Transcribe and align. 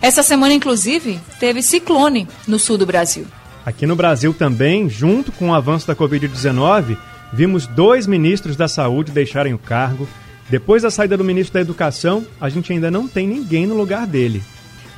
Essa 0.00 0.22
semana, 0.22 0.54
inclusive, 0.54 1.20
teve 1.38 1.62
ciclone 1.62 2.26
no 2.48 2.58
sul 2.58 2.76
do 2.76 2.84
Brasil. 2.84 3.26
Aqui 3.66 3.86
no 3.86 3.96
Brasil 3.96 4.34
também, 4.34 4.90
junto 4.90 5.32
com 5.32 5.48
o 5.48 5.54
avanço 5.54 5.86
da 5.86 5.96
Covid-19, 5.96 6.98
vimos 7.32 7.66
dois 7.66 8.06
ministros 8.06 8.56
da 8.56 8.68
Saúde 8.68 9.10
deixarem 9.10 9.54
o 9.54 9.58
cargo. 9.58 10.06
Depois 10.50 10.82
da 10.82 10.90
saída 10.90 11.16
do 11.16 11.24
ministro 11.24 11.54
da 11.54 11.60
Educação, 11.62 12.26
a 12.38 12.50
gente 12.50 12.72
ainda 12.72 12.90
não 12.90 13.08
tem 13.08 13.26
ninguém 13.26 13.66
no 13.66 13.74
lugar 13.74 14.06
dele. 14.06 14.42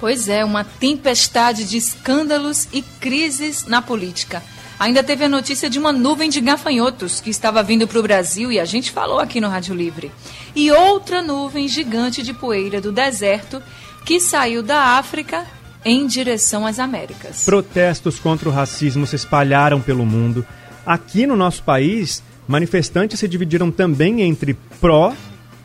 Pois 0.00 0.28
é, 0.28 0.44
uma 0.44 0.64
tempestade 0.64 1.64
de 1.64 1.76
escândalos 1.76 2.68
e 2.72 2.82
crises 2.82 3.66
na 3.66 3.80
política. 3.80 4.42
Ainda 4.78 5.02
teve 5.02 5.24
a 5.24 5.28
notícia 5.28 5.70
de 5.70 5.78
uma 5.78 5.92
nuvem 5.92 6.28
de 6.28 6.40
gafanhotos 6.40 7.20
que 7.20 7.30
estava 7.30 7.62
vindo 7.62 7.86
para 7.86 7.98
o 7.98 8.02
Brasil 8.02 8.50
e 8.50 8.58
a 8.58 8.64
gente 8.64 8.90
falou 8.90 9.20
aqui 9.20 9.40
no 9.40 9.48
Rádio 9.48 9.74
Livre. 9.74 10.10
E 10.54 10.70
outra 10.72 11.22
nuvem 11.22 11.66
gigante 11.68 12.22
de 12.22 12.34
poeira 12.34 12.80
do 12.80 12.92
deserto 12.92 13.62
que 14.04 14.20
saiu 14.20 14.62
da 14.62 14.98
África 14.98 15.46
em 15.86 16.04
direção 16.04 16.66
às 16.66 16.80
Américas. 16.80 17.44
Protestos 17.44 18.18
contra 18.18 18.48
o 18.48 18.52
racismo 18.52 19.06
se 19.06 19.14
espalharam 19.14 19.80
pelo 19.80 20.04
mundo. 20.04 20.44
Aqui 20.84 21.28
no 21.28 21.36
nosso 21.36 21.62
país, 21.62 22.24
manifestantes 22.48 23.20
se 23.20 23.28
dividiram 23.28 23.70
também 23.70 24.20
entre 24.22 24.54
pró 24.80 25.14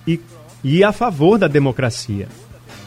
e, 0.06 0.20
e 0.64 0.84
a 0.84 0.92
favor 0.92 1.40
da 1.40 1.48
democracia. 1.48 2.28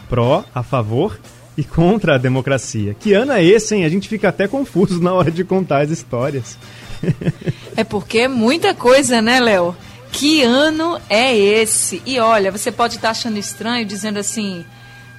Pró, 0.08 0.44
a 0.55 0.62
favor 0.62 1.18
e 1.58 1.64
contra 1.64 2.14
a 2.14 2.18
democracia. 2.18 2.94
Que 2.94 3.12
ano 3.14 3.32
é 3.32 3.44
esse, 3.44 3.74
hein? 3.74 3.84
A 3.84 3.88
gente 3.88 4.08
fica 4.08 4.28
até 4.28 4.46
confuso 4.46 5.02
na 5.02 5.12
hora 5.12 5.30
de 5.32 5.42
contar 5.42 5.80
as 5.80 5.90
histórias. 5.90 6.56
é 7.77 7.82
porque 7.82 8.18
é 8.18 8.28
muita 8.28 8.74
coisa, 8.74 9.20
né, 9.20 9.40
Léo? 9.40 9.77
Que 10.12 10.44
ano 10.44 11.00
é 11.10 11.36
esse? 11.36 12.00
E 12.06 12.20
olha, 12.20 12.52
você 12.52 12.70
pode 12.70 12.94
estar 12.94 13.10
achando 13.10 13.38
estranho, 13.38 13.84
dizendo 13.84 14.20
assim: 14.20 14.64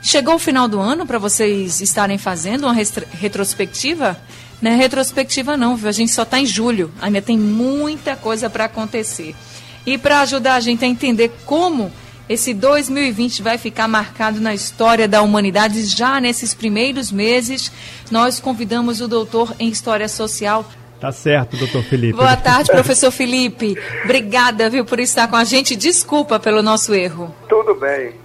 Chegou 0.06 0.36
o 0.36 0.40
final 0.40 0.68
do 0.68 0.80
ano 0.80 1.04
para 1.04 1.18
vocês 1.18 1.82
estarem 1.82 2.20
fazendo 2.20 2.68
uma 2.68 2.76
retrospectiva? 3.14 4.16
Não 4.62 4.70
é 4.70 4.76
retrospectiva 4.76 5.58
não, 5.58 5.76
viu? 5.76 5.90
A 5.90 5.92
gente 5.92 6.12
só 6.12 6.22
está 6.22 6.40
em 6.40 6.46
julho, 6.46 6.92
ainda 7.02 7.24
tem 7.24 7.36
muita 7.36 8.16
coisa 8.16 8.48
para 8.48 8.66
acontecer. 8.66 9.36
E 9.84 9.98
para 9.98 10.22
ajudar 10.22 10.54
a 10.54 10.60
gente 10.60 10.86
a 10.86 10.88
entender 10.88 11.32
como 11.44 11.92
esse 12.30 12.54
2020 12.54 13.42
vai 13.42 13.58
ficar 13.58 13.88
marcado 13.88 14.40
na 14.40 14.54
história 14.54 15.08
da 15.08 15.24
humanidade 15.24 15.84
já 15.86 16.22
nesses 16.22 16.54
primeiros 16.54 17.12
meses, 17.12 17.72
nós 18.12 18.40
convidamos 18.40 19.02
o 19.02 19.08
doutor 19.08 19.56
em 19.58 19.70
História 19.70 20.08
Social, 20.08 20.64
Tá 21.00 21.12
certo, 21.12 21.58
doutor 21.58 21.84
Felipe. 21.84 22.16
Boa 22.16 22.38
tarde, 22.38 22.72
professor 22.72 23.12
Felipe. 23.12 23.76
Obrigada, 24.06 24.70
viu, 24.70 24.86
por 24.86 25.00
estar 25.00 25.28
com 25.28 25.36
a 25.36 25.44
gente. 25.44 25.76
Desculpa 25.76 26.40
pelo 26.40 26.64
nosso 26.64 26.94
erro. 26.94 27.36
Tudo 27.50 27.76
bem. 27.76 28.25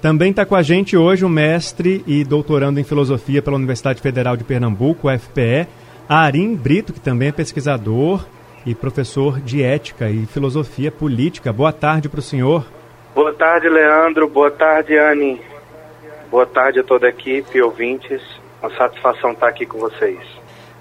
Também 0.00 0.30
está 0.30 0.46
com 0.46 0.54
a 0.54 0.62
gente 0.62 0.96
hoje 0.96 1.24
o 1.24 1.28
mestre 1.28 2.04
e 2.06 2.22
doutorando 2.22 2.78
em 2.78 2.84
filosofia 2.84 3.42
pela 3.42 3.56
Universidade 3.56 4.00
Federal 4.00 4.36
de 4.36 4.44
Pernambuco, 4.44 5.08
UFPE, 5.12 5.66
Arim 6.08 6.54
Brito, 6.54 6.92
que 6.92 7.00
também 7.00 7.28
é 7.28 7.32
pesquisador 7.32 8.24
e 8.64 8.76
professor 8.76 9.40
de 9.40 9.60
ética 9.60 10.08
e 10.08 10.24
filosofia 10.26 10.92
política. 10.92 11.52
Boa 11.52 11.72
tarde 11.72 12.08
para 12.08 12.20
o 12.20 12.22
senhor. 12.22 12.64
Boa 13.12 13.32
tarde, 13.32 13.68
Leandro. 13.68 14.28
Boa 14.28 14.52
tarde, 14.52 14.96
Anne. 14.96 15.40
Boa 16.30 16.46
tarde 16.46 16.78
a 16.78 16.84
toda 16.84 17.06
a 17.06 17.10
equipe, 17.10 17.60
ouvintes. 17.60 18.22
Uma 18.62 18.70
satisfação 18.76 19.32
estar 19.32 19.48
aqui 19.48 19.66
com 19.66 19.78
vocês. 19.78 20.20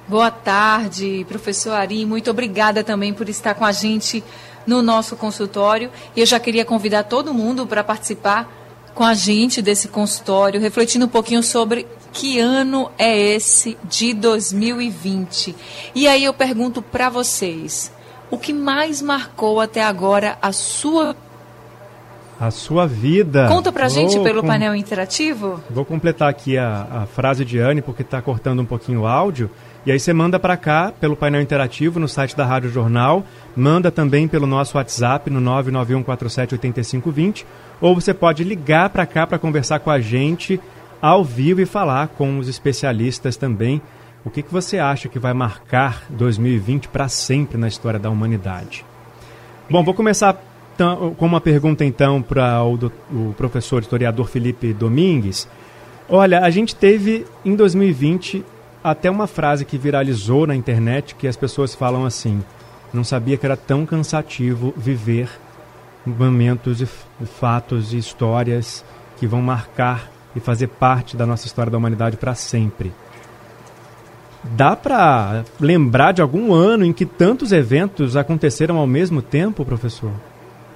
Boa 0.07 0.29
tarde, 0.29 1.25
professor 1.28 1.72
Arim. 1.72 2.05
Muito 2.05 2.29
obrigada 2.29 2.84
também 2.84 3.16
por 3.16 3.28
estar 3.28 3.55
com 3.55 3.66
a 3.66 3.72
gente 3.72 4.23
no 4.67 4.84
nosso 4.84 5.16
consultório. 5.17 5.89
E 6.16 6.19
eu 6.19 6.25
já 6.28 6.39
queria 6.39 6.63
convidar 6.63 7.03
todo 7.03 7.34
mundo 7.34 7.66
para 7.66 7.84
participar 7.84 8.66
com 8.97 9.03
a 9.03 9.13
gente 9.13 9.62
desse 9.62 9.88
consultório, 9.88 10.59
refletindo 10.59 11.06
um 11.06 11.08
pouquinho 11.08 11.44
sobre 11.44 11.85
que 12.12 12.40
ano 12.40 12.90
é 12.97 13.16
esse 13.16 13.78
de 13.84 14.12
2020. 14.12 15.56
E 15.94 16.08
aí 16.08 16.24
eu 16.24 16.34
pergunto 16.34 16.81
para 16.81 17.08
vocês, 17.08 17.94
o 18.31 18.40
que 18.40 18.52
mais 18.52 19.00
marcou 19.00 19.62
até 19.62 19.84
agora 19.84 20.35
a 20.41 20.52
sua 20.52 21.16
a 22.40 22.50
sua 22.50 22.88
vida. 22.88 23.47
Conta 23.47 23.72
pra 23.72 23.88
Vou 23.88 23.96
gente 23.96 24.19
pelo 24.24 24.41
com... 24.41 24.47
painel 24.47 24.75
interativo. 24.75 25.62
Vou 25.69 25.85
completar 25.85 26.29
aqui 26.29 26.58
a, 26.58 26.88
a 26.90 27.06
frase 27.06 27.46
de 27.46 27.59
Anne, 27.59 27.84
porque 27.84 28.02
está 28.02 28.19
cortando 28.19 28.62
um 28.62 28.66
pouquinho 28.66 29.02
o 29.02 29.08
áudio. 29.08 29.50
E 29.88 29.92
aí 29.94 29.98
você 29.98 30.12
manda 30.12 30.38
para 30.38 30.58
cá 30.58 30.92
pelo 30.92 31.16
painel 31.16 31.42
interativo 31.42 31.98
no 31.98 32.09
site 32.09 32.36
da 32.36 32.44
Rádio 32.44 32.70
Jornal, 32.70 33.24
manda 33.56 33.90
também 33.90 34.28
pelo 34.28 34.46
nosso 34.46 34.75
WhatsApp 34.75 35.30
no 35.30 35.40
991478520 35.40 37.46
ou 37.80 37.96
você 37.96 38.14
pode 38.14 38.44
ligar 38.44 38.90
para 38.90 39.06
cá 39.06 39.26
para 39.26 39.40
conversar 39.40 39.80
com 39.80 39.90
a 39.90 40.02
gente 40.02 40.59
ao 41.02 41.24
vivo 41.24 41.62
e 41.62 41.66
falar 41.66 42.09
com 42.09 42.38
os 42.38 42.50
especialistas 42.50 43.38
também. 43.38 43.81
O 44.26 44.30
que, 44.30 44.42
que 44.42 44.52
você 44.52 44.78
acha 44.78 45.08
que 45.08 45.20
vai 45.20 45.34
marcar 45.34 46.03
2020 46.09 46.90
para 46.90 47.08
sempre 47.08 47.58
na 47.58 47.70
história 47.70 47.97
da 47.97 48.09
humanidade? 48.09 48.84
Bom, 49.70 49.86
vou 49.86 49.94
começar 49.94 50.38
com 51.16 51.26
uma 51.26 51.40
pergunta 51.40 51.86
então 51.86 52.22
para 52.22 52.62
o, 52.62 52.92
o 53.09 53.34
professor 53.38 53.81
historiador 53.81 54.28
Felipe 54.28 54.74
Domingues. 54.74 55.47
Olha, 56.09 56.42
a 56.42 56.50
gente 56.50 56.76
teve 56.76 57.26
em 57.46 57.56
2020 57.56 58.44
até 58.92 59.09
uma 59.09 59.28
frase 59.28 59.66
que 59.66 59.78
viralizou 59.78 60.48
na 60.48 60.56
internet 60.56 61.16
que 61.16 61.28
as 61.28 61.36
pessoas 61.36 61.75
falam 61.75 62.06
assim: 62.06 62.44
não 62.94 63.03
sabia 63.03 63.38
que 63.38 63.46
era 63.46 63.58
tão 63.58 63.86
cansativo 63.86 64.74
viver 64.75 65.30
momentos 66.06 66.81
e 66.81 66.86
fatos 67.26 67.94
e 67.94 67.97
histórias 67.97 68.84
que 69.18 69.28
vão 69.28 69.42
marcar 69.42 70.09
e 70.36 70.40
fazer 70.40 70.68
parte 70.68 71.18
da 71.18 71.26
nossa 71.26 71.47
história 71.47 71.72
da 71.72 71.78
humanidade 71.78 72.18
para 72.18 72.34
sempre. 72.36 72.94
Dá 74.44 74.76
para 74.76 75.44
lembrar 75.59 76.14
de 76.14 76.22
algum 76.22 76.53
ano 76.53 76.86
em 76.86 76.94
que 76.94 77.06
tantos 77.06 77.52
eventos 77.52 78.16
aconteceram 78.16 78.78
ao 78.78 78.88
mesmo 78.88 79.22
tempo, 79.22 79.66
professor? 79.66 80.12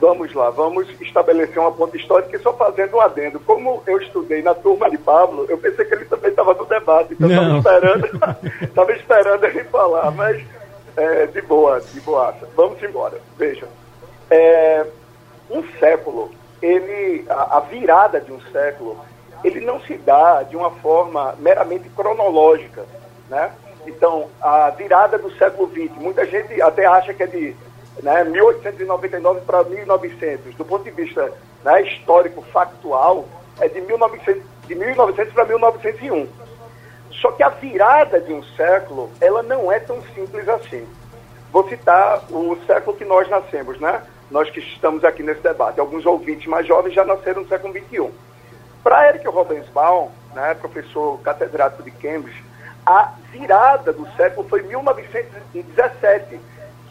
Vamos 0.01 0.33
lá, 0.33 0.49
vamos 0.49 0.89
estabelecer 0.99 1.59
uma 1.59 1.71
ponta 1.71 1.95
histórica 1.95 2.35
e 2.35 2.39
só 2.39 2.51
fazendo 2.53 2.97
um 2.97 3.01
adendo. 3.01 3.39
Como 3.39 3.83
eu 3.85 4.01
estudei 4.01 4.41
na 4.41 4.55
turma 4.55 4.89
de 4.89 4.97
Pablo, 4.97 5.45
eu 5.47 5.59
pensei 5.59 5.85
que 5.85 5.93
ele 5.93 6.05
também 6.05 6.31
estava 6.31 6.55
no 6.55 6.65
debate, 6.65 7.13
então 7.13 7.29
estava 7.29 7.57
esperando, 7.59 8.09
estava 8.63 8.91
esperando 8.93 9.43
ele 9.45 9.63
falar, 9.65 10.09
mas 10.09 10.43
é, 10.97 11.27
de 11.27 11.39
boa, 11.43 11.79
de 11.79 12.01
boaça. 12.01 12.49
Vamos 12.55 12.81
embora. 12.81 13.21
Veja, 13.37 13.67
é, 14.31 14.87
um 15.51 15.63
século, 15.79 16.31
ele, 16.63 17.23
a, 17.29 17.57
a 17.57 17.59
virada 17.59 18.19
de 18.19 18.33
um 18.33 18.41
século, 18.51 18.97
ele 19.43 19.61
não 19.61 19.79
se 19.81 19.97
dá 19.97 20.41
de 20.41 20.57
uma 20.57 20.71
forma 20.71 21.35
meramente 21.37 21.87
cronológica, 21.89 22.85
né? 23.29 23.51
Então, 23.85 24.29
a 24.41 24.71
virada 24.71 25.19
do 25.19 25.31
século 25.37 25.69
XX, 25.69 25.95
muita 25.97 26.25
gente 26.25 26.59
até 26.59 26.87
acha 26.87 27.13
que 27.13 27.21
é 27.21 27.27
de 27.27 27.55
né, 28.01 28.23
1899 28.23 29.41
para 29.41 29.63
1900. 29.63 30.55
Do 30.55 30.65
ponto 30.65 30.83
de 30.83 30.91
vista 30.91 31.31
né, 31.63 31.81
histórico, 31.83 32.41
factual, 32.41 33.25
é 33.59 33.67
de 33.67 33.81
1900, 33.81 34.43
de 34.67 34.75
1900 34.75 35.33
para 35.33 35.45
1901. 35.45 36.27
Só 37.11 37.31
que 37.31 37.43
a 37.43 37.49
virada 37.49 38.19
de 38.19 38.33
um 38.33 38.43
século, 38.55 39.11
ela 39.19 39.43
não 39.43 39.71
é 39.71 39.79
tão 39.79 40.01
simples 40.15 40.47
assim. 40.49 40.87
Vou 41.51 41.67
citar 41.67 42.23
o 42.31 42.57
século 42.65 42.95
que 42.95 43.05
nós 43.05 43.29
nascemos, 43.29 43.79
né? 43.79 44.01
nós 44.31 44.49
que 44.49 44.59
estamos 44.59 45.03
aqui 45.03 45.21
nesse 45.21 45.41
debate. 45.41 45.79
Alguns 45.79 46.05
ouvintes 46.05 46.47
mais 46.47 46.65
jovens 46.65 46.93
já 46.93 47.03
nasceram 47.03 47.41
no 47.41 47.47
século 47.47 47.73
XXI. 47.73 48.09
Para 48.81 49.09
Eric 49.09 49.27
Robensbaum, 49.27 50.09
né, 50.33 50.55
professor 50.55 51.19
catedrático 51.19 51.83
de 51.83 51.91
Cambridge, 51.91 52.43
a 52.85 53.13
virada 53.29 53.93
do 53.93 54.07
século 54.15 54.47
foi 54.47 54.63
1917, 54.63 56.39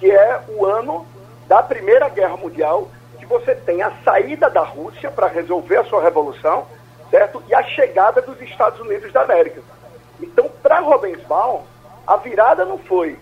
que 0.00 0.10
é 0.10 0.40
o 0.48 0.64
ano 0.64 1.06
da 1.46 1.62
Primeira 1.62 2.08
Guerra 2.08 2.36
Mundial, 2.36 2.88
que 3.18 3.26
você 3.26 3.54
tem 3.54 3.82
a 3.82 3.92
saída 4.02 4.48
da 4.48 4.62
Rússia 4.62 5.10
para 5.10 5.26
resolver 5.26 5.76
a 5.76 5.84
sua 5.84 6.02
revolução, 6.02 6.66
certo? 7.10 7.42
E 7.46 7.54
a 7.54 7.62
chegada 7.62 8.22
dos 8.22 8.40
Estados 8.40 8.80
Unidos 8.80 9.12
da 9.12 9.22
América. 9.22 9.60
Então, 10.18 10.50
para 10.62 10.80
Robensbaum, 10.80 11.62
a 12.06 12.16
virada 12.16 12.64
não 12.64 12.78
foi 12.78 13.18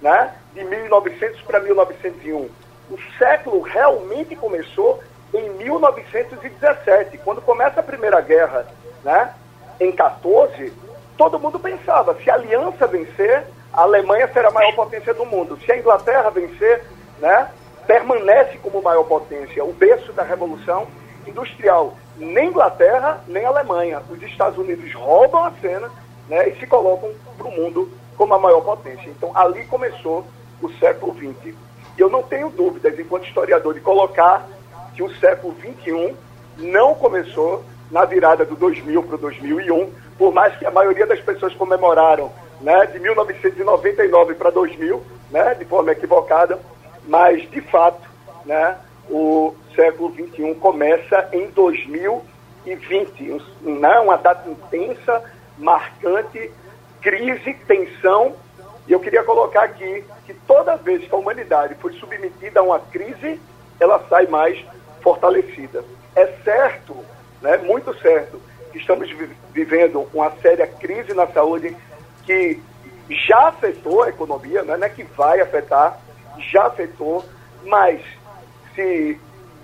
né, 0.00 0.34
de 0.54 0.64
1900 0.64 1.42
para 1.42 1.60
1901. 1.60 2.48
O 2.90 2.98
século 3.18 3.60
realmente 3.60 4.34
começou 4.34 5.00
em 5.34 5.50
1917, 5.50 7.18
quando 7.18 7.42
começa 7.42 7.80
a 7.80 7.82
Primeira 7.82 8.20
Guerra, 8.20 8.66
né, 9.04 9.34
em 9.78 9.92
14, 9.92 10.72
todo 11.16 11.38
mundo 11.38 11.58
pensava, 11.58 12.14
se 12.16 12.30
a 12.30 12.34
aliança 12.34 12.86
vencer, 12.86 13.46
a 13.72 13.82
Alemanha 13.82 14.28
será 14.32 14.48
a 14.48 14.52
maior 14.52 14.74
potência 14.74 15.14
do 15.14 15.24
mundo. 15.24 15.58
Se 15.64 15.72
a 15.72 15.78
Inglaterra 15.78 16.30
vencer, 16.30 16.84
né, 17.18 17.48
permanece 17.86 18.58
como 18.58 18.82
maior 18.82 19.04
potência, 19.04 19.64
o 19.64 19.72
berço 19.72 20.12
da 20.12 20.22
Revolução 20.22 20.86
Industrial. 21.26 21.94
Nem 22.16 22.48
Inglaterra, 22.48 23.22
nem 23.26 23.44
Alemanha. 23.44 24.02
Os 24.10 24.22
Estados 24.22 24.58
Unidos 24.58 24.92
roubam 24.94 25.44
a 25.44 25.52
cena 25.60 25.90
né, 26.28 26.48
e 26.48 26.58
se 26.58 26.66
colocam 26.66 27.10
para 27.36 27.46
o 27.46 27.52
mundo 27.52 27.90
como 28.16 28.34
a 28.34 28.38
maior 28.38 28.60
potência. 28.60 29.08
Então, 29.08 29.30
ali 29.34 29.64
começou 29.66 30.26
o 30.60 30.68
século 30.74 31.14
XX. 31.14 31.54
E 31.96 32.00
eu 32.00 32.10
não 32.10 32.22
tenho 32.22 32.50
dúvidas, 32.50 32.98
enquanto 32.98 33.26
historiador, 33.26 33.74
de 33.74 33.80
colocar 33.80 34.46
que 34.94 35.02
o 35.02 35.14
século 35.16 35.54
XXI 35.54 36.14
não 36.58 36.94
começou 36.94 37.64
na 37.90 38.04
virada 38.04 38.44
do 38.44 38.54
2000 38.56 39.02
para 39.02 39.16
o 39.16 39.18
2001, 39.18 39.90
por 40.18 40.32
mais 40.32 40.56
que 40.56 40.66
a 40.66 40.70
maioria 40.70 41.06
das 41.06 41.20
pessoas 41.20 41.54
comemoraram 41.54 42.30
né, 42.62 42.86
de 42.86 42.98
1999 43.00 44.34
para 44.34 44.50
2000, 44.50 45.02
né, 45.30 45.54
de 45.54 45.64
forma 45.64 45.92
equivocada, 45.92 46.58
mas, 47.06 47.50
de 47.50 47.60
fato, 47.60 48.08
né, 48.46 48.78
o 49.10 49.54
século 49.74 50.14
XXI 50.14 50.54
começa 50.54 51.28
em 51.32 51.48
2020, 51.48 53.42
né, 53.62 53.98
uma 53.98 54.16
data 54.16 54.48
intensa, 54.48 55.22
marcante, 55.58 56.50
crise, 57.00 57.54
tensão, 57.66 58.34
e 58.86 58.92
eu 58.92 59.00
queria 59.00 59.24
colocar 59.24 59.64
aqui 59.64 60.04
que 60.24 60.34
toda 60.34 60.76
vez 60.76 61.04
que 61.04 61.14
a 61.14 61.18
humanidade 61.18 61.74
foi 61.76 61.92
submetida 61.94 62.60
a 62.60 62.62
uma 62.62 62.78
crise, 62.78 63.40
ela 63.80 64.04
sai 64.08 64.26
mais 64.26 64.64
fortalecida. 65.00 65.84
É 66.14 66.26
certo, 66.44 66.96
né, 67.40 67.56
muito 67.58 67.92
certo, 67.98 68.40
que 68.70 68.78
estamos 68.78 69.10
vivendo 69.52 70.08
uma 70.14 70.30
séria 70.40 70.66
crise 70.66 71.12
na 71.12 71.26
saúde 71.26 71.76
que 72.24 72.62
já 73.08 73.48
afetou 73.48 74.02
a 74.02 74.08
economia, 74.08 74.62
não 74.62 74.74
é 74.74 74.88
que 74.88 75.04
vai 75.04 75.40
afetar, 75.40 75.98
já 76.38 76.66
afetou, 76.66 77.24
mas 77.64 78.00
se 78.74 79.18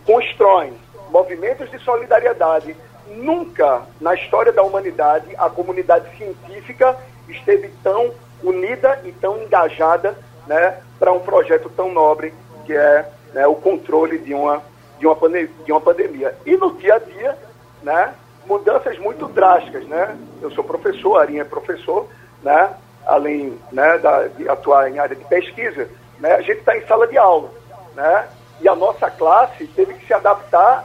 constroem 0.05 0.75
movimentos 1.11 1.71
de 1.71 1.79
solidariedade. 1.79 2.77
Nunca 3.09 3.83
na 4.01 4.15
história 4.15 4.53
da 4.53 4.63
humanidade 4.63 5.35
a 5.39 5.49
comunidade 5.49 6.15
científica 6.17 6.97
esteve 7.29 7.71
tão 7.83 8.13
unida 8.43 9.01
e 9.05 9.13
tão 9.13 9.43
engajada 9.43 10.17
né, 10.47 10.79
para 10.99 11.13
um 11.13 11.21
projeto 11.21 11.71
tão 11.71 11.93
nobre 11.93 12.35
que 12.65 12.75
é 12.75 13.11
né, 13.33 13.47
o 13.47 13.55
controle 13.55 14.19
de 14.19 14.35
uma, 14.35 14.63
de, 14.99 15.07
uma 15.07 15.17
de 15.65 15.73
uma 15.73 15.81
pandemia. 15.81 16.35
E 16.45 16.57
no 16.57 16.75
dia 16.75 16.95
a 16.95 16.99
dia, 16.99 17.39
né, 17.83 18.15
mudanças 18.47 18.99
muito 18.99 19.27
drásticas. 19.27 19.87
Né? 19.87 20.17
Eu 20.41 20.51
sou 20.51 20.65
professor, 20.65 21.19
Arinha 21.19 21.43
é 21.43 21.45
professor, 21.45 22.09
né? 22.43 22.75
além 23.07 23.59
né, 23.73 23.99
da, 23.99 24.29
de 24.29 24.49
atuar 24.49 24.91
em 24.91 24.99
área 24.99 25.17
de 25.17 25.25
pesquisa, 25.25 25.89
né, 26.19 26.35
a 26.35 26.43
gente 26.43 26.59
está 26.59 26.77
em 26.77 26.87
sala 26.87 27.07
de 27.07 27.17
aula. 27.17 27.51
Né? 27.95 28.29
E 28.61 28.69
a 28.69 28.75
nossa 28.75 29.11
classe 29.11 29.67
teve 29.69 29.95
que 29.95 30.07
se 30.07 30.13
adaptar 30.13 30.85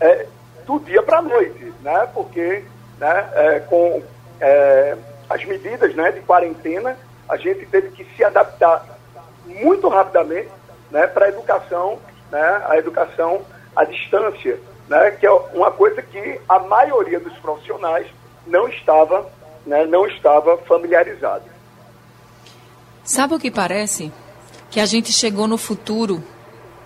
é, 0.00 0.26
do 0.64 0.78
dia 0.78 1.02
para 1.02 1.18
a 1.18 1.22
noite, 1.22 1.72
né? 1.82 2.08
porque 2.14 2.64
né, 2.98 3.30
é, 3.34 3.60
com 3.60 4.02
é, 4.40 4.96
as 5.28 5.44
medidas 5.44 5.94
né, 5.94 6.12
de 6.12 6.20
quarentena, 6.20 6.96
a 7.28 7.36
gente 7.36 7.66
teve 7.66 7.90
que 7.90 8.04
se 8.16 8.24
adaptar 8.24 8.84
muito 9.44 9.88
rapidamente 9.88 10.48
né, 10.90 11.06
para 11.06 11.26
a 11.26 11.28
educação, 11.28 11.98
né, 12.30 12.62
a 12.66 12.76
educação 12.78 13.42
à 13.74 13.84
distância, 13.84 14.58
né, 14.88 15.10
que 15.10 15.26
é 15.26 15.30
uma 15.30 15.70
coisa 15.70 16.00
que 16.02 16.40
a 16.48 16.58
maioria 16.60 17.20
dos 17.20 17.36
profissionais 17.38 18.06
não 18.46 18.68
estava 18.68 19.26
né, 19.68 19.86
não 19.86 20.06
estava 20.06 20.56
familiarizado. 20.58 21.44
Sabe 23.04 23.34
o 23.34 23.38
que 23.38 23.50
parece? 23.50 24.12
Que 24.70 24.80
a 24.80 24.86
gente 24.86 25.12
chegou 25.12 25.46
no 25.46 25.56
futuro, 25.56 26.22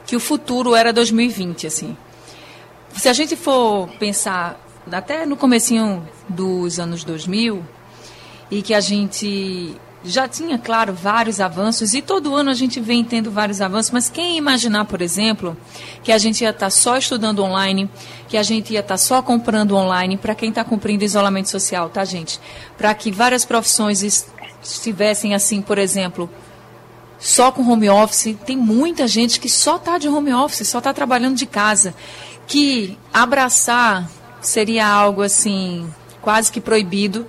que 0.06 0.14
o 0.14 0.20
futuro 0.20 0.75
era 0.75 0.93
2020, 0.93 1.67
assim. 1.67 1.96
Se 2.94 3.08
a 3.08 3.12
gente 3.12 3.37
for 3.37 3.88
pensar 3.99 4.61
até 4.90 5.25
no 5.25 5.37
comecinho 5.37 6.06
dos 6.29 6.79
anos 6.79 7.05
2000, 7.05 7.64
e 8.52 8.61
que 8.61 8.75
a 8.75 8.81
gente 8.81 9.75
já 10.04 10.26
tinha, 10.26 10.58
claro, 10.58 10.93
vários 10.93 11.40
avanços 11.40 11.94
e 11.94 12.02
todo 12.02 12.34
ano 12.34 12.50
a 12.50 12.54
gente 12.54 12.81
vem 12.81 13.04
tendo 13.04 13.31
vários 13.31 13.60
avanços, 13.60 13.93
mas 13.93 14.08
quem 14.08 14.37
imaginar, 14.37 14.84
por 14.84 15.00
exemplo, 15.00 15.56
que 16.02 16.10
a 16.10 16.19
gente 16.19 16.43
ia 16.43 16.50
estar 16.50 16.66
tá 16.66 16.70
só 16.70 16.96
estudando 16.96 17.43
online, 17.43 17.88
que 18.28 18.37
a 18.37 18.43
gente 18.43 18.72
ia 18.72 18.81
estar 18.81 18.94
tá 18.94 18.99
só 18.99 19.22
comprando 19.22 19.76
online, 19.76 20.16
para 20.16 20.34
quem 20.34 20.49
está 20.49 20.64
cumprindo 20.64 21.04
isolamento 21.04 21.49
social, 21.49 21.88
tá, 21.88 22.04
gente? 22.04 22.40
Para 22.76 22.93
que 22.94 23.12
várias 23.12 23.44
profissões 23.44 24.02
estivessem 24.62 25.34
assim, 25.34 25.62
por 25.62 25.78
exemplo, 25.78 26.28
só 27.19 27.52
com 27.52 27.62
home 27.62 27.88
office, 27.88 28.37
tem 28.44 28.56
muita 28.56 29.06
gente 29.06 29.38
que 29.38 29.49
só 29.49 29.76
está 29.76 29.99
de 29.99 30.08
home 30.08 30.34
office, 30.34 30.66
só 30.66 30.78
está 30.78 30.93
trabalhando 30.93 31.37
de 31.37 31.46
casa, 31.46 31.94
que 32.49 32.99
abraçar 33.12 34.10
seria 34.40 34.87
algo 34.87 35.22
assim 35.22 35.88
quase 36.20 36.50
que 36.50 36.60
proibido 36.60 37.26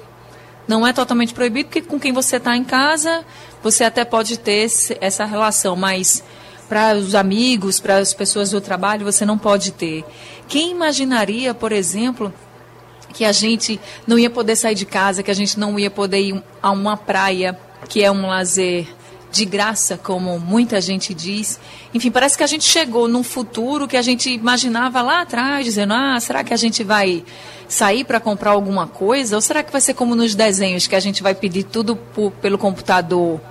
não 0.67 0.85
é 0.85 0.93
totalmente 0.93 1.33
proibido, 1.33 1.69
porque 1.69 1.81
com 1.81 1.99
quem 1.99 2.13
você 2.13 2.37
está 2.37 2.55
em 2.55 2.63
casa, 2.63 3.25
você 3.61 3.83
até 3.83 4.05
pode 4.05 4.37
ter 4.37 4.69
essa 5.01 5.25
relação, 5.25 5.75
mas 5.75 6.23
para 6.67 6.95
os 6.95 7.13
amigos, 7.13 7.79
para 7.79 7.97
as 7.97 8.13
pessoas 8.13 8.51
do 8.51 8.61
trabalho, 8.61 9.05
você 9.05 9.25
não 9.25 9.37
pode 9.37 9.71
ter. 9.71 10.03
Quem 10.47 10.71
imaginaria, 10.71 11.53
por 11.53 11.71
exemplo, 11.71 12.33
que 13.13 13.25
a 13.25 13.31
gente 13.31 13.79
não 14.07 14.17
ia 14.17 14.29
poder 14.29 14.55
sair 14.55 14.75
de 14.75 14.85
casa, 14.85 15.21
que 15.21 15.31
a 15.31 15.35
gente 15.35 15.59
não 15.59 15.77
ia 15.77 15.91
poder 15.91 16.21
ir 16.21 16.43
a 16.61 16.71
uma 16.71 16.97
praia, 16.97 17.57
que 17.87 18.03
é 18.03 18.11
um 18.11 18.27
lazer 18.27 18.87
de 19.31 19.45
graça, 19.45 19.97
como 19.97 20.39
muita 20.39 20.79
gente 20.79 21.13
diz. 21.13 21.59
Enfim, 21.93 22.11
parece 22.11 22.37
que 22.37 22.43
a 22.43 22.47
gente 22.47 22.63
chegou 22.65 23.07
num 23.07 23.23
futuro 23.23 23.87
que 23.87 23.97
a 23.97 24.01
gente 24.01 24.31
imaginava 24.31 25.01
lá 25.01 25.21
atrás, 25.21 25.65
dizendo: 25.65 25.93
ah, 25.93 26.19
será 26.19 26.43
que 26.43 26.53
a 26.53 26.57
gente 26.57 26.83
vai 26.83 27.23
sair 27.73 28.03
para 28.03 28.19
comprar 28.19 28.51
alguma 28.51 28.87
coisa? 28.87 29.35
Ou 29.35 29.41
será 29.41 29.63
que 29.63 29.71
vai 29.71 29.81
ser 29.81 29.93
como 29.93 30.15
nos 30.15 30.35
desenhos, 30.35 30.87
que 30.87 30.95
a 30.95 30.99
gente 30.99 31.23
vai 31.23 31.33
pedir 31.33 31.63
tudo 31.63 31.95
por, 31.95 32.31
pelo 32.31 32.57
computador? 32.57 33.41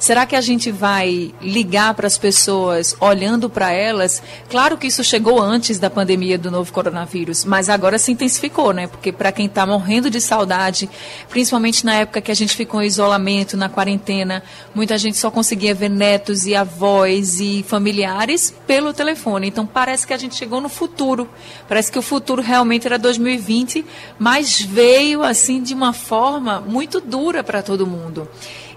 Será 0.00 0.24
que 0.24 0.34
a 0.34 0.40
gente 0.40 0.72
vai 0.72 1.34
ligar 1.42 1.92
para 1.92 2.06
as 2.06 2.16
pessoas 2.16 2.96
olhando 2.98 3.50
para 3.50 3.70
elas? 3.70 4.22
Claro 4.48 4.78
que 4.78 4.86
isso 4.86 5.04
chegou 5.04 5.38
antes 5.38 5.78
da 5.78 5.90
pandemia 5.90 6.38
do 6.38 6.50
novo 6.50 6.72
coronavírus, 6.72 7.44
mas 7.44 7.68
agora 7.68 7.98
se 7.98 8.10
intensificou, 8.10 8.72
né? 8.72 8.86
Porque 8.86 9.12
para 9.12 9.30
quem 9.30 9.44
está 9.44 9.66
morrendo 9.66 10.08
de 10.08 10.18
saudade, 10.18 10.88
principalmente 11.28 11.84
na 11.84 11.96
época 11.96 12.22
que 12.22 12.32
a 12.32 12.34
gente 12.34 12.56
ficou 12.56 12.80
em 12.80 12.86
isolamento, 12.86 13.58
na 13.58 13.68
quarentena, 13.68 14.42
muita 14.74 14.96
gente 14.96 15.18
só 15.18 15.30
conseguia 15.30 15.74
ver 15.74 15.90
netos 15.90 16.46
e 16.46 16.54
avós 16.54 17.38
e 17.38 17.62
familiares 17.62 18.54
pelo 18.66 18.94
telefone. 18.94 19.48
Então 19.48 19.66
parece 19.66 20.06
que 20.06 20.14
a 20.14 20.18
gente 20.18 20.34
chegou 20.34 20.62
no 20.62 20.70
futuro. 20.70 21.28
Parece 21.68 21.92
que 21.92 21.98
o 21.98 22.02
futuro 22.02 22.40
realmente 22.40 22.86
era 22.86 22.98
2020, 22.98 23.84
mas 24.18 24.62
veio 24.62 25.22
assim 25.22 25.62
de 25.62 25.74
uma 25.74 25.92
forma 25.92 26.58
muito 26.58 27.02
dura 27.02 27.44
para 27.44 27.62
todo 27.62 27.86
mundo. 27.86 28.26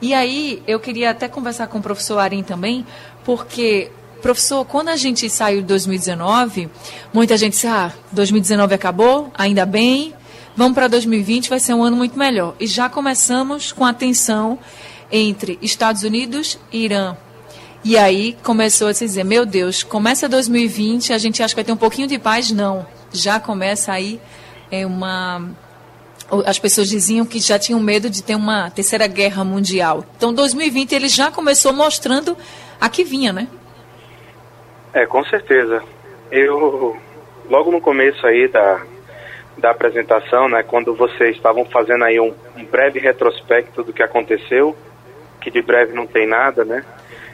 E 0.03 0.13
aí 0.13 0.61
eu 0.67 0.81
queria 0.81 1.11
até 1.11 1.29
conversar 1.29 1.67
com 1.67 1.77
o 1.77 1.81
professor 1.81 2.19
Arim 2.19 2.43
também, 2.43 2.85
porque 3.23 3.89
Professor, 4.21 4.63
quando 4.63 4.87
a 4.89 4.95
gente 4.95 5.29
saiu 5.29 5.61
de 5.61 5.67
2019, 5.67 6.69
muita 7.13 7.37
gente 7.37 7.53
disse: 7.53 7.67
ah, 7.67 7.91
2019 8.11 8.75
acabou, 8.75 9.31
ainda 9.33 9.65
bem, 9.65 10.13
vamos 10.57 10.73
para 10.73 10.89
2020, 10.89 11.49
vai 11.49 11.59
ser 11.59 11.73
um 11.73 11.83
ano 11.83 11.95
muito 11.95 12.19
melhor. 12.19 12.53
E 12.57 12.67
já 12.67 12.89
começamos 12.89 13.71
com 13.71 13.85
a 13.85 13.93
tensão 13.93 14.59
entre 15.09 15.57
Estados 15.61 16.03
Unidos 16.03 16.59
e 16.71 16.85
Irã. 16.85 17.17
E 17.83 17.97
aí 17.97 18.37
começou 18.43 18.89
a 18.89 18.93
se 18.93 19.05
dizer: 19.05 19.23
meu 19.23 19.45
Deus, 19.45 19.83
começa 19.83 20.27
2020, 20.27 21.13
a 21.13 21.17
gente 21.17 21.41
acha 21.41 21.53
que 21.53 21.57
vai 21.57 21.65
ter 21.65 21.71
um 21.71 21.77
pouquinho 21.77 22.07
de 22.07 22.19
paz? 22.19 22.51
Não. 22.51 22.85
Já 23.11 23.39
começa 23.41 23.93
aí 23.93 24.19
é, 24.69 24.85
uma 24.85 25.49
as 26.45 26.59
pessoas 26.59 26.89
diziam 26.89 27.25
que 27.25 27.39
já 27.39 27.59
tinham 27.59 27.79
medo 27.79 28.09
de 28.09 28.23
ter 28.23 28.35
uma 28.35 28.69
terceira 28.69 29.07
guerra 29.07 29.43
mundial. 29.43 30.03
Então, 30.15 30.33
2020 30.33 30.93
ele 30.93 31.07
já 31.07 31.31
começou 31.31 31.73
mostrando 31.73 32.37
a 32.79 32.89
que 32.89 33.03
vinha, 33.03 33.31
né? 33.31 33.47
É, 34.93 35.05
com 35.05 35.23
certeza. 35.25 35.83
Eu, 36.31 36.97
logo 37.49 37.71
no 37.71 37.81
começo 37.81 38.25
aí 38.25 38.47
da, 38.47 38.81
da 39.57 39.71
apresentação, 39.71 40.47
né, 40.49 40.63
quando 40.63 40.95
vocês 40.95 41.35
estavam 41.35 41.65
fazendo 41.65 42.03
aí 42.03 42.19
um, 42.19 42.33
um 42.55 42.65
breve 42.65 42.99
retrospecto 42.99 43.83
do 43.83 43.93
que 43.93 44.03
aconteceu, 44.03 44.75
que 45.41 45.51
de 45.51 45.61
breve 45.61 45.93
não 45.93 46.07
tem 46.07 46.27
nada, 46.27 46.63
né? 46.63 46.83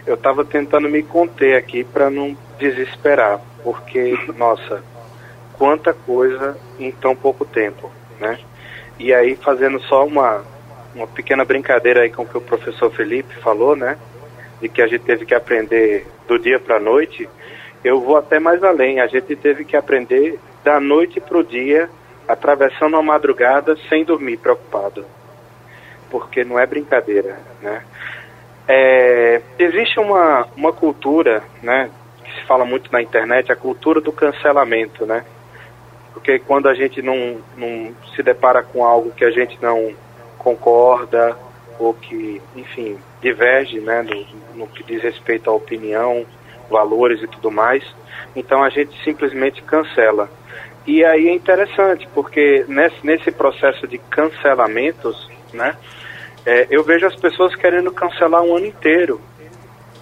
eu 0.09 0.15
estava 0.15 0.43
tentando 0.43 0.89
me 0.89 1.03
conter 1.03 1.55
aqui 1.55 1.83
para 1.83 2.09
não 2.09 2.35
desesperar, 2.57 3.39
porque, 3.63 4.17
nossa, 4.35 4.83
quanta 5.53 5.93
coisa 5.93 6.57
em 6.79 6.91
tão 6.91 7.15
pouco 7.15 7.45
tempo, 7.45 7.91
né? 8.19 8.39
E 8.99 9.13
aí, 9.13 9.37
fazendo 9.37 9.79
só 9.83 10.05
uma, 10.05 10.43
uma 10.93 11.07
pequena 11.07 11.45
brincadeira 11.45 12.01
aí 12.01 12.09
com 12.09 12.23
o 12.23 12.27
que 12.27 12.37
o 12.37 12.41
professor 12.41 12.91
Felipe 12.91 13.33
falou, 13.35 13.75
né? 13.75 13.97
De 14.61 14.67
que 14.67 14.81
a 14.81 14.87
gente 14.87 15.05
teve 15.05 15.25
que 15.25 15.33
aprender 15.33 16.05
do 16.27 16.37
dia 16.37 16.59
para 16.59 16.75
a 16.75 16.79
noite, 16.81 17.27
eu 17.81 18.01
vou 18.01 18.17
até 18.17 18.39
mais 18.39 18.61
além. 18.61 18.99
A 18.99 19.07
gente 19.07 19.35
teve 19.37 19.63
que 19.63 19.77
aprender 19.77 20.37
da 20.65 20.81
noite 20.81 21.21
para 21.21 21.37
o 21.37 21.43
dia, 21.43 21.89
atravessando 22.27 22.97
a 22.97 23.01
madrugada 23.01 23.77
sem 23.87 24.03
dormir, 24.03 24.37
preocupado. 24.37 25.05
Porque 26.11 26.43
não 26.43 26.59
é 26.59 26.65
brincadeira, 26.65 27.37
né? 27.61 27.81
É, 28.67 29.41
existe 29.57 29.99
uma, 29.99 30.45
uma 30.55 30.71
cultura, 30.71 31.41
né, 31.63 31.89
que 32.23 32.31
se 32.35 32.45
fala 32.45 32.65
muito 32.65 32.91
na 32.91 33.01
internet, 33.01 33.51
a 33.51 33.55
cultura 33.55 33.99
do 33.99 34.11
cancelamento, 34.11 35.05
né? 35.05 35.23
Porque 36.13 36.39
quando 36.39 36.67
a 36.67 36.73
gente 36.73 37.01
não, 37.01 37.37
não 37.57 37.93
se 38.15 38.23
depara 38.23 38.63
com 38.63 38.83
algo 38.83 39.11
que 39.11 39.23
a 39.23 39.31
gente 39.31 39.57
não 39.61 39.93
concorda 40.37 41.37
ou 41.77 41.93
que, 41.93 42.41
enfim, 42.55 42.97
diverge, 43.21 43.79
né, 43.79 44.01
no, 44.01 44.59
no 44.59 44.67
que 44.67 44.83
diz 44.83 45.01
respeito 45.01 45.49
à 45.49 45.53
opinião, 45.53 46.25
valores 46.69 47.21
e 47.21 47.27
tudo 47.27 47.49
mais, 47.49 47.83
então 48.35 48.63
a 48.63 48.69
gente 48.69 48.91
simplesmente 49.03 49.61
cancela. 49.63 50.29
E 50.85 51.03
aí 51.05 51.27
é 51.27 51.33
interessante, 51.33 52.07
porque 52.13 52.65
nesse, 52.67 53.05
nesse 53.05 53.31
processo 53.31 53.87
de 53.87 53.97
cancelamentos, 53.97 55.29
né, 55.53 55.75
é, 56.45 56.67
eu 56.69 56.83
vejo 56.83 57.05
as 57.05 57.15
pessoas 57.15 57.55
querendo 57.55 57.91
cancelar 57.91 58.41
um 58.41 58.55
ano 58.55 58.65
inteiro. 58.65 59.21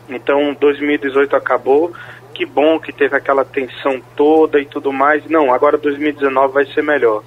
Então, 0.10 0.54
2018 0.54 1.36
acabou, 1.36 1.92
que 2.38 2.46
bom 2.46 2.80
que 2.80 2.94
teve 2.94 3.16
aquela 3.16 3.44
tensão 3.44 4.00
toda 4.16 4.60
e 4.60 4.66
tudo 4.66 4.94
mais. 4.94 5.28
Não, 5.28 5.52
agora 5.52 5.76
2019 5.76 6.54
vai 6.54 6.66
ser 6.68 6.84
melhor. 6.84 7.24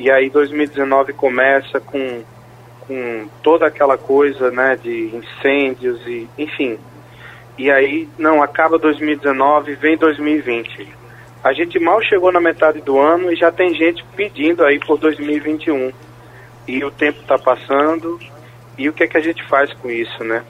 E 0.00 0.10
aí 0.10 0.28
2019 0.28 1.12
começa 1.12 1.78
com, 1.78 2.24
com 2.80 3.28
toda 3.40 3.68
aquela 3.68 3.96
coisa, 3.96 4.50
né, 4.50 4.76
de 4.82 5.14
incêndios 5.14 6.04
e, 6.08 6.28
enfim. 6.36 6.76
E 7.56 7.70
aí, 7.70 8.08
não, 8.18 8.42
acaba 8.42 8.78
2019, 8.78 9.76
vem 9.76 9.96
2020. 9.96 10.88
A 11.44 11.52
gente 11.52 11.78
mal 11.78 12.02
chegou 12.02 12.32
na 12.32 12.40
metade 12.40 12.80
do 12.80 12.98
ano 12.98 13.30
e 13.30 13.36
já 13.36 13.52
tem 13.52 13.72
gente 13.74 14.04
pedindo 14.16 14.64
aí 14.64 14.80
por 14.80 14.98
2021. 14.98 15.92
E 16.66 16.84
o 16.84 16.90
tempo 16.90 17.20
está 17.20 17.38
passando, 17.38 18.18
e 18.76 18.88
o 18.88 18.92
que 18.92 19.04
é 19.04 19.06
que 19.06 19.16
a 19.16 19.20
gente 19.20 19.44
faz 19.44 19.72
com 19.74 19.88
isso, 19.88 20.24
né? 20.24 20.42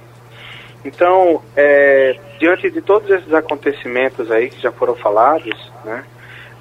Então, 0.85 1.43
é, 1.57 2.17
diante 2.39 2.71
de 2.71 2.81
todos 2.81 3.09
esses 3.09 3.33
acontecimentos 3.33 4.31
aí 4.31 4.51
que 4.51 4.61
já 4.61 4.73
foram 4.73 4.95
falados, 4.97 5.73
né, 5.85 6.05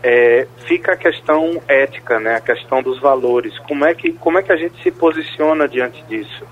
é, 0.03 0.47
fica 0.65 0.93
a 0.93 0.97
questão 0.97 1.61
ética, 1.67 2.19
né, 2.19 2.35
a 2.35 2.41
questão 2.41 2.81
dos 2.81 2.99
valores. 2.99 3.57
Como 3.59 3.85
é 3.85 3.93
que 3.93 4.13
como 4.13 4.37
é 4.39 4.43
que 4.43 4.51
a 4.51 4.57
gente 4.57 4.81
se 4.81 4.91
posiciona 4.91 5.67
diante 5.67 6.03
disso? 6.03 6.45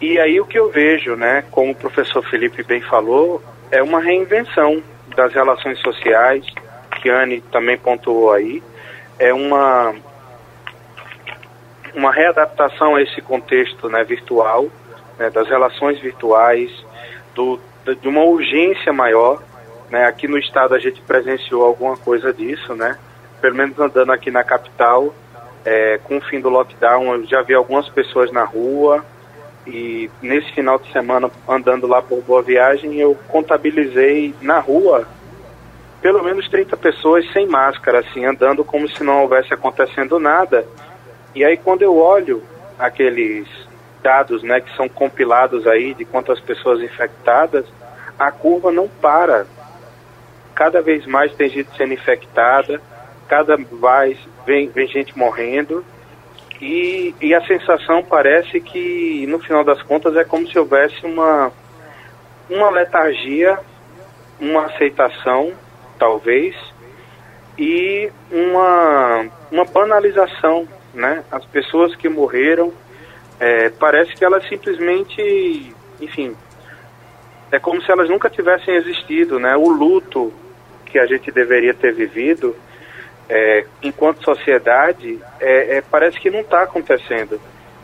E 0.00 0.18
aí 0.18 0.40
o 0.40 0.46
que 0.46 0.58
eu 0.58 0.70
vejo, 0.70 1.14
né, 1.16 1.44
como 1.50 1.72
o 1.72 1.76
professor 1.76 2.22
Felipe 2.28 2.62
bem 2.62 2.80
falou, 2.80 3.42
é 3.70 3.82
uma 3.82 4.00
reinvenção 4.00 4.82
das 5.16 5.32
relações 5.32 5.78
sociais, 5.80 6.44
que 7.00 7.08
Anne 7.08 7.40
também 7.40 7.78
pontuou 7.78 8.32
aí, 8.32 8.62
é 9.18 9.32
uma 9.32 9.94
uma 11.94 12.12
readaptação 12.12 12.94
a 12.94 13.02
esse 13.02 13.20
contexto 13.20 13.88
né, 13.88 14.02
virtual, 14.02 14.68
né, 15.18 15.30
das 15.30 15.48
relações 15.48 15.98
virtuais, 16.00 16.70
do, 17.34 17.58
de 18.00 18.08
uma 18.08 18.22
urgência 18.24 18.92
maior. 18.92 19.42
Né, 19.90 20.04
aqui 20.06 20.26
no 20.26 20.38
estado 20.38 20.74
a 20.74 20.78
gente 20.78 21.00
presenciou 21.02 21.64
alguma 21.64 21.96
coisa 21.96 22.32
disso, 22.32 22.74
né, 22.74 22.98
pelo 23.40 23.54
menos 23.54 23.78
andando 23.78 24.10
aqui 24.10 24.30
na 24.30 24.42
capital, 24.42 25.14
é, 25.64 25.98
com 26.02 26.16
o 26.16 26.20
fim 26.22 26.40
do 26.40 26.48
lockdown, 26.48 27.14
eu 27.14 27.26
já 27.26 27.42
vi 27.42 27.54
algumas 27.54 27.88
pessoas 27.88 28.32
na 28.32 28.44
rua 28.44 29.04
e 29.66 30.10
nesse 30.20 30.50
final 30.52 30.78
de 30.78 30.90
semana 30.90 31.30
andando 31.48 31.86
lá 31.86 32.02
por 32.02 32.20
Boa 32.22 32.42
Viagem, 32.42 32.98
eu 32.98 33.16
contabilizei 33.28 34.34
na 34.40 34.58
rua 34.58 35.06
pelo 36.00 36.22
menos 36.24 36.48
30 36.48 36.76
pessoas 36.76 37.30
sem 37.32 37.46
máscara, 37.46 38.00
assim, 38.00 38.24
andando 38.24 38.64
como 38.64 38.88
se 38.88 39.04
não 39.04 39.22
houvesse 39.22 39.54
acontecendo 39.54 40.18
nada 40.18 40.66
e 41.34 41.44
aí 41.44 41.56
quando 41.56 41.82
eu 41.82 41.96
olho 41.96 42.42
aqueles 42.78 43.46
dados, 44.02 44.42
né, 44.42 44.60
que 44.60 44.74
são 44.76 44.88
compilados 44.88 45.66
aí 45.66 45.94
de 45.94 46.04
quantas 46.04 46.40
pessoas 46.40 46.80
infectadas, 46.80 47.64
a 48.18 48.30
curva 48.30 48.70
não 48.70 48.88
para. 48.88 49.46
Cada 50.54 50.82
vez 50.82 51.06
mais 51.06 51.34
tem 51.34 51.48
gente 51.48 51.74
sendo 51.76 51.94
infectada, 51.94 52.80
cada 53.28 53.56
vez 53.56 54.18
vem, 54.44 54.68
vem 54.68 54.86
gente 54.88 55.16
morrendo. 55.16 55.84
E, 56.60 57.14
e 57.20 57.34
a 57.34 57.44
sensação 57.46 58.04
parece 58.04 58.60
que, 58.60 59.26
no 59.26 59.38
final 59.40 59.64
das 59.64 59.82
contas, 59.82 60.14
é 60.16 60.24
como 60.24 60.46
se 60.46 60.58
houvesse 60.58 61.04
uma, 61.04 61.50
uma 62.48 62.70
letargia, 62.70 63.58
uma 64.38 64.66
aceitação, 64.66 65.52
talvez, 65.98 66.54
e 67.58 68.12
uma, 68.30 69.26
uma 69.50 69.64
banalização 69.64 70.68
né? 70.94 71.24
As 71.30 71.44
pessoas 71.46 71.94
que 71.96 72.08
morreram, 72.08 72.72
é, 73.42 73.70
parece 73.70 74.14
que 74.14 74.24
elas 74.24 74.48
simplesmente, 74.48 75.74
enfim, 76.00 76.32
é 77.50 77.58
como 77.58 77.82
se 77.82 77.90
elas 77.90 78.08
nunca 78.08 78.30
tivessem 78.30 78.76
existido, 78.76 79.40
né? 79.40 79.56
O 79.56 79.68
luto 79.68 80.32
que 80.86 80.96
a 80.96 81.06
gente 81.06 81.28
deveria 81.32 81.74
ter 81.74 81.92
vivido, 81.92 82.54
é, 83.28 83.66
enquanto 83.82 84.22
sociedade, 84.22 85.18
é, 85.40 85.78
é 85.78 85.80
parece 85.82 86.20
que 86.20 86.30
não 86.30 86.42
está 86.42 86.62
acontecendo. 86.62 87.40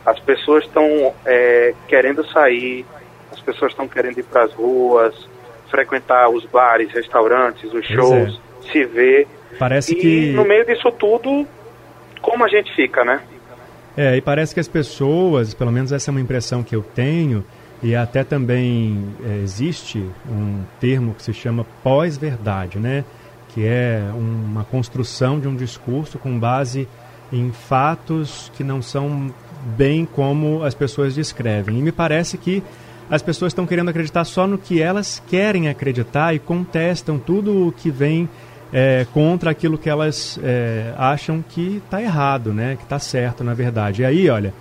As 0.06 0.20
pessoas 0.20 0.62
estão 0.62 1.12
é, 1.26 1.74
querendo 1.88 2.24
sair, 2.30 2.86
as 3.32 3.40
pessoas 3.40 3.72
estão 3.72 3.88
querendo 3.88 4.16
ir 4.16 4.22
para 4.22 4.44
as 4.44 4.52
ruas, 4.52 5.28
frequentar 5.68 6.28
os 6.28 6.44
bares, 6.46 6.92
restaurantes, 6.92 7.74
os 7.74 7.84
shows, 7.84 8.40
se 8.70 8.84
ver. 8.84 9.26
Parece 9.58 9.92
e 9.92 9.96
que 9.96 10.32
no 10.34 10.44
meio 10.44 10.64
disso 10.64 10.92
tudo 10.92 11.44
como 12.22 12.44
a 12.44 12.48
gente 12.48 12.72
fica, 12.76 13.04
né? 13.04 13.20
É, 14.00 14.16
e 14.16 14.20
parece 14.20 14.54
que 14.54 14.60
as 14.60 14.68
pessoas, 14.68 15.52
pelo 15.54 15.72
menos 15.72 15.90
essa 15.90 16.08
é 16.08 16.12
uma 16.12 16.20
impressão 16.20 16.62
que 16.62 16.72
eu 16.72 16.84
tenho, 16.84 17.44
e 17.82 17.96
até 17.96 18.22
também 18.22 19.12
é, 19.24 19.40
existe 19.42 19.98
um 20.30 20.62
termo 20.78 21.16
que 21.16 21.22
se 21.24 21.32
chama 21.32 21.66
pós-verdade, 21.82 22.78
né? 22.78 23.04
Que 23.48 23.66
é 23.66 24.00
uma 24.14 24.62
construção 24.62 25.40
de 25.40 25.48
um 25.48 25.56
discurso 25.56 26.16
com 26.16 26.38
base 26.38 26.86
em 27.32 27.50
fatos 27.50 28.52
que 28.56 28.62
não 28.62 28.80
são 28.80 29.34
bem 29.76 30.06
como 30.06 30.62
as 30.62 30.74
pessoas 30.74 31.16
descrevem. 31.16 31.80
E 31.80 31.82
me 31.82 31.90
parece 31.90 32.38
que 32.38 32.62
as 33.10 33.20
pessoas 33.20 33.50
estão 33.50 33.66
querendo 33.66 33.88
acreditar 33.88 34.24
só 34.24 34.46
no 34.46 34.58
que 34.58 34.80
elas 34.80 35.20
querem 35.26 35.68
acreditar 35.68 36.32
e 36.32 36.38
contestam 36.38 37.18
tudo 37.18 37.66
o 37.66 37.72
que 37.72 37.90
vem 37.90 38.28
é, 38.72 39.06
contra 39.12 39.50
aquilo 39.50 39.78
que 39.78 39.88
elas 39.88 40.38
é, 40.42 40.92
acham 40.96 41.42
que 41.46 41.82
está 41.84 42.02
errado, 42.02 42.52
né? 42.52 42.76
que 42.76 42.82
está 42.82 42.98
certo, 42.98 43.42
na 43.42 43.54
verdade. 43.54 44.02
E 44.02 44.04
aí, 44.04 44.28
olha, 44.28 44.52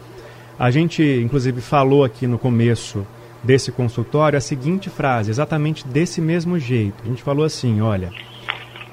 a 0.58 0.72
gente 0.72 1.04
inclusive 1.04 1.62
falou 1.62 2.04
aqui 2.04 2.26
no 2.26 2.38
começo 2.38 3.06
desse 3.44 3.72
consultório 3.72 4.38
a 4.38 4.42
seguinte 4.42 4.90
frase, 4.90 5.30
exatamente 5.30 5.86
desse 5.88 6.20
mesmo 6.22 6.58
jeito. 6.58 7.04
A 7.04 7.08
gente 7.08 7.24
falou 7.24 7.46
assim: 7.46 7.82
olha, 7.82 8.12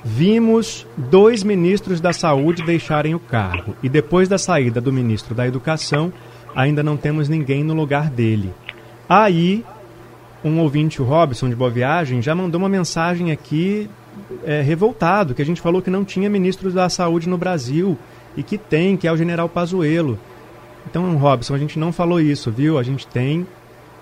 vimos 0.04 0.87
dois 0.97 1.42
ministros 1.42 2.00
da 2.00 2.12
saúde 2.12 2.62
deixarem 2.62 3.14
o 3.14 3.21
cargo 3.21 3.75
e 3.83 3.88
depois 3.88 4.28
da 4.28 4.38
saída 4.38 4.80
do 4.80 4.92
ministro 4.92 5.35
da 5.35 5.47
educação, 5.47 6.12
ainda 6.54 6.83
não 6.83 6.97
temos 6.97 7.28
ninguém 7.28 7.64
no 7.64 7.75
lugar 7.75 8.11
dele. 8.11 8.52
Aí, 9.09 9.64
um 10.44 10.59
ouvinte, 10.61 11.00
o 11.00 11.04
Robson 11.04 11.49
de 11.49 11.56
Boa 11.56 11.71
Viagem, 11.71 12.21
já 12.21 12.35
mandou 12.35 12.59
uma 12.59 12.68
mensagem 12.68 13.33
aqui 13.33 13.88
é, 14.44 14.61
revoltado, 14.61 15.35
que 15.35 15.42
a 15.42 15.47
gente 15.47 15.61
falou 15.61 15.83
que 15.83 15.90
não 15.90 16.04
tinha 16.04 16.28
ministro 16.28 16.71
da 16.71 16.88
saúde 16.88 17.28
no 17.28 17.38
Brasil 17.38 17.97
e 18.37 18.42
que 18.42 18.59
tem, 18.59 18.97
que 18.97 19.06
é 19.06 19.12
o 19.12 19.16
general 19.16 19.49
Pazuello. 19.49 20.18
Então, 20.88 21.16
Robson, 21.16 21.54
a 21.54 21.59
gente 21.59 21.78
não 21.78 21.92
falou 21.92 22.21
isso, 22.21 22.50
viu? 22.50 22.78
A 22.78 22.83
gente 22.83 23.06
tem, 23.06 23.47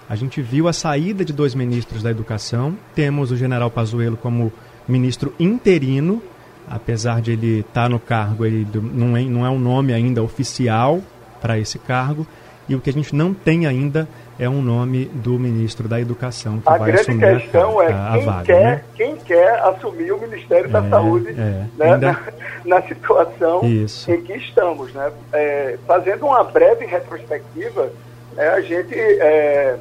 a 0.09 0.17
gente 0.17 0.43
viu 0.43 0.69
a 0.69 0.73
saída 0.73 1.25
de 1.25 1.33
dois 1.33 1.55
ministros 1.55 2.03
da 2.03 2.11
educação. 2.11 2.77
Temos 2.95 3.31
o 3.31 3.37
general 3.37 3.71
Pazuello 3.71 4.17
como 4.17 4.53
ministro 4.87 5.33
interino, 5.39 6.23
apesar 6.69 7.21
de 7.21 7.33
ele 7.33 7.61
estar 7.61 7.85
tá 7.85 7.89
no 7.89 7.99
cargo, 7.99 8.45
ele 8.45 8.67
não 8.75 9.17
é, 9.17 9.23
não 9.23 9.47
é 9.47 9.51
um 9.51 9.59
nome 9.59 9.93
ainda 9.93 10.23
oficial 10.23 11.01
para 11.41 11.59
esse 11.59 11.79
cargo. 11.79 12.27
E 12.69 12.75
o 12.75 12.81
que 12.81 12.91
a 12.91 12.93
gente 12.93 13.15
não 13.15 13.35
tem 13.35 13.67
ainda 13.67 14.01
é 14.01 14.07
um 14.49 14.63
nome 14.63 15.05
do 15.07 15.39
ministro 15.39 15.87
da 15.89 16.01
Educação 16.01 16.59
que 16.61 16.69
a 16.69 16.77
vai 16.77 16.91
assumir 16.93 17.19
grande 17.19 17.43
questão 17.43 17.79
a, 17.79 17.85
é 17.85 17.93
a, 17.93 18.11
quem, 18.15 18.25
vaga, 18.25 18.45
quer, 18.45 18.65
né? 18.65 18.85
quem 18.97 19.17
quer 19.17 19.59
assumir 19.61 20.13
o 20.13 20.19
Ministério 20.19 20.69
da 20.71 20.79
É, 20.85 20.89
Saúde 20.91 21.29
é. 21.31 21.33
né, 21.35 21.93
Ainda- 21.93 22.19
na, 22.65 22.77
na 22.79 22.83
situação 22.89 23.61
Isso. 23.65 24.11
em 24.11 24.21
que 24.23 24.33
estamos. 24.35 24.93
Né? 24.93 25.13
É, 25.33 25.79
fazendo 25.87 26.27
uma 26.27 26.43
breve 26.45 26.87
retrospectiva, 26.87 27.91
é, 28.37 28.49
a 28.49 28.61
gente 28.63 28.95
é, 28.95 29.77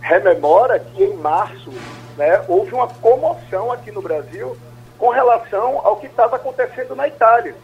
rememora 0.00 0.78
que 0.78 1.02
em 1.02 1.16
março 1.16 1.70
né, 2.16 2.42
houve 2.48 2.72
uma 2.74 2.86
comoção 2.86 3.72
aqui 3.72 3.90
no 3.90 4.00
Brasil 4.00 4.56
com 4.98 5.08
relação 5.10 5.80
ao 5.84 5.96
que 5.96 6.06
estava 6.06 6.36
acontecendo 6.36 6.94
na 6.94 7.08
Itália. 7.08 7.54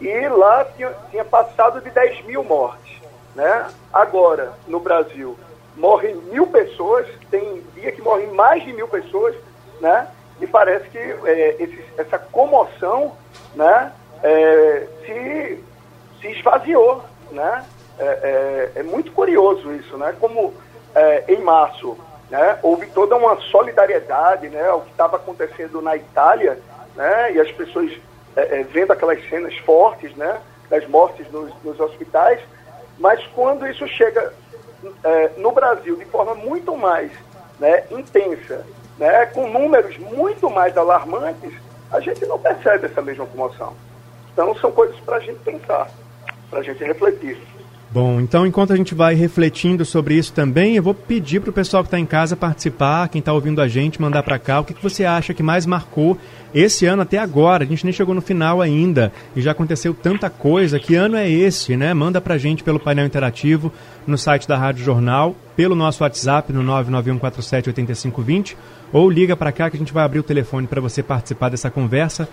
E 0.00 0.28
lá 0.28 0.64
tinha, 0.76 0.92
tinha 1.10 1.24
passado 1.24 1.80
de 1.80 1.90
10 1.90 2.24
mil 2.26 2.44
mortes. 2.44 2.96
Né? 3.36 3.66
Agora, 3.92 4.54
no 4.66 4.80
Brasil, 4.80 5.36
morrem 5.76 6.16
mil 6.32 6.46
pessoas, 6.46 7.06
tem 7.30 7.62
dia 7.74 7.92
que 7.92 8.00
morrem 8.00 8.28
mais 8.28 8.64
de 8.64 8.72
mil 8.72 8.88
pessoas, 8.88 9.36
né? 9.78 10.08
e 10.40 10.46
parece 10.46 10.88
que 10.88 10.98
é, 10.98 11.56
esse, 11.58 11.84
essa 11.98 12.18
comoção 12.18 13.12
né, 13.54 13.92
é, 14.22 14.86
se, 15.04 15.64
se 16.20 16.28
esvaziou. 16.28 17.04
Né? 17.30 17.64
É, 17.98 18.04
é, 18.04 18.80
é 18.80 18.82
muito 18.82 19.12
curioso 19.12 19.70
isso, 19.74 19.98
né? 19.98 20.16
como 20.18 20.54
é, 20.94 21.24
em 21.28 21.40
março 21.42 21.96
né, 22.30 22.58
houve 22.62 22.86
toda 22.86 23.16
uma 23.16 23.36
solidariedade 23.42 24.48
né, 24.48 24.66
ao 24.66 24.80
que 24.80 24.90
estava 24.90 25.16
acontecendo 25.16 25.82
na 25.82 25.94
Itália, 25.94 26.58
né, 26.94 27.34
e 27.34 27.40
as 27.40 27.50
pessoas 27.52 27.92
é, 28.34 28.62
vendo 28.64 28.92
aquelas 28.92 29.22
cenas 29.28 29.56
fortes 29.58 30.14
né, 30.16 30.40
das 30.68 30.86
mortes 30.88 31.30
nos, 31.30 31.52
nos 31.62 31.78
hospitais, 31.78 32.40
mas 32.98 33.24
quando 33.28 33.66
isso 33.66 33.86
chega 33.88 34.32
no 35.36 35.52
Brasil 35.52 35.96
de 35.96 36.04
forma 36.06 36.34
muito 36.34 36.76
mais 36.76 37.10
né, 37.58 37.84
intensa 37.90 38.64
né, 38.98 39.26
com 39.26 39.48
números 39.48 39.96
muito 39.98 40.48
mais 40.50 40.76
alarmantes, 40.76 41.52
a 41.90 42.00
gente 42.00 42.24
não 42.26 42.38
percebe 42.38 42.86
essa 42.86 43.02
mesma 43.02 43.26
comoção. 43.26 43.74
Então, 44.32 44.54
são 44.56 44.70
coisas 44.72 44.98
para 45.00 45.16
a 45.16 45.20
gente 45.20 45.38
pensar, 45.40 45.90
para 46.50 46.60
a 46.60 46.62
gente 46.62 46.82
refletir. 46.82 47.38
Bom, 47.88 48.20
então 48.20 48.46
enquanto 48.46 48.72
a 48.72 48.76
gente 48.76 48.94
vai 48.94 49.14
refletindo 49.14 49.84
sobre 49.84 50.14
isso 50.14 50.32
também, 50.32 50.76
eu 50.76 50.82
vou 50.82 50.92
pedir 50.92 51.40
para 51.40 51.50
o 51.50 51.52
pessoal 51.52 51.82
que 51.82 51.86
está 51.86 51.98
em 51.98 52.04
casa 52.04 52.36
participar, 52.36 53.08
quem 53.08 53.20
está 53.20 53.32
ouvindo 53.32 53.62
a 53.62 53.68
gente, 53.68 54.02
mandar 54.02 54.22
para 54.22 54.38
cá 54.38 54.60
o 54.60 54.64
que, 54.64 54.74
que 54.74 54.82
você 54.82 55.04
acha 55.04 55.32
que 55.32 55.42
mais 55.42 55.64
marcou 55.64 56.18
esse 56.54 56.86
ano 56.86 57.02
até 57.02 57.18
agora. 57.18 57.64
A 57.64 57.66
gente 57.66 57.84
nem 57.84 57.92
chegou 57.92 58.14
no 58.14 58.20
final 58.20 58.60
ainda 58.60 59.12
e 59.34 59.40
já 59.40 59.52
aconteceu 59.52 59.94
tanta 59.94 60.30
coisa. 60.30 60.78
Que 60.78 60.94
ano 60.94 61.16
é 61.16 61.30
esse, 61.30 61.76
né? 61.76 61.92
Manda 61.94 62.20
para 62.20 62.34
a 62.34 62.38
gente 62.38 62.62
pelo 62.62 62.80
painel 62.80 63.06
interativo 63.06 63.72
no 64.06 64.16
site 64.16 64.46
da 64.46 64.56
Rádio 64.56 64.84
Jornal, 64.84 65.34
pelo 65.56 65.74
nosso 65.74 66.02
WhatsApp 66.02 66.52
no 66.52 66.62
991478520 66.62 68.54
ou 68.92 69.10
liga 69.10 69.36
para 69.36 69.52
cá 69.52 69.68
que 69.68 69.76
a 69.76 69.78
gente 69.78 69.92
vai 69.92 70.04
abrir 70.04 70.20
o 70.20 70.22
telefone 70.22 70.66
para 70.66 70.80
você 70.80 71.02
participar 71.02 71.48
dessa 71.48 71.70
conversa. 71.70 72.28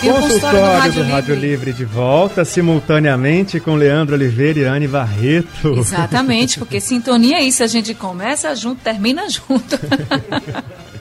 Consultório 0.00 0.58
do 0.58 0.64
Rádio, 0.64 1.04
do 1.04 1.10
Rádio 1.10 1.34
Livre. 1.34 1.52
Livre 1.52 1.72
de 1.72 1.84
volta 1.84 2.44
simultaneamente 2.44 3.60
com 3.60 3.74
Leandro 3.74 4.14
Oliveira 4.14 4.58
e 4.58 4.64
Anne 4.64 4.88
Barreto. 4.88 5.74
Exatamente, 5.78 6.58
porque 6.58 6.80
sintonia 6.80 7.36
é 7.36 7.42
isso, 7.42 7.62
a 7.62 7.66
gente 7.66 7.94
começa 7.94 8.54
junto, 8.56 8.82
termina 8.82 9.28
junto. 9.28 9.78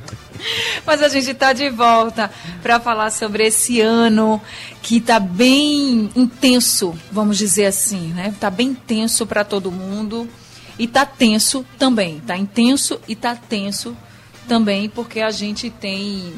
Mas 0.86 1.02
a 1.02 1.10
gente 1.10 1.32
está 1.32 1.54
de 1.54 1.70
volta 1.70 2.32
para 2.62 2.80
falar 2.80 3.12
sobre 3.12 3.46
esse 3.46 3.82
ano 3.82 4.42
que 4.82 4.98
está 4.98 5.20
bem 5.20 6.10
intenso, 6.16 6.98
vamos 7.12 7.38
dizer 7.38 7.66
assim, 7.66 8.14
né? 8.14 8.30
Está 8.34 8.50
bem 8.50 8.74
tenso 8.74 9.26
para 9.26 9.44
todo 9.44 9.72
mundo 9.72 10.28
e 10.78 10.86
está 10.86 11.06
tenso 11.06 11.66
também. 11.78 12.18
Está 12.18 12.38
intenso 12.38 13.00
e 13.08 13.14
está 13.14 13.36
tenso 13.36 13.96
também 14.48 14.90
porque 14.90 15.22
a 15.22 15.32
gente 15.32 15.70
tem 15.70 16.34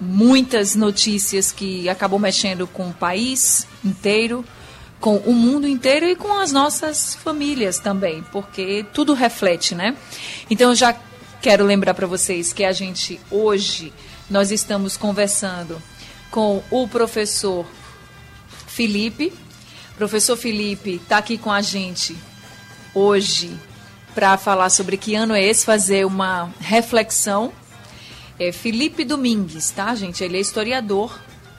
muitas 0.00 0.74
notícias 0.74 1.52
que 1.52 1.88
acabam 1.88 2.20
mexendo 2.20 2.66
com 2.66 2.88
o 2.88 2.92
país 2.92 3.66
inteiro, 3.84 4.44
com 4.98 5.16
o 5.18 5.32
mundo 5.32 5.66
inteiro 5.68 6.06
e 6.06 6.16
com 6.16 6.32
as 6.38 6.50
nossas 6.50 7.14
famílias 7.14 7.78
também, 7.78 8.24
porque 8.32 8.84
tudo 8.92 9.14
reflete, 9.14 9.74
né? 9.74 9.96
Então 10.50 10.74
já 10.74 10.96
quero 11.42 11.64
lembrar 11.64 11.92
para 11.92 12.06
vocês 12.06 12.52
que 12.52 12.62
a 12.62 12.70
gente 12.70 13.20
hoje 13.28 13.92
nós 14.30 14.52
estamos 14.52 14.96
conversando 14.96 15.82
com 16.30 16.62
o 16.70 16.86
professor 16.86 17.66
Felipe. 18.68 19.32
O 19.94 19.96
professor 19.96 20.36
Felipe 20.36 21.00
está 21.02 21.18
aqui 21.18 21.36
com 21.36 21.50
a 21.50 21.60
gente 21.60 22.16
hoje 22.94 23.58
para 24.14 24.38
falar 24.38 24.70
sobre 24.70 24.96
que 24.96 25.16
ano 25.16 25.34
é 25.34 25.42
esse, 25.42 25.64
fazer 25.64 26.06
uma 26.06 26.48
reflexão. 26.60 27.52
É 28.38 28.52
Felipe 28.52 29.04
Domingues, 29.04 29.68
tá, 29.70 29.92
gente? 29.96 30.22
Ele 30.22 30.36
é 30.36 30.40
historiador, 30.40 31.18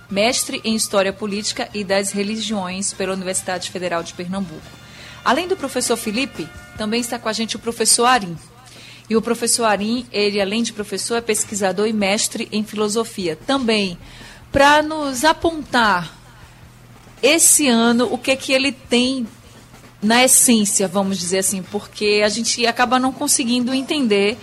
mestre 0.09 0.61
em 0.63 0.75
História 0.75 1.11
Política 1.11 1.67
e 1.73 1.83
das 1.83 2.11
Religiões 2.11 2.93
pela 2.93 3.11
Universidade 3.11 3.69
Federal 3.69 4.01
de 4.01 4.13
Pernambuco. 4.13 4.61
Além 5.25 5.45
do 5.45 5.57
professor 5.57 5.97
Felipe, 5.97 6.47
também 6.77 7.01
está 7.01 7.19
com 7.19 7.27
a 7.27 7.33
gente 7.33 7.57
o 7.57 7.59
professor 7.59 8.05
Arim. 8.05 8.37
E 9.13 9.15
o 9.15 9.21
professor 9.21 9.65
Arim, 9.65 10.07
ele 10.11 10.41
além 10.41 10.63
de 10.63 10.73
professor, 10.73 11.17
é 11.17 11.21
pesquisador 11.21 11.85
e 11.85 11.93
mestre 11.93 12.49
em 12.51 12.63
filosofia. 12.63 13.37
Também 13.45 13.95
para 14.51 14.81
nos 14.81 15.23
apontar 15.23 16.17
esse 17.21 17.67
ano 17.67 18.11
o 18.11 18.17
que 18.17 18.35
que 18.35 18.51
ele 18.51 18.71
tem 18.71 19.27
na 20.01 20.23
essência, 20.23 20.87
vamos 20.87 21.19
dizer 21.19 21.37
assim, 21.37 21.61
porque 21.61 22.23
a 22.25 22.29
gente 22.29 22.65
acaba 22.65 22.97
não 22.97 23.11
conseguindo 23.11 23.71
entender 23.71 24.35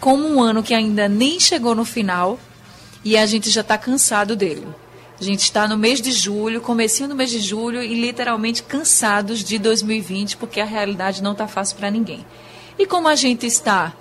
como 0.00 0.26
um 0.26 0.42
ano 0.42 0.64
que 0.64 0.74
ainda 0.74 1.08
nem 1.08 1.38
chegou 1.38 1.76
no 1.76 1.84
final 1.84 2.40
e 3.04 3.16
a 3.16 3.24
gente 3.24 3.48
já 3.50 3.60
está 3.60 3.78
cansado 3.78 4.34
dele. 4.34 4.66
A 5.20 5.22
gente 5.22 5.42
está 5.42 5.68
no 5.68 5.78
mês 5.78 6.00
de 6.00 6.10
julho, 6.10 6.60
comecinho 6.60 7.08
do 7.08 7.14
mês 7.14 7.30
de 7.30 7.38
julho 7.38 7.80
e 7.80 7.94
literalmente 7.94 8.64
cansados 8.64 9.44
de 9.44 9.60
2020 9.60 10.36
porque 10.38 10.60
a 10.60 10.64
realidade 10.64 11.22
não 11.22 11.32
está 11.32 11.46
fácil 11.46 11.76
para 11.76 11.88
ninguém. 11.88 12.26
E 12.78 12.86
como 12.86 13.08
a 13.08 13.16
gente 13.16 13.44
está 13.44 13.92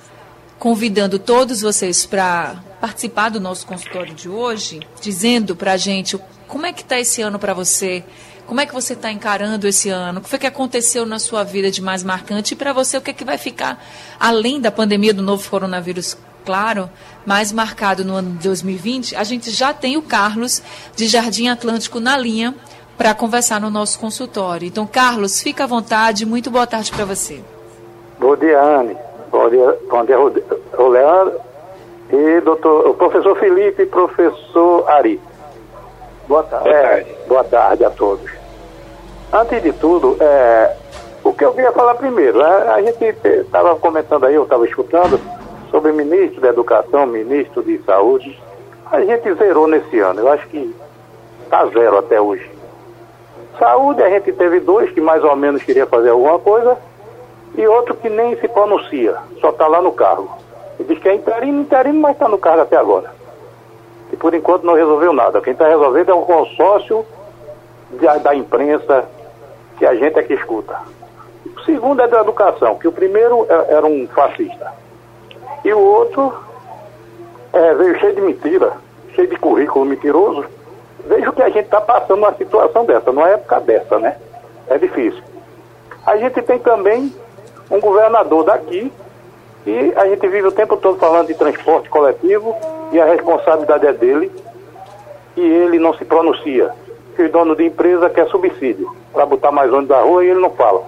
convidando 0.60 1.20
todos 1.20 1.62
vocês 1.62 2.06
para 2.06 2.56
participar 2.82 3.30
do 3.30 3.40
nosso 3.40 3.66
consultório 3.66 4.14
de 4.14 4.30
hoje, 4.30 4.80
dizendo 5.02 5.56
para 5.56 5.74
a 5.74 5.78
gente 5.78 6.20
como 6.48 6.66
é 6.66 6.74
que 6.74 6.82
está 6.82 7.00
esse 7.00 7.22
ano 7.22 7.38
para 7.38 7.54
você, 7.54 8.04
como 8.46 8.62
é 8.62 8.66
que 8.66 8.74
você 8.74 8.94
está 8.94 9.12
encarando 9.12 9.68
esse 9.68 9.90
ano? 9.90 10.20
O 10.20 10.24
que 10.24 10.30
foi 10.30 10.40
que 10.40 10.48
aconteceu 10.48 11.06
na 11.06 11.20
sua 11.20 11.44
vida 11.44 11.70
de 11.70 11.82
mais 11.82 12.02
marcante? 12.02 12.54
E 12.54 12.58
para 12.58 12.72
você, 12.72 12.98
o 12.98 13.02
que, 13.02 13.12
é 13.12 13.14
que 13.14 13.26
vai 13.26 13.38
ficar, 13.38 13.84
além 14.18 14.62
da 14.62 14.72
pandemia 14.72 15.14
do 15.14 15.22
novo 15.22 15.48
coronavírus, 15.50 16.18
claro, 16.46 16.90
mais 17.26 17.52
marcado 17.52 18.06
no 18.06 18.16
ano 18.16 18.38
de 18.38 18.48
2020? 18.48 19.18
A 19.18 19.24
gente 19.26 19.52
já 19.52 19.74
tem 19.74 19.98
o 19.98 20.02
Carlos, 20.02 20.64
de 20.96 21.08
Jardim 21.08 21.50
Atlântico, 21.50 22.00
na 22.00 22.18
linha 22.18 22.56
para 22.98 23.14
conversar 23.14 23.60
no 23.60 23.70
nosso 23.70 24.00
consultório. 24.00 24.66
Então, 24.66 24.88
Carlos, 24.88 25.42
fica 25.42 25.66
à 25.66 25.68
vontade. 25.68 26.26
Muito 26.26 26.50
boa 26.50 26.66
tarde 26.66 26.90
para 26.90 27.04
você. 27.04 27.44
Bom 28.18 28.36
dia, 28.38 28.60
Anne. 28.62 28.96
Bom 29.30 29.50
dia, 29.50 29.78
bom 29.90 30.06
dia 30.06 30.18
Leandro 30.18 31.40
e 32.10 32.40
doutor, 32.42 32.88
o 32.88 32.94
professor 32.94 33.38
Felipe 33.38 33.84
e 33.84 33.86
professor 33.86 34.90
Ari. 34.90 35.20
Boa 36.28 36.44
tarde. 36.44 36.70
É, 36.70 37.06
boa 37.28 37.44
tarde 37.44 37.84
a 37.84 37.90
todos. 37.90 38.30
Antes 39.34 39.62
de 39.62 39.74
tudo, 39.74 40.16
é, 40.22 40.74
o 41.24 41.34
que 41.34 41.44
eu 41.44 41.54
queria 41.54 41.74
falar 41.74 41.96
primeiro, 41.96 42.42
a, 42.42 42.76
a 42.76 42.82
gente 42.82 43.04
estava 43.24 43.76
comentando 43.76 44.26
aí, 44.26 44.36
eu 44.36 44.44
estava 44.44 44.66
escutando, 44.66 45.20
sobre 45.70 45.92
ministro 45.92 46.40
da 46.40 46.48
Educação, 46.48 47.06
ministro 47.06 47.62
de 47.62 47.78
Saúde. 47.84 48.42
A 48.90 49.02
gente 49.02 49.34
zerou 49.34 49.68
nesse 49.68 50.00
ano, 50.00 50.22
eu 50.22 50.32
acho 50.32 50.48
que 50.48 50.74
está 51.44 51.66
zero 51.66 51.98
até 51.98 52.22
hoje. 52.22 52.50
Saúde, 53.60 54.02
a 54.02 54.10
gente 54.10 54.32
teve 54.32 54.62
dois 54.62 54.90
que 54.92 55.02
mais 55.02 55.22
ou 55.22 55.36
menos 55.36 55.64
queria 55.64 55.86
fazer 55.86 56.12
alguma 56.12 56.40
coisa 56.40 56.78
e 57.56 57.68
outro 57.68 57.96
que 57.96 58.10
nem 58.10 58.36
se 58.38 58.48
pronuncia, 58.48 59.16
só 59.40 59.50
está 59.50 59.68
lá 59.68 59.82
no 59.82 59.92
cargo. 59.92 60.30
E 60.80 60.84
diz 60.84 61.00
que 61.00 61.10
é 61.10 61.16
interino, 61.16 61.62
interino, 61.62 62.00
mas 62.00 62.14
está 62.14 62.28
no 62.28 62.38
cargo 62.38 62.62
até 62.62 62.78
agora. 62.78 63.12
E 64.12 64.16
por 64.16 64.34
enquanto 64.34 64.64
não 64.64 64.76
resolveu 64.76 65.12
nada. 65.12 65.42
Quem 65.42 65.54
está 65.54 65.68
resolvendo 65.68 66.12
é 66.12 66.16
um 66.16 66.24
consórcio 66.24 67.06
da, 67.92 68.18
da 68.18 68.36
imprensa, 68.36 69.06
que 69.78 69.86
a 69.86 69.96
gente 69.96 70.20
é 70.20 70.24
que 70.24 70.34
escuta. 70.34 70.76
O 71.56 71.62
segundo 71.62 72.02
é 72.02 72.08
da 72.08 72.22
educação, 72.22 72.78
que 72.78 72.88
o 72.88 72.92
primeiro 72.92 73.46
é, 73.50 73.74
era 73.74 73.86
um 73.86 74.08
fascista. 74.08 74.72
E 75.64 75.74
o 75.74 75.80
outro 75.80 76.34
é, 77.54 77.74
veio 77.74 78.00
cheio 78.00 78.16
de 78.16 78.22
mentira, 78.22 78.74
cheio 79.16 79.28
de 79.28 79.36
currículo 79.38 79.86
mentiroso. 79.86 80.46
Veja 81.06 81.30
o 81.30 81.34
que 81.34 81.42
a 81.42 81.50
gente 81.50 81.66
está 81.66 81.82
passando 81.82 82.20
numa 82.20 82.34
situação 82.36 82.86
dessa, 82.86 83.12
numa 83.12 83.30
época 83.30 83.60
dessa, 83.62 83.98
né? 83.98 84.18
É 84.70 84.78
difícil. 84.78 85.24
A 86.06 86.18
gente 86.18 86.42
tem 86.42 86.60
também 86.60 87.14
um 87.70 87.80
governador 87.80 88.44
daqui 88.44 88.92
e 89.66 89.94
a 89.96 90.08
gente 90.08 90.28
vive 90.28 90.48
o 90.48 90.52
tempo 90.52 90.78
todo 90.78 90.98
falando 90.98 91.28
de 91.28 91.34
transporte 91.34 91.90
coletivo 91.90 92.56
e 92.92 93.00
a 93.00 93.06
responsabilidade 93.06 93.86
é 93.86 93.94
dele 93.94 94.32
e 95.36 95.42
ele 95.42 95.78
não 95.78 95.94
se 95.94 96.06
pronuncia 96.06 96.72
que 97.16 97.24
o 97.24 97.32
dono 97.32 97.56
de 97.56 97.66
empresa 97.66 98.10
quer 98.10 98.28
subsídio 98.28 98.96
para 99.12 99.26
botar 99.26 99.52
mais 99.52 99.72
ônibus 99.72 99.90
da 99.90 100.02
rua 100.02 100.24
e 100.24 100.30
ele 100.30 100.40
não 100.40 100.52
fala. 100.52 100.84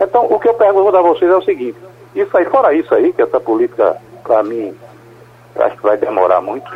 Então, 0.00 0.26
o 0.26 0.38
que 0.38 0.48
eu 0.48 0.54
pergunto 0.54 0.96
a 0.96 1.02
vocês 1.02 1.30
é 1.30 1.36
o 1.36 1.42
seguinte: 1.42 1.78
isso 2.14 2.36
aí, 2.36 2.44
fora 2.46 2.74
isso 2.74 2.94
aí, 2.94 3.12
que 3.12 3.22
essa 3.22 3.38
política, 3.38 3.96
para 4.22 4.42
mim, 4.42 4.74
acho 5.56 5.76
que 5.76 5.82
vai 5.82 5.96
demorar 5.96 6.40
muito. 6.40 6.70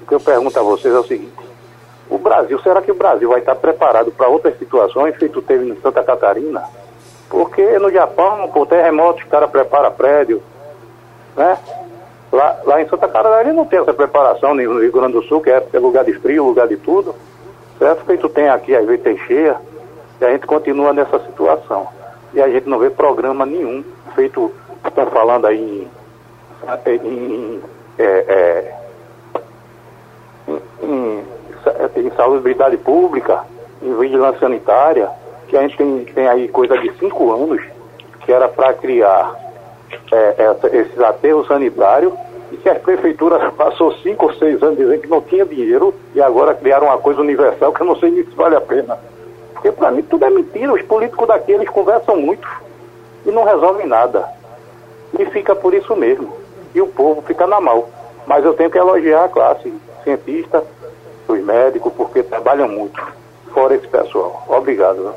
O 0.00 0.06
que 0.06 0.14
eu 0.14 0.20
pergunto 0.20 0.58
a 0.58 0.62
vocês 0.62 0.94
é 0.94 0.98
o 0.98 1.04
seguinte: 1.04 1.36
o 2.08 2.18
Brasil, 2.18 2.58
será 2.60 2.82
que 2.82 2.90
o 2.90 2.94
Brasil 2.94 3.28
vai 3.28 3.40
estar 3.40 3.54
preparado 3.54 4.10
para 4.10 4.28
outras 4.28 4.58
situações, 4.58 5.16
feito 5.16 5.40
teve 5.42 5.68
em 5.68 5.80
Santa 5.80 6.02
Catarina? 6.02 6.64
Porque 7.30 7.78
no 7.78 7.90
Japão, 7.92 8.48
por 8.48 8.66
terremoto, 8.66 9.22
os 9.22 9.30
caras 9.30 9.48
preparam 9.48 9.92
prédio, 9.92 10.42
né? 11.36 11.56
Lá, 12.32 12.58
lá 12.64 12.82
em 12.82 12.88
Santa 12.88 13.08
Catarina 13.08 13.52
não 13.52 13.64
tem 13.64 13.78
essa 13.78 13.94
preparação, 13.94 14.54
no 14.54 14.80
Rio 14.80 14.92
Grande 14.92 15.12
do 15.12 15.22
Sul, 15.22 15.40
que 15.40 15.50
é, 15.50 15.64
é 15.72 15.78
lugar 15.78 16.04
de 16.04 16.12
frio, 16.14 16.44
lugar 16.44 16.66
de 16.66 16.76
tudo, 16.76 17.14
certo? 17.78 18.04
Feito 18.04 18.28
tem 18.28 18.48
aqui, 18.48 18.74
às 18.74 18.84
vezes 18.84 19.02
tem 19.02 19.16
cheia, 19.18 19.56
e 20.20 20.24
a 20.24 20.30
gente 20.30 20.46
continua 20.46 20.92
nessa 20.92 21.20
situação. 21.20 21.88
E 22.34 22.42
a 22.42 22.48
gente 22.48 22.68
não 22.68 22.78
vê 22.78 22.90
programa 22.90 23.46
nenhum 23.46 23.84
feito, 24.14 24.52
estão 24.84 25.06
falando 25.06 25.46
aí 25.46 25.88
em, 26.86 26.90
em, 26.92 27.62
é, 27.98 28.74
é, 30.48 30.56
em, 30.82 31.24
em 31.96 32.10
salubridade 32.16 32.76
pública, 32.76 33.44
em 33.82 33.96
vigilância 33.96 34.40
sanitária, 34.40 35.10
que 35.50 35.56
a 35.56 35.62
gente 35.62 35.76
tem, 35.76 36.04
tem 36.04 36.28
aí 36.28 36.48
coisa 36.48 36.78
de 36.78 36.90
cinco 36.98 37.32
anos, 37.32 37.60
que 38.20 38.32
era 38.32 38.48
para 38.48 38.72
criar 38.72 39.34
é, 40.12 40.16
é, 40.38 40.76
esses 40.78 40.98
aterros 41.00 41.48
sanitários, 41.48 42.12
e 42.52 42.56
que 42.56 42.68
a 42.68 42.76
prefeitura 42.76 43.50
passou 43.52 43.92
cinco 43.96 44.26
ou 44.26 44.34
seis 44.34 44.62
anos 44.62 44.78
dizendo 44.78 45.00
que 45.00 45.08
não 45.08 45.20
tinha 45.20 45.44
dinheiro 45.44 45.92
e 46.14 46.22
agora 46.22 46.54
criaram 46.54 46.86
uma 46.86 46.98
coisa 46.98 47.20
universal 47.20 47.72
que 47.72 47.82
eu 47.82 47.86
não 47.86 47.96
sei 47.96 48.12
se 48.22 48.34
vale 48.36 48.54
a 48.54 48.60
pena. 48.60 48.96
Porque 49.52 49.72
para 49.72 49.90
mim 49.90 50.02
tudo 50.02 50.24
é 50.24 50.30
mentira, 50.30 50.72
os 50.72 50.82
políticos 50.82 51.26
daqui 51.26 51.52
eles 51.52 51.68
conversam 51.68 52.16
muito 52.16 52.48
e 53.26 53.30
não 53.30 53.44
resolvem 53.44 53.86
nada. 53.86 54.26
E 55.18 55.24
fica 55.26 55.54
por 55.54 55.74
isso 55.74 55.94
mesmo. 55.96 56.32
E 56.72 56.80
o 56.80 56.86
povo 56.86 57.22
fica 57.22 57.46
na 57.46 57.60
mão. 57.60 57.86
Mas 58.26 58.44
eu 58.44 58.54
tenho 58.54 58.70
que 58.70 58.78
elogiar 58.78 59.24
a 59.24 59.28
classe 59.28 59.72
cientista, 60.04 60.64
os 61.26 61.40
médicos, 61.40 61.92
porque 61.94 62.22
trabalham 62.22 62.68
muito. 62.68 63.02
Fora 63.52 63.74
esse 63.74 63.88
pessoal. 63.88 64.44
Obrigado. 64.48 65.12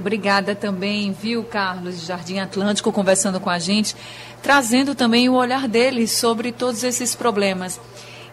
Obrigada 0.00 0.54
também, 0.54 1.12
viu, 1.12 1.44
Carlos 1.44 2.06
Jardim 2.06 2.38
Atlântico, 2.38 2.90
conversando 2.90 3.38
com 3.38 3.50
a 3.50 3.58
gente, 3.58 3.94
trazendo 4.42 4.94
também 4.94 5.28
o 5.28 5.34
olhar 5.34 5.68
dele 5.68 6.08
sobre 6.08 6.52
todos 6.52 6.82
esses 6.82 7.14
problemas. 7.14 7.78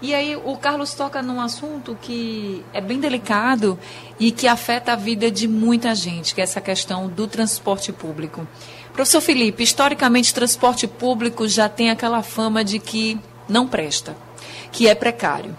E 0.01 0.15
aí 0.15 0.37
o 0.37 0.55
Carlos 0.55 0.93
toca 0.93 1.21
num 1.21 1.41
assunto 1.41 1.97
que 2.01 2.63
é 2.73 2.79
bem 2.79 3.01
delicado 3.01 3.77
e 4.17 4.31
que 4.31 4.47
afeta 4.47 4.93
a 4.93 4.95
vida 4.95 5.29
de 5.29 5.45
muita 5.45 5.93
gente, 5.93 6.33
que 6.33 6.39
é 6.39 6.45
essa 6.45 6.61
questão 6.61 7.09
do 7.09 7.27
transporte 7.27 7.91
público. 7.91 8.47
Professor 8.93 9.19
Felipe, 9.19 9.61
historicamente 9.61 10.33
transporte 10.33 10.87
público 10.87 11.49
já 11.49 11.67
tem 11.67 11.89
aquela 11.89 12.23
fama 12.23 12.63
de 12.63 12.79
que 12.79 13.19
não 13.49 13.67
presta, 13.67 14.15
que 14.71 14.87
é 14.87 14.95
precário. 14.95 15.53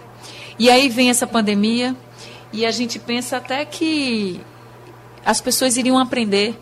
E 0.57 0.71
aí 0.71 0.89
vem 0.89 1.11
essa 1.11 1.27
pandemia 1.27 1.95
e 2.51 2.65
a 2.65 2.71
gente 2.71 2.97
pensa 2.97 3.37
até 3.37 3.63
que 3.63 4.41
as 5.25 5.41
pessoas 5.41 5.77
iriam 5.77 5.97
aprender 5.97 6.55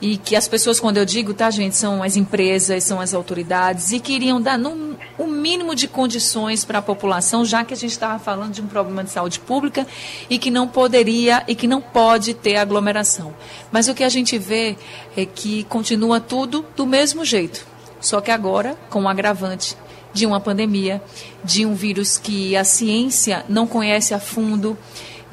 e 0.00 0.16
que 0.16 0.36
as 0.36 0.46
pessoas, 0.46 0.78
quando 0.78 0.98
eu 0.98 1.04
digo, 1.04 1.32
tá, 1.32 1.50
gente, 1.50 1.76
são 1.76 2.02
as 2.02 2.16
empresas, 2.16 2.84
são 2.84 3.00
as 3.00 3.14
autoridades, 3.14 3.90
e 3.90 4.00
que 4.00 4.12
iriam 4.12 4.38
dar 4.38 4.58
no, 4.58 4.96
o 5.16 5.26
mínimo 5.26 5.74
de 5.74 5.88
condições 5.88 6.64
para 6.64 6.80
a 6.80 6.82
população, 6.82 7.44
já 7.44 7.64
que 7.64 7.72
a 7.72 7.76
gente 7.76 7.92
estava 7.92 8.18
falando 8.18 8.52
de 8.52 8.60
um 8.60 8.66
problema 8.66 9.02
de 9.02 9.10
saúde 9.10 9.40
pública 9.40 9.86
e 10.28 10.38
que 10.38 10.50
não 10.50 10.68
poderia 10.68 11.42
e 11.48 11.54
que 11.54 11.66
não 11.66 11.80
pode 11.80 12.34
ter 12.34 12.56
aglomeração. 12.56 13.34
Mas 13.72 13.88
o 13.88 13.94
que 13.94 14.04
a 14.04 14.08
gente 14.08 14.36
vê 14.36 14.76
é 15.16 15.24
que 15.24 15.64
continua 15.64 16.20
tudo 16.20 16.66
do 16.76 16.86
mesmo 16.86 17.24
jeito, 17.24 17.66
só 18.00 18.20
que 18.20 18.30
agora 18.30 18.76
com 18.90 19.00
o 19.00 19.02
um 19.04 19.08
agravante 19.08 19.76
de 20.12 20.26
uma 20.26 20.38
pandemia, 20.38 21.02
de 21.42 21.64
um 21.66 21.74
vírus 21.74 22.18
que 22.18 22.54
a 22.56 22.62
ciência 22.62 23.44
não 23.48 23.66
conhece 23.66 24.14
a 24.14 24.20
fundo 24.20 24.76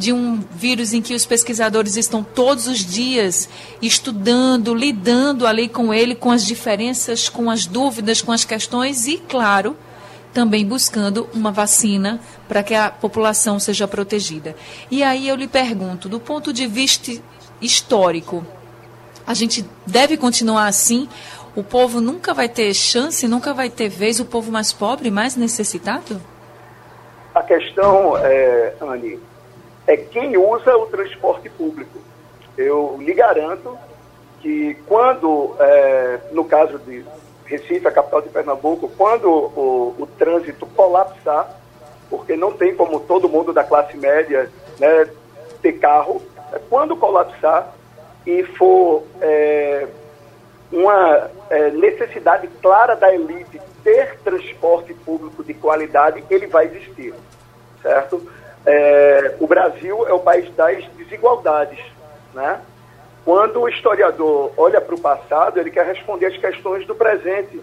de 0.02 0.12
um 0.12 0.44
vírus 0.52 0.94
em 0.94 1.02
que 1.02 1.14
os 1.14 1.28
pesquisadores 1.28 1.96
estão 1.96 2.24
todos 2.24 2.66
os 2.66 2.80
dias 2.80 3.48
estudando, 3.80 4.74
lidando 4.74 5.46
ali 5.46 5.70
com 5.70 5.94
ele, 5.94 6.16
com 6.16 6.32
as 6.32 6.44
diferenças, 6.44 7.30
com 7.30 7.52
as 7.52 7.68
dúvidas, 7.68 8.20
com 8.20 8.32
as 8.32 8.44
questões 8.44 9.06
e, 9.06 9.18
claro, 9.18 9.78
também 10.34 10.66
buscando 10.66 11.30
uma 11.36 11.52
vacina 11.52 12.20
para 12.48 12.64
que 12.64 12.74
a 12.74 12.90
população 12.90 13.60
seja 13.60 13.88
protegida. 13.88 14.56
E 14.90 15.04
aí 15.04 15.30
eu 15.30 15.36
lhe 15.36 15.48
pergunto, 15.48 16.10
do 16.10 16.20
ponto 16.20 16.52
de 16.52 16.66
vista 16.66 17.12
histórico, 17.62 18.44
a 19.28 19.36
gente 19.36 19.64
deve 19.86 20.18
continuar 20.18 20.66
assim? 20.66 21.08
O 21.56 21.62
povo 21.62 22.02
nunca 22.02 22.34
vai 22.34 22.50
ter 22.50 22.74
chance, 22.74 23.28
nunca 23.28 23.54
vai 23.54 23.70
ter 23.70 23.88
vez, 23.88 24.20
o 24.20 24.26
povo 24.26 24.52
mais 24.52 24.74
pobre, 24.74 25.12
mais 25.12 25.36
necessitado? 25.36 26.20
A 27.36 27.44
questão, 27.44 28.18
é, 28.18 28.74
Anne, 28.82 29.20
é 29.92 29.98
quem 29.98 30.38
usa 30.38 30.78
o 30.78 30.86
transporte 30.86 31.50
público. 31.50 32.00
Eu 32.58 32.96
lhe 33.00 33.14
garanto 33.14 33.78
que 34.40 34.76
quando, 34.88 35.54
é, 35.60 36.20
no 36.32 36.46
caso 36.46 36.80
de 36.80 37.04
Recife, 37.44 37.86
a 37.86 37.92
capital 37.92 38.22
de 38.22 38.30
Pernambuco, 38.30 38.90
quando 38.98 39.30
o, 39.30 39.96
o, 40.00 40.08
trânsito 40.18 40.66
colapsar, 40.68 41.54
porque 42.10 42.38
não 42.38 42.54
tem 42.54 42.74
como 42.74 43.02
todo 43.02 43.28
mundo 43.28 43.52
da 43.52 43.66
classe 43.66 43.98
média 43.98 44.50
né, 44.80 45.10
ter 45.62 45.74
carro, 45.74 46.22
é, 46.54 46.60
quando 46.70 46.96
colapsar 46.96 47.74
e 48.26 48.44
for 48.44 49.04
é, 49.20 49.88
uma 50.72 51.30
é, 51.50 51.70
necessidade 51.72 52.48
clara 52.62 52.96
da 52.96 53.14
elite 53.14 53.60
ter 53.84 54.18
transporte 54.20 54.94
público 54.94 55.44
de 55.44 55.54
qualidade, 55.54 56.24
ele 56.30 56.48
vai 56.48 56.68
existir, 56.68 57.14
certo? 57.82 58.26
É, 58.66 59.36
o 59.40 59.48
Brasil 59.48 60.08
é 60.08 60.14
o 60.14 60.20
país 60.20 60.50
das 60.56 60.84
desigualdades. 60.98 61.80
Né? 62.34 62.60
Quando 63.26 63.62
o 63.62 63.70
historiador 63.70 64.52
olha 64.58 64.80
para 64.80 64.96
o 64.96 65.00
passado, 65.00 65.60
ele 65.60 65.72
quer 65.72 65.86
responder 65.86 66.28
as 66.28 66.38
questões 66.38 66.86
do 66.86 66.96
presente. 66.96 67.62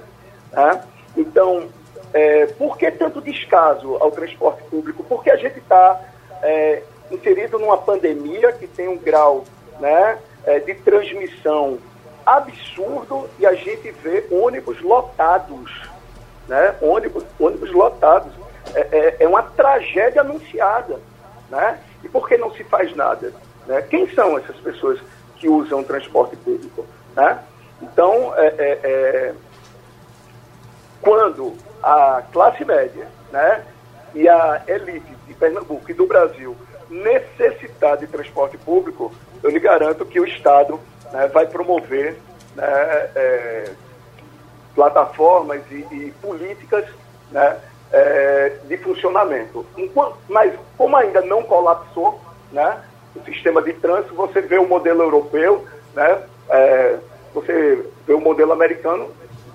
Né? 0.52 0.82
Então, 1.16 1.68
é, 2.12 2.46
por 2.46 2.76
que 2.76 2.90
tanto 2.90 3.20
descaso 3.20 3.96
ao 4.00 4.10
transporte 4.10 4.62
público? 4.64 5.04
Porque 5.04 5.30
a 5.30 5.36
gente 5.36 5.58
está 5.58 6.00
é, 6.42 6.82
inserido 7.10 7.58
numa 7.58 7.78
pandemia 7.78 8.52
que 8.52 8.66
tem 8.66 8.88
um 8.88 8.98
grau 8.98 9.44
né, 9.80 10.18
é, 10.44 10.58
de 10.60 10.74
transmissão 10.74 11.78
absurdo 12.24 13.28
e 13.38 13.46
a 13.46 13.54
gente 13.54 13.90
vê 14.02 14.26
ônibus 14.30 14.80
lotados. 14.82 15.88
Né? 16.46 16.74
Ônibus, 16.80 17.24
ônibus 17.38 17.72
lotados 17.72 18.32
é, 18.74 18.88
é, 18.90 19.16
é 19.20 19.28
uma 19.28 19.42
tragédia 19.42 20.20
anunciada. 20.20 20.98
Né? 21.50 21.78
E 22.04 22.08
por 22.08 22.28
que 22.28 22.36
não 22.36 22.52
se 22.52 22.64
faz 22.64 22.94
nada? 22.94 23.32
Né? 23.66 23.82
Quem 23.82 24.08
são 24.14 24.38
essas 24.38 24.56
pessoas 24.56 25.00
que 25.36 25.48
usam 25.48 25.82
transporte 25.82 26.36
público? 26.36 26.86
Né? 27.14 27.38
Então, 27.82 28.34
é, 28.36 28.46
é, 28.46 28.80
é, 28.82 29.34
quando 31.00 31.56
a 31.82 32.22
classe 32.32 32.64
média 32.64 33.06
né, 33.32 33.64
e 34.14 34.28
a 34.28 34.62
elite 34.66 35.14
de 35.26 35.34
Pernambuco 35.34 35.90
e 35.90 35.94
do 35.94 36.06
Brasil 36.06 36.56
necessitar 36.90 37.96
de 37.96 38.06
transporte 38.06 38.56
público, 38.56 39.12
eu 39.42 39.50
lhe 39.50 39.60
garanto 39.60 40.04
que 40.04 40.18
o 40.18 40.24
Estado 40.24 40.80
né, 41.12 41.28
vai 41.28 41.46
promover 41.46 42.18
né, 42.56 42.66
é, 43.14 43.70
plataformas 44.74 45.60
e, 45.70 45.86
e 45.90 46.14
políticas 46.20 46.84
né, 47.30 47.58
é, 47.92 48.56
de 48.64 48.76
funcionamento. 48.78 49.64
Enquanto, 49.76 50.16
mas 50.28 50.52
como 50.76 50.96
ainda 50.96 51.20
não 51.22 51.42
colapsou 51.42 52.20
né, 52.52 52.78
o 53.14 53.24
sistema 53.24 53.62
de 53.62 53.72
trânsito, 53.74 54.14
você 54.14 54.40
vê 54.40 54.58
o 54.58 54.68
modelo 54.68 55.02
europeu, 55.02 55.64
né, 55.94 56.22
é, 56.50 56.96
você 57.34 57.84
vê 58.06 58.14
o 58.14 58.20
modelo 58.20 58.52
americano, 58.52 59.10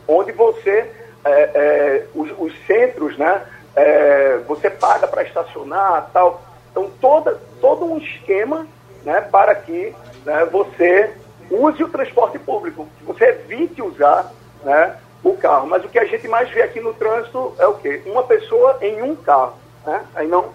onde 0.08 0.32
você, 0.32 0.90
é, 1.24 1.32
é 1.54 2.06
os, 2.14 2.30
os, 2.38 2.54
centros, 2.66 3.18
né, 3.18 3.44
é, 3.76 4.38
você 4.48 4.70
paga 4.70 5.08
para 5.08 5.24
estacionar 5.24 6.10
tal. 6.14 6.42
Então, 6.72 6.90
toda, 7.00 7.40
todo 7.62 7.86
um 7.86 7.98
esquema 7.98 8.68
né, 9.04 9.22
para 9.22 9.54
que 9.56 9.96
né, 10.26 10.46
você 10.46 11.12
use 11.50 11.84
o 11.84 11.90
transporte 11.90 12.40
público, 12.40 12.88
que 12.98 13.06
você 13.06 13.26
evite 13.26 13.82
usar 13.82 14.32
né, 14.64 14.98
o 15.24 15.36
carro. 15.38 15.68
Mas 15.68 15.84
o 15.86 15.90
que 15.90 16.00
a 16.00 16.06
gente 16.06 16.28
mais 16.28 16.50
vê 16.50 16.62
aqui 16.62 16.80
no 16.80 16.94
trânsito 16.94 17.54
é 17.58 17.66
o 17.66 17.76
quê? 17.76 18.02
Uma 18.06 18.24
pessoa 18.24 18.78
em 18.82 19.02
um 19.02 19.16
carro. 19.16 19.54
Né? 19.86 20.02
Aí 20.16 20.28
não. 20.28 20.50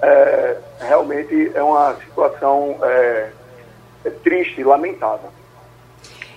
É, 0.00 0.56
realmente 0.80 1.52
é 1.54 1.62
uma 1.62 1.94
situação 1.96 2.78
é, 2.82 3.30
é 4.04 4.10
triste, 4.10 4.62
lamentável. 4.62 5.30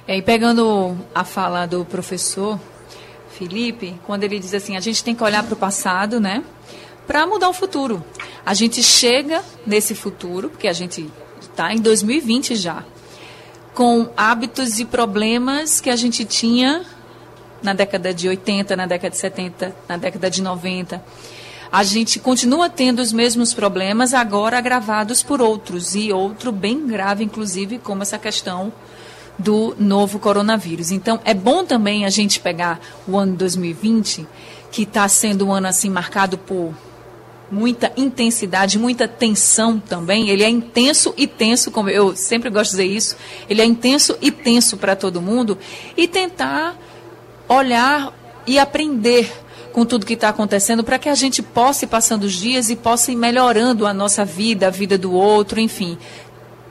É, 0.07 0.15
e 0.15 0.21
pegando 0.21 0.95
a 1.13 1.25
fala 1.25 1.65
do 1.65 1.83
professor 1.83 2.57
Felipe, 3.29 3.99
quando 4.05 4.23
ele 4.23 4.39
diz 4.39 4.53
assim, 4.53 4.77
a 4.77 4.79
gente 4.79 5.03
tem 5.03 5.13
que 5.13 5.23
olhar 5.23 5.43
para 5.43 5.53
o 5.53 5.57
passado, 5.57 6.19
né? 6.19 6.43
Para 7.05 7.27
mudar 7.27 7.49
o 7.49 7.53
futuro. 7.53 8.03
A 8.45 8.53
gente 8.53 8.81
chega 8.81 9.43
nesse 9.65 9.93
futuro, 9.93 10.49
porque 10.49 10.67
a 10.67 10.73
gente 10.73 11.11
está 11.41 11.73
em 11.73 11.81
2020 11.81 12.55
já, 12.55 12.83
com 13.73 14.09
hábitos 14.15 14.79
e 14.79 14.85
problemas 14.85 15.81
que 15.81 15.89
a 15.89 15.95
gente 15.95 16.23
tinha 16.23 16.85
na 17.61 17.73
década 17.73 18.13
de 18.13 18.27
80, 18.27 18.75
na 18.75 18.85
década 18.85 19.09
de 19.09 19.17
70, 19.17 19.75
na 19.87 19.97
década 19.97 20.29
de 20.29 20.41
90. 20.41 21.03
A 21.71 21.83
gente 21.83 22.19
continua 22.19 22.69
tendo 22.69 22.99
os 22.99 23.11
mesmos 23.11 23.53
problemas, 23.53 24.13
agora 24.13 24.57
agravados 24.57 25.21
por 25.21 25.41
outros, 25.41 25.95
e 25.95 26.11
outro 26.11 26.51
bem 26.51 26.87
grave, 26.87 27.23
inclusive, 27.23 27.77
como 27.77 28.03
essa 28.03 28.17
questão 28.17 28.71
do 29.37 29.75
novo 29.77 30.17
coronavírus. 30.17 30.91
Então, 30.91 31.19
é 31.25 31.33
bom 31.33 31.65
também 31.65 32.05
a 32.05 32.09
gente 32.09 32.39
pegar 32.39 32.79
o 33.07 33.17
ano 33.17 33.35
2020, 33.35 34.25
que 34.71 34.83
está 34.83 35.07
sendo 35.07 35.47
um 35.47 35.53
ano 35.53 35.67
assim 35.67 35.89
marcado 35.89 36.37
por 36.37 36.73
muita 37.51 37.91
intensidade, 37.95 38.79
muita 38.79 39.07
tensão 39.07 39.79
também. 39.79 40.29
Ele 40.29 40.43
é 40.43 40.49
intenso 40.49 41.13
e 41.17 41.27
tenso, 41.27 41.71
como 41.71 41.89
eu 41.89 42.15
sempre 42.15 42.49
gosto 42.49 42.71
de 42.71 42.77
dizer 42.77 42.95
isso. 42.95 43.17
Ele 43.49 43.61
é 43.61 43.65
intenso 43.65 44.17
e 44.21 44.31
tenso 44.31 44.77
para 44.77 44.95
todo 44.95 45.21
mundo 45.21 45.57
e 45.95 46.07
tentar 46.07 46.77
olhar 47.47 48.13
e 48.45 48.57
aprender 48.59 49.31
com 49.73 49.85
tudo 49.85 50.05
que 50.05 50.13
está 50.13 50.29
acontecendo 50.29 50.83
para 50.83 50.97
que 50.97 51.07
a 51.07 51.15
gente 51.15 51.41
possa 51.41 51.85
ir 51.85 51.87
passando 51.87 52.23
os 52.23 52.33
dias 52.33 52.69
e 52.69 52.75
possa 52.75 53.11
ir 53.11 53.15
melhorando 53.15 53.85
a 53.85 53.93
nossa 53.93 54.25
vida, 54.25 54.67
a 54.67 54.71
vida 54.71 54.97
do 54.97 55.13
outro, 55.13 55.59
enfim 55.59 55.97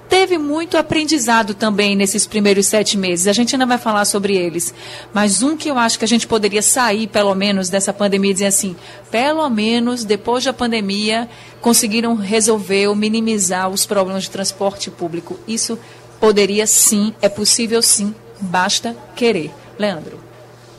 teve 0.08 0.38
muito 0.38 0.76
aprendizado 0.76 1.54
também 1.54 1.96
nesses 1.96 2.26
primeiros 2.26 2.66
sete 2.66 2.96
meses. 2.96 3.26
A 3.26 3.32
gente 3.32 3.54
ainda 3.54 3.66
vai 3.66 3.78
falar 3.78 4.04
sobre 4.04 4.36
eles. 4.36 4.72
Mas 5.12 5.42
um 5.42 5.56
que 5.56 5.68
eu 5.68 5.78
acho 5.78 5.98
que 5.98 6.04
a 6.04 6.08
gente 6.08 6.26
poderia 6.26 6.62
sair, 6.62 7.06
pelo 7.06 7.34
menos, 7.34 7.68
dessa 7.68 7.92
pandemia 7.92 8.30
e 8.30 8.34
dizer 8.34 8.46
assim: 8.46 8.76
pelo 9.10 9.48
menos 9.48 10.04
depois 10.04 10.44
da 10.44 10.52
pandemia, 10.52 11.28
conseguiram 11.60 12.14
resolver 12.14 12.88
ou 12.88 12.94
minimizar 12.94 13.68
os 13.68 13.86
problemas 13.86 14.24
de 14.24 14.30
transporte 14.30 14.90
público. 14.90 15.38
Isso 15.46 15.78
poderia 16.20 16.66
sim, 16.66 17.14
é 17.20 17.28
possível 17.28 17.82
sim, 17.82 18.14
basta 18.40 18.96
querer. 19.14 19.52
Leandro. 19.78 20.26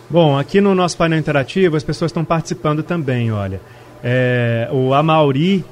Bom, 0.09 0.37
aqui 0.37 0.61
no 0.61 0.73
nosso 0.73 0.97
painel 0.97 1.19
interativo 1.19 1.75
as 1.75 1.83
pessoas 1.83 2.09
estão 2.09 2.23
participando 2.23 2.81
também, 2.81 3.31
olha. 3.31 3.59
É, 4.01 4.69
o 4.71 4.93
Amauri, 4.93 5.65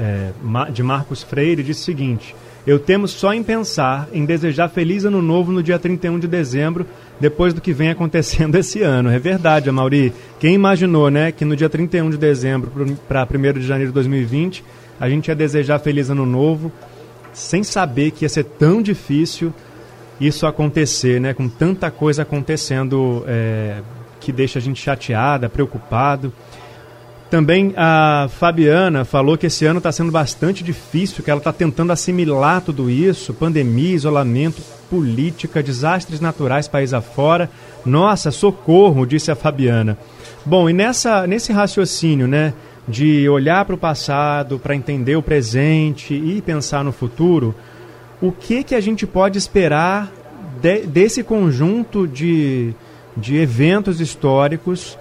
é, 0.00 0.30
de 0.72 0.82
Marcos 0.82 1.22
Freire, 1.22 1.62
disse 1.62 1.82
o 1.82 1.84
seguinte: 1.84 2.34
eu 2.66 2.78
temo 2.78 3.06
só 3.06 3.34
em 3.34 3.42
pensar 3.42 4.08
em 4.12 4.24
desejar 4.24 4.68
feliz 4.68 5.04
ano 5.04 5.20
novo 5.20 5.50
no 5.52 5.62
dia 5.62 5.78
31 5.78 6.18
de 6.18 6.28
dezembro, 6.28 6.86
depois 7.20 7.52
do 7.52 7.60
que 7.60 7.74
vem 7.74 7.90
acontecendo 7.90 8.54
esse 8.56 8.82
ano. 8.82 9.10
É 9.10 9.18
verdade, 9.18 9.68
Amauri. 9.68 10.14
Quem 10.40 10.54
imaginou, 10.54 11.10
né, 11.10 11.30
que 11.30 11.44
no 11.44 11.54
dia 11.54 11.68
31 11.68 12.08
de 12.08 12.16
dezembro 12.16 12.96
para 13.08 13.28
1 13.30 13.58
de 13.58 13.66
janeiro 13.66 13.90
de 13.90 13.94
2020, 13.94 14.64
a 14.98 15.10
gente 15.10 15.28
ia 15.28 15.34
desejar 15.34 15.78
feliz 15.80 16.08
ano 16.08 16.24
novo, 16.24 16.70
sem 17.34 17.62
saber 17.62 18.12
que 18.12 18.24
ia 18.24 18.28
ser 18.28 18.44
tão 18.44 18.80
difícil 18.80 19.52
isso 20.26 20.46
acontecer, 20.46 21.20
né, 21.20 21.34
com 21.34 21.48
tanta 21.48 21.90
coisa 21.90 22.22
acontecendo 22.22 23.24
é, 23.26 23.80
que 24.20 24.30
deixa 24.30 24.58
a 24.58 24.62
gente 24.62 24.80
chateada, 24.80 25.48
preocupado. 25.48 26.32
Também 27.30 27.72
a 27.76 28.28
Fabiana 28.28 29.04
falou 29.04 29.38
que 29.38 29.46
esse 29.46 29.64
ano 29.64 29.78
está 29.78 29.90
sendo 29.90 30.12
bastante 30.12 30.62
difícil, 30.62 31.24
que 31.24 31.30
ela 31.30 31.38
está 31.38 31.52
tentando 31.52 31.90
assimilar 31.90 32.60
tudo 32.60 32.90
isso, 32.90 33.32
pandemia, 33.32 33.94
isolamento, 33.94 34.60
política, 34.90 35.62
desastres 35.62 36.20
naturais 36.20 36.68
país 36.68 36.92
afora. 36.92 37.50
Nossa, 37.86 38.30
socorro, 38.30 39.06
disse 39.06 39.30
a 39.30 39.34
Fabiana. 39.34 39.96
Bom, 40.44 40.68
e 40.68 40.74
nessa, 40.74 41.26
nesse 41.26 41.52
raciocínio, 41.52 42.28
né, 42.28 42.52
de 42.86 43.28
olhar 43.28 43.64
para 43.64 43.74
o 43.74 43.78
passado, 43.78 44.58
para 44.58 44.74
entender 44.74 45.16
o 45.16 45.22
presente 45.22 46.14
e 46.14 46.42
pensar 46.42 46.84
no 46.84 46.92
futuro, 46.92 47.54
o 48.22 48.30
que 48.30 48.62
que 48.62 48.74
a 48.74 48.80
gente 48.80 49.04
pode 49.04 49.36
esperar 49.36 50.10
de, 50.62 50.86
desse 50.86 51.24
conjunto 51.24 52.06
de, 52.06 52.72
de 53.16 53.36
eventos 53.36 54.00
históricos 54.00 54.96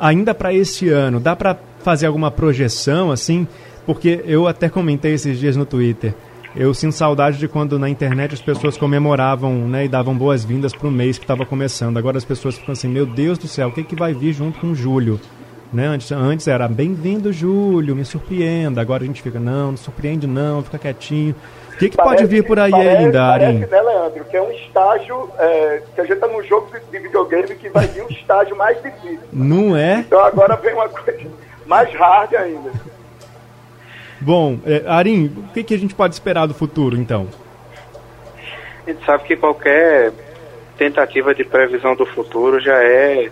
ainda 0.00 0.34
para 0.34 0.54
esse 0.54 0.88
ano, 0.88 1.20
dá 1.20 1.36
para 1.36 1.58
fazer 1.80 2.06
alguma 2.06 2.30
projeção 2.30 3.12
assim? 3.12 3.46
Porque 3.84 4.22
eu 4.26 4.48
até 4.48 4.70
comentei 4.70 5.12
esses 5.12 5.38
dias 5.38 5.54
no 5.54 5.66
Twitter. 5.66 6.14
Eu 6.56 6.72
sinto 6.72 6.94
saudade 6.94 7.38
de 7.38 7.46
quando 7.46 7.78
na 7.78 7.90
internet 7.90 8.32
as 8.32 8.40
pessoas 8.40 8.78
comemoravam 8.78 9.68
né, 9.68 9.84
e 9.84 9.88
davam 9.88 10.16
boas-vindas 10.16 10.72
para 10.72 10.88
o 10.88 10.90
mês 10.90 11.18
que 11.18 11.24
estava 11.24 11.44
começando. 11.44 11.98
Agora 11.98 12.16
as 12.16 12.24
pessoas 12.24 12.56
ficam 12.56 12.72
assim: 12.72 12.88
meu 12.88 13.04
Deus 13.04 13.36
do 13.38 13.46
céu, 13.46 13.68
o 13.68 13.72
que, 13.72 13.84
que 13.84 13.94
vai 13.94 14.14
vir 14.14 14.32
junto 14.32 14.58
com 14.58 14.74
julho? 14.74 15.20
Né? 15.76 15.88
Antes, 15.88 16.10
antes 16.10 16.48
era 16.48 16.66
bem-vindo, 16.66 17.30
Júlio, 17.30 17.94
me 17.94 18.02
surpreenda. 18.02 18.80
Agora 18.80 19.02
a 19.02 19.06
gente 19.06 19.20
fica: 19.20 19.38
não, 19.38 19.72
não 19.72 19.76
surpreende, 19.76 20.26
não, 20.26 20.62
fica 20.62 20.78
quietinho. 20.78 21.34
O 21.74 21.76
que, 21.76 21.90
que 21.90 21.96
parece, 21.98 22.16
pode 22.16 22.26
vir 22.30 22.46
por 22.46 22.58
aí 22.58 22.70
parece, 22.70 22.96
ainda, 22.96 23.22
Arin? 23.22 23.60
Parece, 23.60 23.70
né, 23.70 23.82
Leandro, 23.82 24.24
que 24.24 24.36
é 24.38 24.40
um 24.40 24.50
estágio, 24.52 25.30
é, 25.38 25.82
que 25.94 26.00
a 26.00 26.04
gente 26.04 26.14
está 26.14 26.28
num 26.28 26.42
jogo 26.44 26.70
de, 26.72 26.80
de, 26.90 26.98
videogame 26.98 27.54
que 27.56 27.68
vai 27.68 27.86
vir 27.88 28.04
um 28.04 28.08
estágio 28.08 28.56
mais 28.56 28.82
difícil. 28.82 29.20
Não 29.30 29.76
é? 29.76 29.98
Então 29.98 30.24
agora 30.24 30.56
vem 30.56 30.72
uma 30.72 30.88
coisa 30.88 31.14
mais 31.66 31.92
hard 31.92 32.34
ainda. 32.34 32.70
Bom, 34.18 34.58
é, 34.64 34.82
Arim, 34.86 35.26
o 35.26 35.52
que, 35.52 35.62
que 35.62 35.74
a 35.74 35.78
gente 35.78 35.94
pode 35.94 36.14
esperar 36.14 36.46
do 36.46 36.54
futuro, 36.54 36.96
então? 36.96 37.28
A 38.86 38.90
gente 38.90 39.04
sabe 39.04 39.24
que 39.24 39.36
qualquer 39.36 40.10
tentativa 40.78 41.34
de 41.34 41.44
previsão 41.44 41.94
do 41.94 42.06
futuro 42.06 42.58
já 42.60 42.82
é 42.82 43.30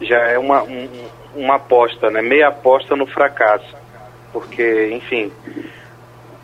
já 0.00 0.18
é 0.28 0.38
uma, 0.38 0.62
um, 0.62 0.88
uma 1.34 1.56
aposta, 1.56 2.10
né? 2.10 2.22
Meia 2.22 2.48
aposta 2.48 2.96
no 2.96 3.06
fracasso. 3.06 3.76
Porque, 4.32 4.90
enfim, 4.92 5.32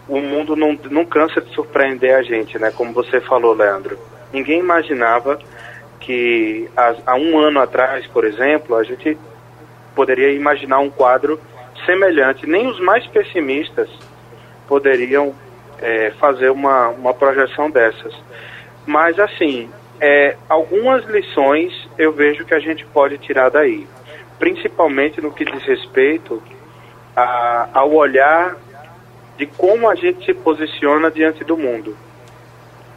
o 0.09 0.21
mundo 0.21 0.57
não, 0.57 0.79
não 0.91 1.05
cansa 1.05 1.41
de 1.41 1.53
surpreender 1.55 2.15
a 2.15 2.23
gente, 2.23 2.59
né? 2.59 2.71
Como 2.71 2.93
você 2.93 3.21
falou, 3.21 3.55
Leandro. 3.55 3.99
Ninguém 4.33 4.59
imaginava 4.59 5.39
que 6.01 6.69
há, 6.77 6.95
há 7.07 7.15
um 7.15 7.39
ano 7.39 7.61
atrás, 7.61 8.07
por 8.07 8.25
exemplo, 8.25 8.77
a 8.77 8.83
gente 8.83 9.17
poderia 9.95 10.33
imaginar 10.33 10.81
um 10.81 10.91
quadro 10.91 11.41
semelhante. 11.87 12.47
Nem 12.47 12.67
os 12.67 12.81
mais 12.81 13.07
pessimistas 13.07 13.89
poderiam 14.67 15.35
é, 15.81 16.11
fazer 16.19 16.51
uma, 16.51 16.89
uma 16.89 17.15
projeção 17.15 17.71
dessas. 17.71 18.15
Mas, 18.87 19.19
assim, 19.19 19.71
é, 20.01 20.37
algumas 20.49 21.05
lições 21.07 21.73
eu 21.97 22.13
vejo 22.13 22.45
que 22.45 22.55
a 22.55 22.59
gente 22.59 22.85
pode 22.87 23.19
tirar 23.19 23.51
daí, 23.51 23.87
principalmente 24.39 25.21
no 25.21 25.33
que 25.33 25.45
diz 25.45 25.63
respeito 25.65 26.43
a, 27.17 27.69
ao 27.73 27.93
olhar 27.93 28.57
de 29.37 29.47
como 29.47 29.89
a 29.89 29.95
gente 29.95 30.25
se 30.25 30.35
posiciona 30.35 31.11
diante 31.11 31.45
do 31.45 31.57
mundo. 31.57 31.97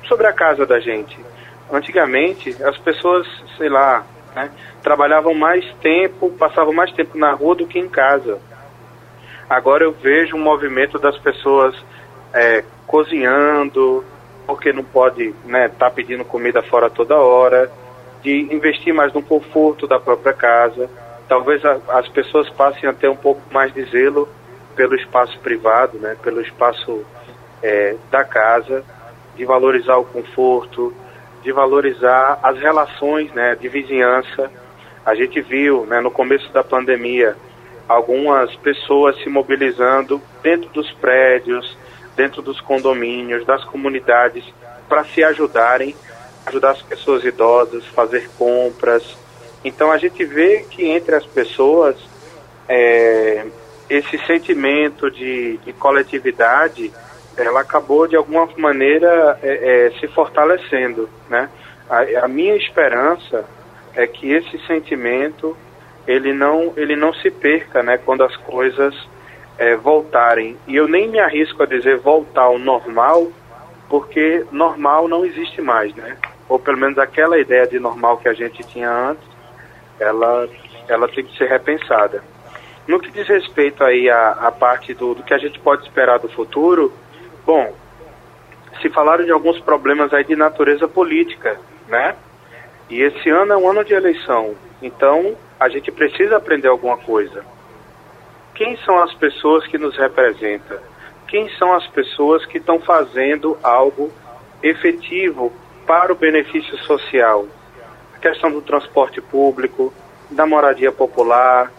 Sobre 0.07 0.27
a 0.27 0.33
casa 0.33 0.65
da 0.65 0.79
gente. 0.79 1.17
Antigamente, 1.71 2.55
as 2.63 2.77
pessoas, 2.77 3.27
sei 3.57 3.69
lá, 3.69 4.05
né, 4.35 4.49
trabalhavam 4.81 5.33
mais 5.33 5.65
tempo, 5.81 6.29
passavam 6.31 6.73
mais 6.73 6.91
tempo 6.93 7.17
na 7.17 7.31
rua 7.31 7.55
do 7.55 7.67
que 7.67 7.79
em 7.79 7.89
casa. 7.89 8.39
Agora 9.49 9.83
eu 9.83 9.91
vejo 9.91 10.35
um 10.35 10.39
movimento 10.39 10.99
das 10.99 11.17
pessoas 11.17 11.75
é, 12.33 12.63
cozinhando, 12.85 14.03
porque 14.45 14.71
não 14.71 14.83
pode 14.83 15.23
estar 15.23 15.47
né, 15.47 15.69
tá 15.69 15.89
pedindo 15.89 16.23
comida 16.23 16.61
fora 16.61 16.89
toda 16.89 17.17
hora, 17.17 17.69
de 18.21 18.53
investir 18.53 18.93
mais 18.93 19.11
no 19.13 19.21
conforto 19.21 19.87
da 19.87 19.99
própria 19.99 20.33
casa. 20.33 20.89
Talvez 21.27 21.63
a, 21.65 21.77
as 21.89 22.07
pessoas 22.07 22.49
passem 22.49 22.87
a 22.89 22.93
ter 22.93 23.09
um 23.09 23.15
pouco 23.15 23.41
mais 23.51 23.73
de 23.73 23.83
zelo 23.85 24.27
pelo 24.75 24.95
espaço 24.95 25.37
privado, 25.39 25.97
né, 25.97 26.15
pelo 26.21 26.41
espaço 26.41 27.03
é, 27.61 27.95
da 28.11 28.23
casa, 28.23 28.83
de 29.35 29.45
valorizar 29.45 29.97
o 29.97 30.05
conforto, 30.05 30.93
de 31.43 31.51
valorizar 31.51 32.39
as 32.43 32.57
relações 32.59 33.31
né, 33.33 33.55
de 33.55 33.67
vizinhança. 33.67 34.51
A 35.05 35.15
gente 35.15 35.41
viu 35.41 35.85
né, 35.85 35.99
no 35.99 36.11
começo 36.11 36.51
da 36.51 36.63
pandemia 36.63 37.35
algumas 37.87 38.53
pessoas 38.57 39.17
se 39.23 39.29
mobilizando 39.29 40.21
dentro 40.43 40.69
dos 40.69 40.91
prédios, 40.93 41.77
dentro 42.15 42.41
dos 42.41 42.59
condomínios, 42.59 43.45
das 43.45 43.63
comunidades, 43.63 44.43
para 44.89 45.03
se 45.05 45.23
ajudarem, 45.23 45.95
ajudar 46.45 46.71
as 46.71 46.81
pessoas 46.81 47.23
idosas, 47.23 47.85
fazer 47.87 48.29
compras. 48.37 49.17
Então 49.67 49.91
a 49.91 49.97
gente 49.97 50.23
vê 50.23 50.65
que 50.69 50.85
entre 50.87 51.13
as 51.13 51.25
pessoas 51.25 51.97
é, 52.69 53.45
esse 53.89 54.17
sentimento 54.25 55.11
de, 55.11 55.57
de, 55.57 55.73
coletividade, 55.73 56.91
ela 57.35 57.61
acabou 57.61 58.07
de 58.07 58.15
alguma 58.15 58.47
maneira 58.57 59.37
é, 59.43 59.87
é, 59.87 59.99
se 59.99 60.07
fortalecendo, 60.07 61.09
né? 61.29 61.49
A, 61.89 62.25
a, 62.25 62.27
minha 62.27 62.55
esperança 62.55 63.45
é 63.93 64.07
que 64.07 64.31
esse 64.31 64.57
sentimento 64.65 65.55
ele 66.05 66.33
não 66.33 66.73
ele 66.77 66.95
não 66.95 67.13
se 67.13 67.29
perca, 67.29 67.83
né? 67.83 67.97
Quando 67.97 68.23
as 68.23 68.35
coisas 68.37 68.95
é, 69.57 69.75
voltarem. 69.75 70.57
E 70.65 70.77
eu 70.77 70.87
nem 70.87 71.09
me 71.09 71.19
arrisco 71.19 71.61
a 71.61 71.65
dizer 71.65 71.97
voltar 71.97 72.43
ao 72.43 72.57
normal, 72.57 73.31
porque 73.89 74.45
normal 74.49 75.09
não 75.09 75.25
existe 75.25 75.61
mais, 75.61 75.93
né? 75.93 76.15
Ou 76.47 76.57
pelo 76.57 76.77
menos 76.77 76.97
aquela 76.97 77.37
ideia 77.37 77.67
de 77.67 77.79
normal 77.79 78.17
que 78.17 78.29
a 78.29 78.33
gente 78.33 78.63
tinha 78.63 78.89
antes, 78.89 79.26
ela 79.99 80.47
ela 80.87 81.07
tem 81.07 81.25
que 81.25 81.37
ser 81.37 81.49
repensada. 81.49 82.23
No 82.87 82.99
que 82.99 83.11
diz 83.11 83.27
respeito 83.27 83.83
aí 83.83 84.09
à, 84.09 84.31
à 84.31 84.51
parte 84.51 84.93
do, 84.93 85.13
do 85.13 85.23
que 85.23 85.33
a 85.33 85.37
gente 85.37 85.59
pode 85.59 85.83
esperar 85.83 86.19
do 86.19 86.29
futuro, 86.29 86.93
bom, 87.45 87.75
se 88.81 88.89
falaram 88.89 89.25
de 89.25 89.31
alguns 89.31 89.59
problemas 89.59 90.13
aí 90.13 90.23
de 90.23 90.35
natureza 90.35 90.87
política, 90.87 91.59
né? 91.87 92.15
E 92.89 93.01
esse 93.01 93.29
ano 93.29 93.51
é 93.51 93.57
um 93.57 93.69
ano 93.69 93.83
de 93.83 93.93
eleição, 93.93 94.55
então 94.81 95.35
a 95.59 95.67
gente 95.67 95.91
precisa 95.91 96.37
aprender 96.37 96.69
alguma 96.69 96.97
coisa. 96.97 97.43
Quem 98.55 98.77
são 98.77 99.03
as 99.03 99.13
pessoas 99.13 99.67
que 99.67 99.77
nos 99.77 99.97
representam? 99.97 100.77
Quem 101.27 101.49
são 101.57 101.73
as 101.73 101.85
pessoas 101.87 102.45
que 102.45 102.57
estão 102.57 102.79
fazendo 102.79 103.57
algo 103.61 104.11
efetivo 104.63 105.51
para 105.85 106.11
o 106.11 106.15
benefício 106.15 106.77
social. 106.79 107.45
Questão 108.21 108.51
do 108.51 108.61
transporte 108.61 109.21
público, 109.21 109.93
da 110.29 110.45
moradia 110.45 110.91
popular, 110.91 111.71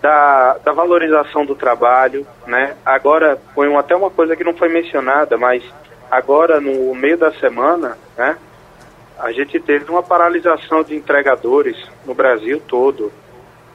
da, 0.00 0.58
da 0.58 0.72
valorização 0.72 1.44
do 1.44 1.54
trabalho, 1.54 2.26
né? 2.46 2.76
Agora, 2.84 3.38
foi 3.54 3.68
um, 3.68 3.78
até 3.78 3.94
uma 3.94 4.10
coisa 4.10 4.36
que 4.36 4.44
não 4.44 4.54
foi 4.54 4.68
mencionada, 4.68 5.36
mas 5.36 5.62
agora 6.10 6.60
no 6.60 6.94
meio 6.94 7.16
da 7.16 7.32
semana, 7.32 7.96
né? 8.16 8.36
A 9.18 9.32
gente 9.32 9.58
teve 9.58 9.90
uma 9.90 10.02
paralisação 10.02 10.82
de 10.82 10.94
entregadores 10.94 11.76
no 12.04 12.14
Brasil 12.14 12.60
todo 12.68 13.10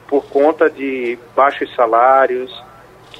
por 0.06 0.24
conta 0.26 0.70
de 0.70 1.18
baixos 1.34 1.74
salários, 1.74 2.61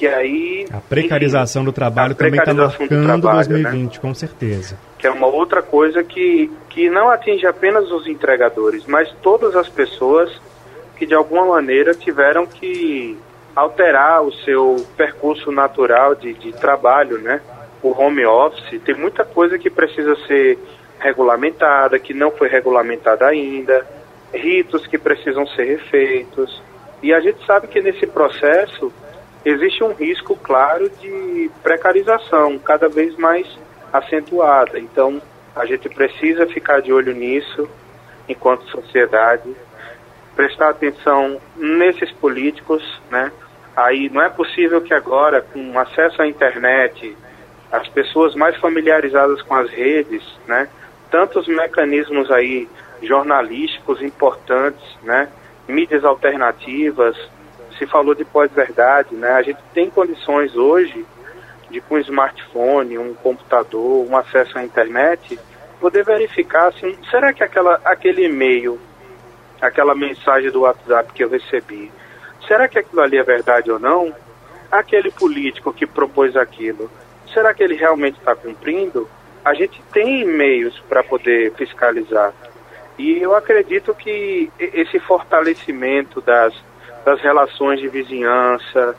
que 0.02 0.08
aí... 0.08 0.66
A 0.72 0.80
precarização 0.80 1.62
enfim, 1.62 1.70
do 1.70 1.72
trabalho 1.72 2.12
também 2.16 2.40
está 2.40 2.52
marcando 2.52 3.22
trabalho, 3.22 3.48
2020, 3.48 3.94
né? 3.94 4.00
com 4.00 4.12
certeza. 4.12 4.76
Que 4.98 5.06
é 5.06 5.10
uma 5.12 5.28
outra 5.28 5.62
coisa 5.62 6.02
que, 6.02 6.50
que 6.68 6.90
não 6.90 7.08
atinge 7.08 7.46
apenas 7.46 7.88
os 7.92 8.08
entregadores, 8.08 8.84
mas 8.84 9.08
todas 9.22 9.54
as 9.54 9.68
pessoas 9.68 10.28
que 10.96 11.06
de 11.06 11.14
alguma 11.14 11.46
maneira 11.46 11.94
tiveram 11.94 12.44
que 12.46 13.16
alterar 13.54 14.24
o 14.24 14.32
seu 14.32 14.84
percurso 14.96 15.52
natural 15.52 16.16
de, 16.16 16.34
de 16.34 16.50
trabalho, 16.50 17.18
né? 17.18 17.40
O 17.80 17.90
home 17.90 18.26
office, 18.26 18.82
tem 18.82 18.96
muita 18.96 19.24
coisa 19.24 19.56
que 19.56 19.70
precisa 19.70 20.16
ser 20.26 20.58
regulamentada, 20.98 21.96
que 22.00 22.12
não 22.12 22.32
foi 22.32 22.48
regulamentada 22.48 23.24
ainda, 23.24 23.86
ritos 24.34 24.84
que 24.84 24.98
precisam 24.98 25.46
ser 25.46 25.62
refeitos. 25.62 26.60
E 27.00 27.14
a 27.14 27.20
gente 27.20 27.46
sabe 27.46 27.68
que 27.68 27.80
nesse 27.80 28.04
processo 28.04 28.92
existe 29.44 29.82
um 29.82 29.92
risco 29.92 30.36
claro 30.36 30.88
de 30.88 31.50
precarização 31.62 32.58
cada 32.58 32.88
vez 32.88 33.16
mais 33.16 33.46
acentuada. 33.92 34.78
Então, 34.78 35.20
a 35.54 35.66
gente 35.66 35.88
precisa 35.88 36.46
ficar 36.46 36.80
de 36.80 36.92
olho 36.92 37.12
nisso 37.12 37.68
enquanto 38.28 38.68
sociedade 38.70 39.54
prestar 40.34 40.70
atenção 40.70 41.38
nesses 41.56 42.10
políticos, 42.12 42.82
né? 43.10 43.30
Aí 43.76 44.08
não 44.10 44.22
é 44.22 44.28
possível 44.28 44.80
que 44.80 44.92
agora, 44.92 45.40
com 45.40 45.78
acesso 45.78 46.20
à 46.20 46.26
internet, 46.26 47.16
as 47.70 47.88
pessoas 47.88 48.34
mais 48.34 48.56
familiarizadas 48.56 49.40
com 49.42 49.54
as 49.54 49.70
redes, 49.70 50.22
né? 50.46 50.68
Tantos 51.10 51.46
mecanismos 51.46 52.30
aí 52.30 52.68
jornalísticos 53.02 54.02
importantes, 54.02 54.84
né? 55.02 55.28
Mídias 55.68 56.04
alternativas, 56.04 57.16
se 57.82 57.86
falou 57.86 58.14
de 58.14 58.24
pós-verdade, 58.24 59.14
né? 59.16 59.32
A 59.32 59.42
gente 59.42 59.58
tem 59.74 59.90
condições 59.90 60.54
hoje 60.54 61.04
de 61.68 61.80
com 61.80 61.96
um 61.96 61.98
smartphone, 61.98 62.96
um 62.96 63.12
computador, 63.14 64.06
um 64.08 64.16
acesso 64.16 64.56
à 64.56 64.62
internet, 64.62 65.38
poder 65.80 66.04
verificar 66.04 66.68
assim, 66.68 66.96
será 67.10 67.32
que 67.32 67.42
aquela, 67.42 67.80
aquele 67.84 68.26
e-mail 68.26 68.78
aquela 69.60 69.94
mensagem 69.94 70.50
do 70.50 70.62
WhatsApp 70.62 71.12
que 71.12 71.22
eu 71.22 71.30
recebi. 71.30 71.90
Será 72.48 72.66
que 72.66 72.78
aquilo 72.78 73.00
ali 73.00 73.16
é 73.16 73.22
verdade 73.22 73.70
ou 73.70 73.78
não? 73.78 74.12
Aquele 74.70 75.12
político 75.12 75.72
que 75.72 75.86
propôs 75.86 76.36
aquilo, 76.36 76.90
será 77.32 77.54
que 77.54 77.62
ele 77.62 77.76
realmente 77.76 78.18
está 78.18 78.34
cumprindo? 78.34 79.08
A 79.44 79.54
gente 79.54 79.80
tem 79.92 80.22
e-mails 80.22 80.78
para 80.88 81.04
poder 81.04 81.52
fiscalizar. 81.54 82.32
E 82.98 83.18
eu 83.18 83.34
acredito 83.36 83.94
que 83.94 84.50
esse 84.58 84.98
fortalecimento 84.98 86.20
das, 86.20 86.52
das 87.04 87.20
relações 87.20 87.80
de 87.80 87.88
vizinhança, 87.88 88.94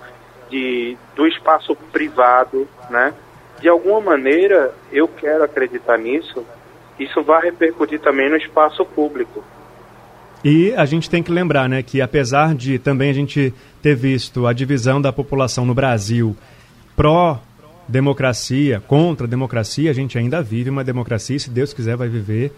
de, 0.50 0.98
do 1.16 1.28
espaço 1.28 1.76
privado, 1.92 2.68
né? 2.90 3.14
De 3.62 3.70
alguma 3.70 4.02
maneira, 4.02 4.74
eu 4.92 5.08
quero 5.08 5.44
acreditar 5.44 5.98
nisso, 5.98 6.46
isso 7.00 7.24
vai 7.24 7.42
repercutir 7.42 8.00
também 8.00 8.30
no 8.30 8.36
espaço 8.36 8.86
público. 8.86 9.44
E 10.44 10.74
a 10.76 10.86
gente 10.86 11.10
tem 11.10 11.24
que 11.24 11.32
lembrar, 11.32 11.70
né, 11.70 11.82
que 11.82 12.02
apesar 12.02 12.54
de 12.54 12.78
também 12.78 13.10
a 13.10 13.14
gente 13.14 13.54
ter 13.82 13.96
visto 13.96 14.46
a 14.46 14.52
divisão 14.52 15.02
da 15.02 15.14
população 15.14 15.66
no 15.66 15.74
Brasil 15.74 16.36
pró 16.96 17.40
democracia, 17.88 18.82
contra 18.86 19.26
a 19.26 19.30
democracia, 19.30 19.90
a 19.90 19.94
gente 19.94 20.18
ainda 20.18 20.42
vive 20.42 20.70
uma 20.70 20.84
democracia, 20.84 21.36
e 21.36 21.40
se 21.40 21.50
Deus 21.50 21.74
quiser 21.74 21.96
vai 21.96 22.08
viver 22.08 22.52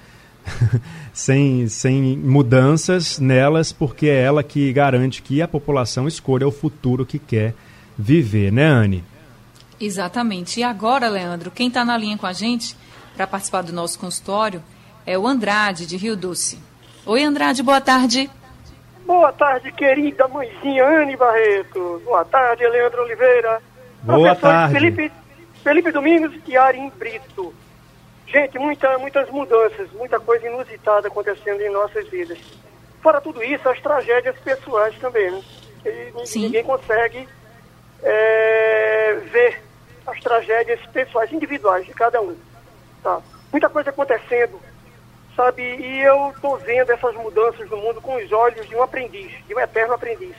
sem, 1.13 1.67
sem 1.67 2.17
mudanças 2.17 3.19
nelas, 3.19 3.71
porque 3.71 4.07
é 4.07 4.21
ela 4.21 4.43
que 4.43 4.71
garante 4.71 5.21
que 5.21 5.41
a 5.41 5.47
população 5.47 6.07
escolha 6.07 6.47
o 6.47 6.51
futuro 6.51 7.05
que 7.05 7.19
quer 7.19 7.53
viver, 7.97 8.51
né, 8.51 8.65
Anne? 8.65 9.03
Exatamente. 9.79 10.59
E 10.59 10.63
agora, 10.63 11.09
Leandro, 11.09 11.51
quem 11.51 11.67
está 11.67 11.83
na 11.83 11.97
linha 11.97 12.17
com 12.17 12.25
a 12.25 12.33
gente 12.33 12.75
para 13.15 13.27
participar 13.27 13.63
do 13.63 13.73
nosso 13.73 13.99
consultório 13.99 14.61
é 15.05 15.17
o 15.17 15.27
Andrade, 15.27 15.85
de 15.85 15.97
Rio 15.97 16.15
Doce. 16.15 16.59
Oi, 17.05 17.23
Andrade, 17.23 17.61
boa 17.61 17.81
tarde. 17.81 18.29
Boa 19.05 19.31
tarde, 19.31 19.71
querida 19.71 20.27
mãezinha 20.27 20.83
Anne 20.83 21.15
Barreto. 21.15 22.01
Boa 22.03 22.25
tarde, 22.25 22.67
Leandro 22.67 23.03
Oliveira. 23.03 23.61
Boa 24.01 24.35
tarde. 24.35 24.73
Felipe, 24.73 25.11
Felipe 25.63 25.91
Domingos 25.91 26.33
e 26.47 26.57
Arim 26.57 26.91
Brito. 26.97 27.53
Gente, 28.27 28.57
muita, 28.57 28.97
muitas 28.97 29.29
mudanças, 29.29 29.91
muita 29.91 30.19
coisa 30.19 30.47
inusitada 30.47 31.07
acontecendo 31.07 31.61
em 31.61 31.69
nossas 31.69 32.07
vidas. 32.09 32.39
Fora 33.01 33.21
tudo 33.21 33.43
isso, 33.43 33.67
as 33.69 33.79
tragédias 33.79 34.37
pessoais 34.39 34.97
também, 34.99 35.31
né? 35.31 35.43
E 35.85 36.39
ninguém 36.39 36.63
consegue 36.63 37.27
é, 38.01 39.13
ver 39.31 39.61
as 40.07 40.19
tragédias 40.19 40.79
pessoais, 40.87 41.31
individuais 41.31 41.85
de 41.85 41.93
cada 41.93 42.19
um. 42.19 42.35
Tá? 43.03 43.21
Muita 43.51 43.69
coisa 43.69 43.91
acontecendo 43.91 44.59
sabe? 45.35 45.61
E 45.61 46.01
eu 46.01 46.31
estou 46.31 46.57
vendo 46.57 46.91
essas 46.91 47.13
mudanças 47.15 47.69
no 47.69 47.77
mundo 47.77 48.01
com 48.01 48.15
os 48.15 48.31
olhos 48.31 48.67
de 48.67 48.75
um 48.75 48.81
aprendiz, 48.81 49.31
de 49.45 49.53
um 49.53 49.59
eterno 49.59 49.93
aprendiz. 49.93 50.35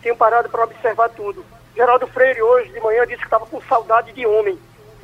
Tenho 0.00 0.16
parado 0.16 0.48
para 0.48 0.64
observar 0.64 1.08
tudo. 1.10 1.44
Geraldo 1.74 2.06
Freire 2.06 2.40
hoje 2.40 2.72
de 2.72 2.80
manhã 2.80 3.04
disse 3.06 3.18
que 3.18 3.24
estava 3.24 3.46
com 3.46 3.60
saudade 3.62 4.12
de 4.12 4.24
homem. 4.24 4.58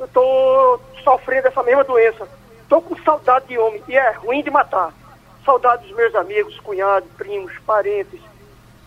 Estou 0.05 0.81
sofrendo 1.03 1.47
essa 1.47 1.63
mesma 1.63 1.83
doença. 1.83 2.27
Estou 2.61 2.81
com 2.81 2.95
saudade 3.03 3.47
de 3.47 3.57
homem 3.57 3.83
e 3.87 3.95
é 3.95 4.11
ruim 4.11 4.43
de 4.43 4.49
matar. 4.49 4.93
Saudade 5.45 5.85
dos 5.87 5.95
meus 5.95 6.15
amigos, 6.15 6.59
cunhados, 6.61 7.09
primos, 7.17 7.57
parentes. 7.59 8.21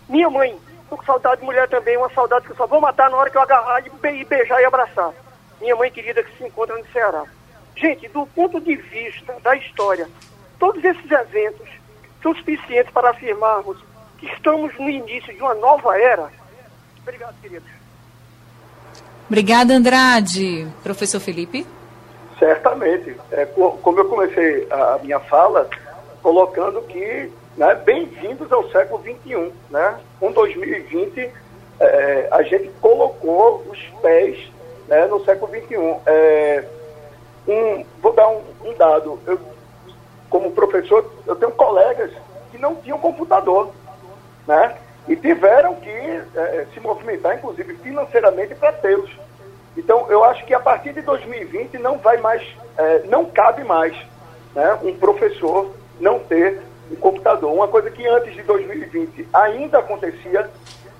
Minha 0.09 0.31
mãe, 0.31 0.59
estou 0.83 0.99
com 0.99 1.05
saudade 1.05 1.41
de 1.41 1.47
mulher 1.47 1.69
também, 1.69 1.97
uma 1.97 2.11
saudade 2.11 2.47
que 2.47 2.53
eu 2.53 2.57
só 2.57 2.67
vou 2.67 2.81
matar 2.81 3.11
na 3.11 3.17
hora 3.17 3.31
que 3.31 3.37
eu 3.37 3.43
agarrar 3.43 3.83
e 3.87 4.25
beijar 4.25 4.61
e 4.61 4.65
abraçar. 4.65 5.13
Minha 5.61 5.77
mãe 5.77 5.91
querida 5.91 6.23
que 6.23 6.37
se 6.37 6.45
encontra 6.45 6.77
no 6.77 6.87
Ceará. 6.89 7.25
Gente, 7.75 8.09
do 8.09 8.27
ponto 8.27 8.61
de 8.61 8.77
vista 8.77 9.35
da 9.43 9.55
história, 9.55 10.09
Todos 10.59 10.83
esses 10.83 11.11
eventos 11.11 11.69
são 12.23 12.35
suficientes 12.35 12.93
para 12.93 13.11
afirmarmos 13.11 13.79
que 14.19 14.27
estamos 14.27 14.75
no 14.79 14.89
início 14.89 15.35
de 15.35 15.43
uma 15.43 15.55
nova 15.55 15.99
era. 15.99 16.31
Obrigado, 17.03 17.39
queridos. 17.41 17.76
Obrigada, 19.27 19.75
Andrade. 19.75 20.67
Professor 20.83 21.21
Felipe? 21.21 21.67
Certamente. 22.39 23.17
É, 23.33 23.47
como 23.47 23.99
eu 23.99 24.05
comecei 24.09 24.67
a 24.71 24.99
minha 25.03 25.19
fala, 25.21 25.69
colocando 26.23 26.81
que 26.83 27.31
né, 27.57 27.75
bem-vindos 27.75 28.51
ao 28.53 28.69
século 28.71 29.03
XXI. 29.03 29.53
Né? 29.71 29.97
Com 30.21 30.33
2020, 30.33 31.31
é, 31.81 32.29
a 32.31 32.43
gente 32.43 32.71
colocou 32.81 33.65
os 33.71 33.79
pés 34.01 34.39
né, 34.89 35.07
no 35.07 35.25
século 35.25 35.51
XXI. 35.53 35.77
É, 36.07 36.65
um, 37.49 37.85
vou 38.01 38.13
dar 38.13 38.29
um, 38.29 38.43
um 38.65 38.75
dado. 38.75 39.19
Eu 39.27 39.39
como 40.29 40.51
professor, 40.53 41.11
eu 41.27 41.37
tenho 41.37 41.53
colegas 41.53 42.11
que 42.51 42.59
não 42.59 42.75
tinham 42.77 42.99
computador, 42.99 43.71
né? 44.47 44.77
E 45.09 45.17
tiveram 45.17 45.77
que 45.77 45.89
é, 45.89 46.67
se 46.75 46.81
movimentar, 46.81 47.37
inclusive 47.37 47.75
financeiramente, 47.77 48.55
para 48.55 48.73
tê-los. 48.73 49.11
Então, 49.77 50.07
eu 50.09 50.25
acho 50.25 50.45
que 50.47 50.55
a 50.55 50.61
partir 50.61 50.93
de 50.93 51.03
2020 51.03 51.79
não 51.79 51.99
vai 51.99 52.17
mais, 52.17 52.43
é, 52.77 53.03
não 53.07 53.27
cabe 53.27 53.63
mais 53.63 53.95
né, 54.55 54.79
um 54.83 54.95
professor 54.97 55.71
não 56.01 56.19
ter 56.19 56.61
um 56.91 56.97
computador. 56.97 57.53
Uma 57.53 57.69
coisa 57.69 57.91
que 57.91 58.07
antes 58.07 58.35
de 58.35 58.43
2020 58.43 59.29
ainda 59.33 59.79
acontecia, 59.79 60.51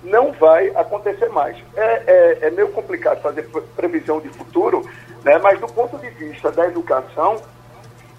não 0.05 0.33
vai 0.33 0.69
acontecer 0.77 1.29
mais. 1.31 1.57
É, 1.75 2.03
é, 2.07 2.39
é 2.43 2.51
meio 2.51 2.69
complicado 2.69 3.21
fazer 3.21 3.49
previsão 3.75 4.21
de 4.21 4.29
futuro, 4.29 4.89
né, 5.25 5.39
mas 5.39 5.59
do 5.59 5.67
ponto 5.67 5.99
de 5.99 6.09
vista 6.11 6.53
da 6.53 6.67
educação, 6.67 7.41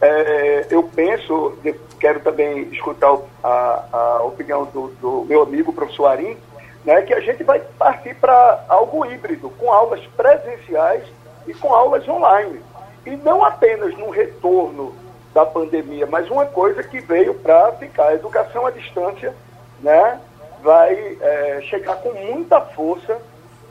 é, 0.01 0.67
eu 0.69 0.83
penso, 0.83 1.57
quero 1.99 2.19
também 2.19 2.63
escutar 2.71 3.17
a, 3.43 3.85
a 3.91 4.23
opinião 4.23 4.65
do, 4.65 4.87
do, 5.01 5.25
meu 5.25 5.41
amigo 5.41 5.73
professor 5.73 6.07
Arim, 6.07 6.37
né, 6.85 7.01
que 7.01 7.13
a 7.13 7.19
gente 7.19 7.43
vai 7.43 7.59
partir 7.77 8.15
para 8.15 8.63
algo 8.67 9.05
híbrido, 9.05 9.49
com 9.51 9.71
aulas 9.71 10.05
presenciais 10.15 11.03
e 11.47 11.53
com 11.53 11.73
aulas 11.73 12.07
online. 12.07 12.61
E 13.05 13.15
não 13.15 13.43
apenas 13.43 13.97
no 13.97 14.09
retorno 14.09 14.93
da 15.33 15.45
pandemia, 15.45 16.05
mas 16.05 16.29
uma 16.29 16.45
coisa 16.45 16.83
que 16.83 16.99
veio 16.99 17.33
para 17.33 17.71
ficar. 17.73 18.07
A 18.07 18.13
educação 18.13 18.65
à 18.65 18.71
distância 18.71 19.33
né, 19.81 20.19
vai 20.61 21.17
é, 21.21 21.61
chegar 21.63 21.95
com 21.97 22.11
muita 22.11 22.61
força 22.61 23.17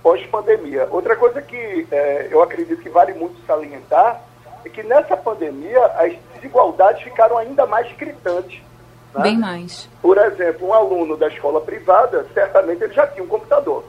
pós-pandemia. 0.03 0.89
Outra 0.91 1.16
coisa 1.16 1.41
que 1.41 1.87
é, 1.91 2.29
eu 2.31 2.43
acredito 2.43 2.81
que 2.81 2.89
vale 2.89 3.12
muito 3.14 3.45
salientar 3.47 4.22
é 4.67 4.69
que 4.69 4.83
nessa 4.83 5.17
pandemia 5.17 5.85
as 5.97 6.12
desigualdades 6.35 7.03
ficaram 7.03 7.39
ainda 7.39 7.64
mais 7.67 7.91
gritantes. 7.97 8.61
Né? 9.14 9.23
Bem 9.23 9.39
mais. 9.39 9.89
Por 10.03 10.19
exemplo, 10.19 10.69
um 10.69 10.75
aluno 10.75 11.17
da 11.17 11.29
escola 11.29 11.61
privada, 11.61 12.27
certamente 12.35 12.83
ele 12.83 12.93
já 12.93 13.07
tinha 13.07 13.23
um 13.23 13.29
computador, 13.29 13.85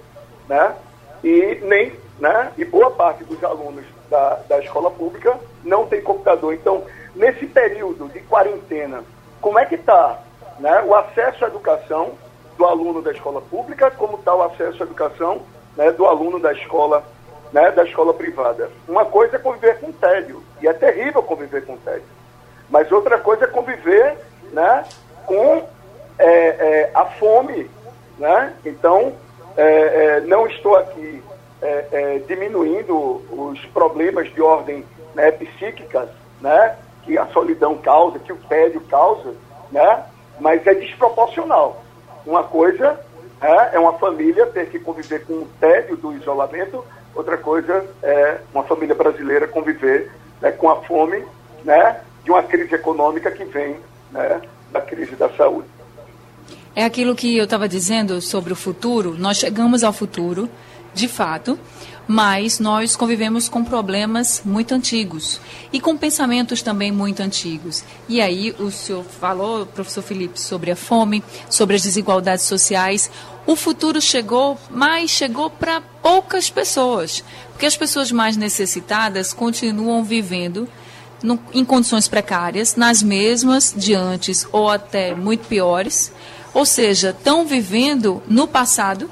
né? 0.48 0.76
E 1.24 1.60
nem, 1.64 1.94
né? 2.20 2.52
E 2.58 2.64
boa 2.64 2.92
parte 2.92 3.24
dos 3.24 3.44
alunos 3.44 3.84
da, 4.10 4.36
da 4.48 4.60
escola 4.60 4.92
pública 4.92 5.36
não 5.64 5.88
tem 5.88 6.02
computador. 6.02 6.54
Então, 6.54 6.84
nesse 7.16 7.48
período 7.48 8.08
de 8.10 8.20
quarentena, 8.22 9.04
como 9.42 9.58
é 9.58 9.66
que 9.66 9.76
está 9.76 10.20
né, 10.60 10.84
o 10.86 10.94
acesso 10.94 11.44
à 11.44 11.48
educação 11.48 12.12
do 12.56 12.66
aluno 12.66 13.02
da 13.02 13.12
escola 13.12 13.42
pública, 13.42 13.90
como 13.92 14.18
está 14.18 14.34
o 14.34 14.44
acesso 14.44 14.84
à 14.84 14.86
educação 14.86 15.42
né, 15.76 15.92
do 15.92 16.06
aluno 16.06 16.40
da 16.40 16.54
escola, 16.54 17.04
né, 17.52 17.72
da 17.72 17.84
escola 17.84 18.14
privada? 18.14 18.70
Uma 18.88 19.06
coisa 19.06 19.36
é 19.36 19.40
conviver 19.40 19.80
com 19.80 19.92
tédio, 19.92 20.44
e 20.62 20.68
é 20.68 20.74
terrível 20.74 21.24
conviver 21.24 21.66
com 21.66 21.78
tédio. 21.78 22.18
Mas 22.70 22.92
outra 22.92 23.18
coisa 23.18 23.46
é 23.46 23.48
conviver 23.48 24.18
né, 24.52 24.84
com 25.26 25.64
é, 26.20 26.28
é, 26.28 26.92
a 26.94 27.06
fome. 27.06 27.70
Né? 28.18 28.54
Então, 28.66 29.14
é, 29.56 29.64
é 29.64 30.22
não 30.22 30.48
estou 30.48 30.76
aqui 30.76 31.24
é, 31.62 31.86
é, 31.92 32.20
diminuindo 32.28 32.96
os 33.32 33.64
problemas 33.68 34.32
de 34.34 34.42
ordem 34.42 34.86
né, 35.16 35.32
psíquicas, 35.32 36.10
né, 36.42 36.76
que 37.04 37.18
a 37.18 37.26
solidão 37.28 37.78
causa, 37.78 38.20
que 38.20 38.32
o 38.32 38.38
tédio 38.48 38.82
causa, 38.82 39.34
né, 39.72 40.04
mas 40.40 40.66
é 40.68 40.74
desproporcional. 40.74 41.82
Uma 42.26 42.44
coisa 42.44 43.00
é, 43.42 43.76
é 43.76 43.80
uma 43.80 43.94
família 43.94 44.46
ter 44.48 44.70
que 44.70 44.80
conviver 44.80 45.26
com 45.26 45.34
o 45.34 45.48
tédio 45.60 45.98
do 45.98 46.14
isolamento, 46.14 46.84
outra 47.18 47.38
coisa 47.38 47.84
é 48.04 48.38
uma 48.54 48.64
família 48.64 48.94
brasileira 48.94 49.48
conviver 49.48 50.12
né, 50.40 50.52
com 50.52 50.70
a 50.70 50.84
fome 50.84 51.24
né, 51.66 52.00
de 52.24 52.30
uma 52.30 52.44
crise 52.44 52.76
econômica 52.76 53.32
que 53.32 53.44
vem 53.46 53.78
né, 54.12 54.40
da 54.72 54.82
crise 54.82 55.16
da 55.16 55.30
saúde. 55.32 55.68
É 56.76 56.86
aquilo 56.86 57.16
que 57.16 57.36
eu 57.36 57.46
estava 57.46 57.68
dizendo 57.68 58.22
sobre 58.22 58.54
o 58.54 58.56
futuro. 58.56 59.16
Nós 59.18 59.38
chegamos 59.38 59.84
ao 59.84 59.92
futuro, 59.92 60.48
de 60.94 61.08
fato, 61.08 61.58
mas 62.08 62.60
nós 62.60 62.96
convivemos 62.96 63.50
com 63.50 63.64
problemas 63.64 64.42
muito 64.46 64.74
antigos 64.74 65.42
e 65.74 65.80
com 65.80 65.98
pensamentos 65.98 66.62
também 66.62 66.92
muito 66.92 67.22
antigos. 67.22 67.84
E 68.08 68.22
aí 68.22 68.56
o 68.58 68.72
senhor 68.72 69.04
falou, 69.04 69.66
professor 69.66 70.02
Felipe, 70.02 70.40
sobre 70.40 70.72
a 70.72 70.76
fome, 70.76 71.24
sobre 71.50 71.76
as 71.76 71.82
desigualdades 71.82 72.46
sociais. 72.46 73.12
O 73.46 73.56
futuro 73.56 74.02
chegou, 74.02 74.58
mas 74.70 75.12
chegou 75.12 75.50
para 75.50 75.82
poucas 76.02 76.50
pessoas, 76.50 77.24
porque 77.52 77.66
as 77.66 77.76
pessoas 77.76 78.12
mais 78.12 78.38
necessitadas 78.38 79.34
continuam 79.34 80.04
vivendo 80.04 80.68
no, 81.22 81.40
em 81.54 81.66
condições 81.66 82.08
precárias, 82.08 82.76
nas 82.76 83.04
mesmas 83.04 83.74
de 83.76 83.94
antes 83.94 84.48
ou 84.52 84.70
até 84.70 85.14
muito 85.14 85.48
piores, 85.48 86.12
ou 86.54 86.66
seja, 86.66 87.10
estão 87.10 87.46
vivendo 87.46 88.22
no 88.28 88.48
passado 88.48 89.10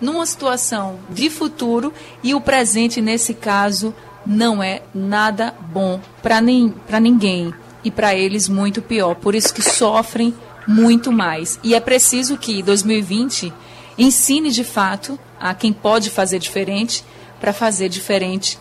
numa 0.00 0.26
situação 0.26 0.98
de 1.10 1.28
futuro 1.30 1.92
e 2.22 2.34
o 2.34 2.40
presente, 2.40 3.00
nesse 3.00 3.34
caso, 3.34 3.94
não 4.24 4.62
é 4.62 4.82
nada 4.94 5.54
bom 5.72 6.00
para 6.22 6.40
nem, 6.40 6.74
ninguém 7.00 7.52
e 7.82 7.90
para 7.90 8.14
eles 8.14 8.48
muito 8.48 8.82
pior. 8.82 9.14
Por 9.14 9.34
isso 9.34 9.52
que 9.54 9.62
sofrem 9.62 10.34
muito 10.66 11.10
mais. 11.10 11.58
E 11.62 11.74
é 11.74 11.80
preciso 11.80 12.36
que 12.36 12.62
2020 12.62 13.52
ensine 13.96 14.50
de 14.50 14.62
fato 14.62 15.18
a 15.40 15.54
quem 15.54 15.72
pode 15.72 16.10
fazer 16.10 16.38
diferente 16.38 17.04
para 17.40 17.52
fazer 17.52 17.88
diferente, 17.88 18.58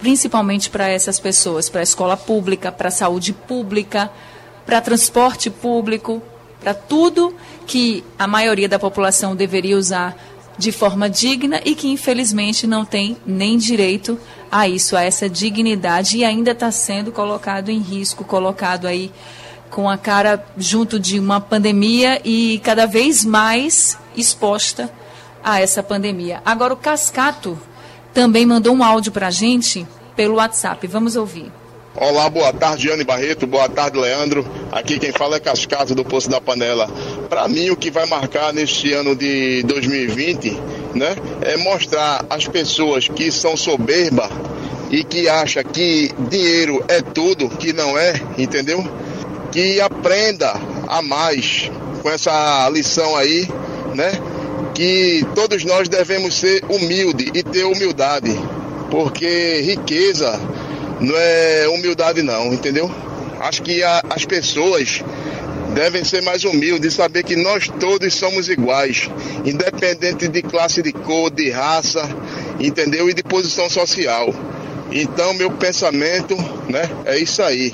principalmente 0.00 0.70
para 0.70 0.88
essas 0.88 1.18
pessoas, 1.18 1.68
para 1.68 1.80
a 1.80 1.82
escola 1.82 2.16
pública, 2.16 2.70
para 2.70 2.88
a 2.88 2.92
saúde 2.92 3.32
pública, 3.32 4.10
para 4.64 4.80
transporte 4.80 5.50
público, 5.50 6.22
para 6.60 6.74
tudo 6.74 7.34
que 7.66 8.04
a 8.18 8.26
maioria 8.26 8.68
da 8.68 8.78
população 8.78 9.34
deveria 9.34 9.76
usar 9.76 10.16
de 10.58 10.72
forma 10.72 11.08
digna 11.08 11.60
e 11.64 11.74
que 11.74 11.88
infelizmente 11.88 12.66
não 12.66 12.84
tem 12.84 13.16
nem 13.24 13.56
direito 13.56 14.18
a 14.50 14.68
isso, 14.68 14.96
a 14.96 15.02
essa 15.02 15.28
dignidade 15.28 16.18
e 16.18 16.24
ainda 16.24 16.50
está 16.50 16.70
sendo 16.70 17.12
colocado 17.12 17.68
em 17.68 17.78
risco, 17.78 18.24
colocado 18.24 18.86
aí 18.86 19.12
com 19.70 19.88
a 19.88 19.96
cara 19.96 20.44
junto 20.56 20.98
de 20.98 21.18
uma 21.18 21.40
pandemia 21.40 22.20
e 22.24 22.60
cada 22.64 22.86
vez 22.86 23.24
mais 23.24 23.96
exposta 24.16 24.90
a 25.44 25.60
essa 25.60 25.82
pandemia. 25.82 26.42
Agora 26.44 26.74
o 26.74 26.76
Cascato 26.76 27.58
também 28.12 28.44
mandou 28.44 28.74
um 28.74 28.82
áudio 28.82 29.12
para 29.12 29.28
a 29.28 29.30
gente 29.30 29.86
pelo 30.16 30.36
WhatsApp. 30.36 30.86
Vamos 30.86 31.14
ouvir. 31.14 31.52
Olá, 32.00 32.30
boa 32.30 32.52
tarde, 32.52 32.92
Anne 32.92 33.02
Barreto. 33.02 33.44
Boa 33.44 33.68
tarde, 33.68 33.98
Leandro. 33.98 34.46
Aqui 34.70 35.00
quem 35.00 35.10
fala 35.10 35.34
é 35.34 35.40
Cascato 35.40 35.96
do 35.96 36.04
Poço 36.04 36.30
da 36.30 36.40
Panela. 36.40 36.88
Para 37.28 37.48
mim, 37.48 37.70
o 37.70 37.76
que 37.76 37.90
vai 37.90 38.06
marcar 38.06 38.52
neste 38.52 38.92
ano 38.92 39.16
de 39.16 39.64
2020, 39.64 40.50
né, 40.94 41.16
é 41.42 41.56
mostrar 41.56 42.24
às 42.30 42.46
pessoas 42.46 43.08
que 43.08 43.32
são 43.32 43.56
soberba 43.56 44.30
e 44.92 45.02
que 45.02 45.28
acham 45.28 45.64
que 45.64 46.12
dinheiro 46.30 46.84
é 46.86 47.02
tudo, 47.02 47.48
que 47.48 47.72
não 47.72 47.98
é, 47.98 48.14
entendeu? 48.38 48.88
Que 49.50 49.80
aprenda 49.80 50.54
a 50.86 51.02
mais 51.02 51.68
com 52.00 52.08
essa 52.08 52.70
lição 52.70 53.16
aí, 53.16 53.48
né? 53.96 54.12
Que 54.72 55.26
todos 55.34 55.64
nós 55.64 55.88
devemos 55.88 56.36
ser 56.36 56.62
humildes 56.68 57.32
e 57.34 57.42
ter 57.42 57.64
humildade, 57.64 58.38
porque 58.88 59.62
riqueza 59.62 60.40
não 61.00 61.16
é 61.16 61.68
humildade 61.68 62.22
não, 62.22 62.52
entendeu? 62.52 62.90
Acho 63.40 63.62
que 63.62 63.82
a, 63.82 64.02
as 64.10 64.24
pessoas 64.24 65.02
devem 65.74 66.02
ser 66.02 66.22
mais 66.22 66.44
humildes 66.44 66.94
saber 66.94 67.22
que 67.22 67.36
nós 67.36 67.68
todos 67.80 68.14
somos 68.14 68.48
iguais, 68.48 69.08
independente 69.44 70.26
de 70.26 70.42
classe 70.42 70.82
de 70.82 70.92
cor, 70.92 71.30
de 71.30 71.50
raça, 71.50 72.02
entendeu? 72.58 73.08
E 73.08 73.14
de 73.14 73.22
posição 73.22 73.68
social. 73.70 74.34
Então 74.90 75.34
meu 75.34 75.50
pensamento, 75.52 76.36
né, 76.68 76.88
é 77.04 77.18
isso 77.18 77.42
aí, 77.42 77.70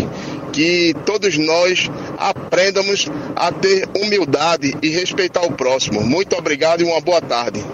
que 0.53 0.95
todos 1.07 1.39
nós 1.39 1.91
aprendamos 2.19 3.09
a 3.35 3.51
ter 3.51 3.89
humildade 3.97 4.75
e 4.83 4.89
respeitar 4.91 5.43
o 5.43 5.53
próximo. 5.53 6.01
Muito 6.01 6.37
obrigado 6.37 6.81
e 6.81 6.85
uma 6.85 7.01
boa 7.01 7.21
tarde. 7.21 7.65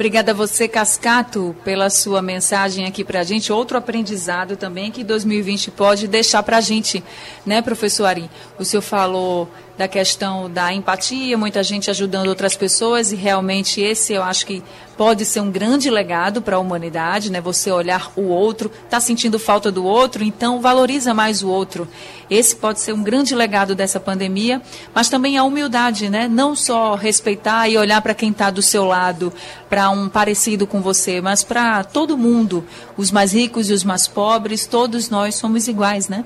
Obrigada 0.00 0.32
a 0.32 0.34
você, 0.34 0.66
Cascato, 0.66 1.54
pela 1.62 1.90
sua 1.90 2.22
mensagem 2.22 2.86
aqui 2.86 3.04
para 3.04 3.20
a 3.20 3.22
gente. 3.22 3.52
Outro 3.52 3.76
aprendizado 3.76 4.56
também 4.56 4.90
que 4.90 5.04
2020 5.04 5.70
pode 5.72 6.08
deixar 6.08 6.42
para 6.42 6.56
a 6.56 6.60
gente, 6.62 7.04
né, 7.44 7.60
professor 7.60 8.06
Ari? 8.06 8.30
O 8.58 8.64
senhor 8.64 8.80
falou 8.80 9.46
da 9.80 9.88
questão 9.88 10.50
da 10.50 10.74
empatia, 10.74 11.38
muita 11.38 11.62
gente 11.62 11.88
ajudando 11.88 12.26
outras 12.26 12.54
pessoas 12.54 13.12
e 13.12 13.16
realmente 13.16 13.80
esse 13.80 14.12
eu 14.12 14.22
acho 14.22 14.44
que 14.44 14.62
pode 14.94 15.24
ser 15.24 15.40
um 15.40 15.50
grande 15.50 15.88
legado 15.88 16.42
para 16.42 16.56
a 16.56 16.58
humanidade, 16.58 17.32
né? 17.32 17.40
Você 17.40 17.72
olhar 17.72 18.12
o 18.14 18.28
outro, 18.28 18.70
está 18.84 19.00
sentindo 19.00 19.38
falta 19.38 19.72
do 19.72 19.82
outro, 19.82 20.22
então 20.22 20.60
valoriza 20.60 21.14
mais 21.14 21.42
o 21.42 21.48
outro. 21.48 21.88
Esse 22.28 22.54
pode 22.54 22.78
ser 22.80 22.92
um 22.92 23.02
grande 23.02 23.34
legado 23.34 23.74
dessa 23.74 23.98
pandemia, 23.98 24.60
mas 24.94 25.08
também 25.08 25.38
a 25.38 25.44
humildade, 25.44 26.10
né? 26.10 26.28
Não 26.28 26.54
só 26.54 26.94
respeitar 26.94 27.66
e 27.66 27.78
olhar 27.78 28.02
para 28.02 28.12
quem 28.12 28.32
está 28.32 28.50
do 28.50 28.60
seu 28.60 28.84
lado, 28.84 29.32
para 29.70 29.88
um 29.88 30.10
parecido 30.10 30.66
com 30.66 30.82
você, 30.82 31.22
mas 31.22 31.42
para 31.42 31.82
todo 31.84 32.18
mundo, 32.18 32.62
os 32.98 33.10
mais 33.10 33.32
ricos 33.32 33.70
e 33.70 33.72
os 33.72 33.82
mais 33.82 34.06
pobres, 34.06 34.66
todos 34.66 35.08
nós 35.08 35.36
somos 35.36 35.68
iguais, 35.68 36.06
né? 36.06 36.22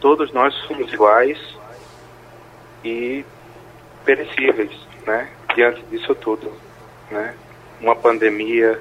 Todos 0.00 0.32
nós 0.32 0.54
somos 0.66 0.90
iguais 0.90 1.53
e 2.84 3.24
perecíveis, 4.04 4.70
né? 5.06 5.28
Diante 5.54 5.82
disso 5.86 6.14
tudo, 6.14 6.52
né? 7.10 7.34
Uma 7.80 7.96
pandemia, 7.96 8.78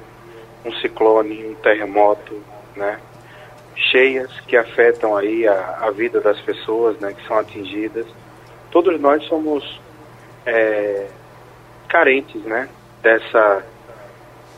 um 0.65 0.73
ciclone, 0.75 1.45
um 1.45 1.55
terremoto, 1.55 2.41
né? 2.75 2.99
Cheias 3.75 4.31
que 4.41 4.55
afetam 4.55 5.15
aí 5.15 5.47
a, 5.47 5.77
a 5.81 5.91
vida 5.91 6.19
das 6.19 6.39
pessoas, 6.41 6.99
né? 6.99 7.13
Que 7.13 7.25
são 7.27 7.37
atingidas. 7.37 8.05
Todos 8.69 8.99
nós 8.99 9.23
somos 9.25 9.81
é, 10.45 11.07
carentes, 11.87 12.43
né? 12.43 12.69
Dessa 13.01 13.63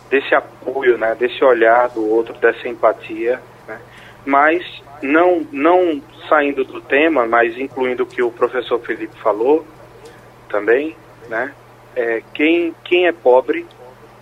desse 0.10 0.34
apoio, 0.34 0.98
né? 0.98 1.16
Desse 1.16 1.44
olhar 1.44 1.90
do 1.90 2.08
outro, 2.10 2.34
dessa 2.36 2.68
empatia, 2.68 3.42
né? 3.68 3.80
Mas 4.26 4.64
não, 5.02 5.46
não 5.52 6.02
saindo 6.28 6.64
do 6.64 6.82
tema, 6.82 7.26
mas 7.26 7.58
incluindo 7.58 8.04
o 8.04 8.06
que 8.06 8.22
o 8.22 8.32
professor 8.32 8.80
Felipe 8.80 9.18
falou 9.20 9.66
também, 10.50 10.96
né? 11.30 11.54
É, 11.96 12.22
quem, 12.34 12.76
quem 12.84 13.08
é 13.08 13.12
pobre, 13.12 13.66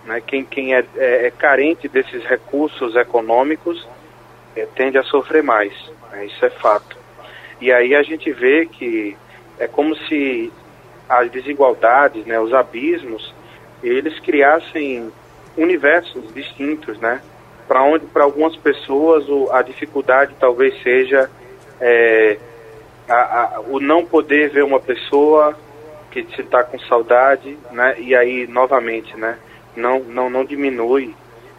né? 0.04 0.22
quem, 0.24 0.44
quem 0.44 0.74
é, 0.74 0.84
é, 0.96 1.26
é 1.26 1.30
carente 1.30 1.88
desses 1.88 2.24
recursos 2.24 2.94
econômicos, 2.94 3.86
é, 4.54 4.66
tende 4.74 4.96
a 4.96 5.02
sofrer 5.02 5.42
mais. 5.42 5.72
Né? 6.12 6.26
Isso 6.26 6.44
é 6.44 6.50
fato. 6.50 6.96
E 7.60 7.72
aí 7.72 7.94
a 7.94 8.02
gente 8.02 8.30
vê 8.32 8.66
que 8.66 9.16
é 9.58 9.66
como 9.66 9.96
se 9.96 10.52
as 11.08 11.30
desigualdades, 11.30 12.24
né, 12.26 12.38
os 12.38 12.52
abismos, 12.52 13.34
eles 13.82 14.18
criassem 14.20 15.12
universos 15.56 16.32
distintos, 16.32 16.98
né? 16.98 17.20
Para 17.66 17.82
onde 17.82 18.06
para 18.06 18.24
algumas 18.24 18.56
pessoas 18.56 19.28
o, 19.28 19.50
a 19.52 19.62
dificuldade 19.62 20.34
talvez 20.38 20.80
seja 20.82 21.30
é, 21.80 22.38
a, 23.08 23.14
a, 23.14 23.60
o 23.60 23.80
não 23.80 24.04
poder 24.04 24.50
ver 24.50 24.64
uma 24.64 24.80
pessoa 24.80 25.56
que 26.10 26.24
se 26.34 26.42
está 26.42 26.62
com 26.62 26.78
saudade, 26.78 27.58
né? 27.72 27.96
E 27.98 28.14
aí 28.14 28.46
novamente, 28.46 29.16
né? 29.16 29.38
Não, 29.74 29.98
não, 29.98 30.30
não 30.30 30.44
diminui 30.44 31.14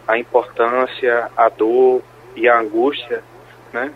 a 0.08 0.16
importância, 0.18 1.30
a 1.36 1.48
dor 1.48 2.02
e 2.34 2.48
a 2.48 2.58
angústia, 2.58 3.22
né? 3.72 3.92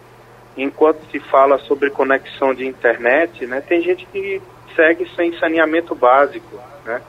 Enquanto 0.56 1.00
se 1.10 1.18
fala 1.18 1.58
sobre 1.60 1.90
conexão 1.90 2.52
de 2.52 2.66
internet, 2.66 3.46
né? 3.46 3.62
Tem 3.62 3.80
gente 3.80 4.04
que 4.06 4.42
segue 4.76 5.08
sem 5.16 5.32
saneamento 5.38 5.94
básico, 5.94 6.60
né? 6.84 7.00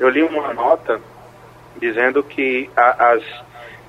Eu 0.00 0.08
li 0.08 0.22
uma 0.22 0.52
nota 0.52 1.00
dizendo 1.78 2.22
que 2.22 2.68
a, 2.76 3.12
as, 3.12 3.22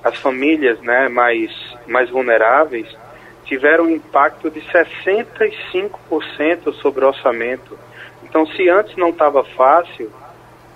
as 0.02 0.16
famílias 0.18 0.80
né, 0.80 1.08
mais, 1.08 1.50
mais 1.86 2.10
vulneráveis 2.10 2.86
tiveram 3.44 3.84
um 3.84 3.90
impacto 3.90 4.50
de 4.50 4.60
65% 4.60 6.72
sobre 6.74 7.04
o 7.04 7.08
orçamento. 7.08 7.78
Então, 8.22 8.46
se 8.46 8.68
antes 8.68 8.96
não 8.96 9.08
estava 9.08 9.42
fácil 9.42 10.10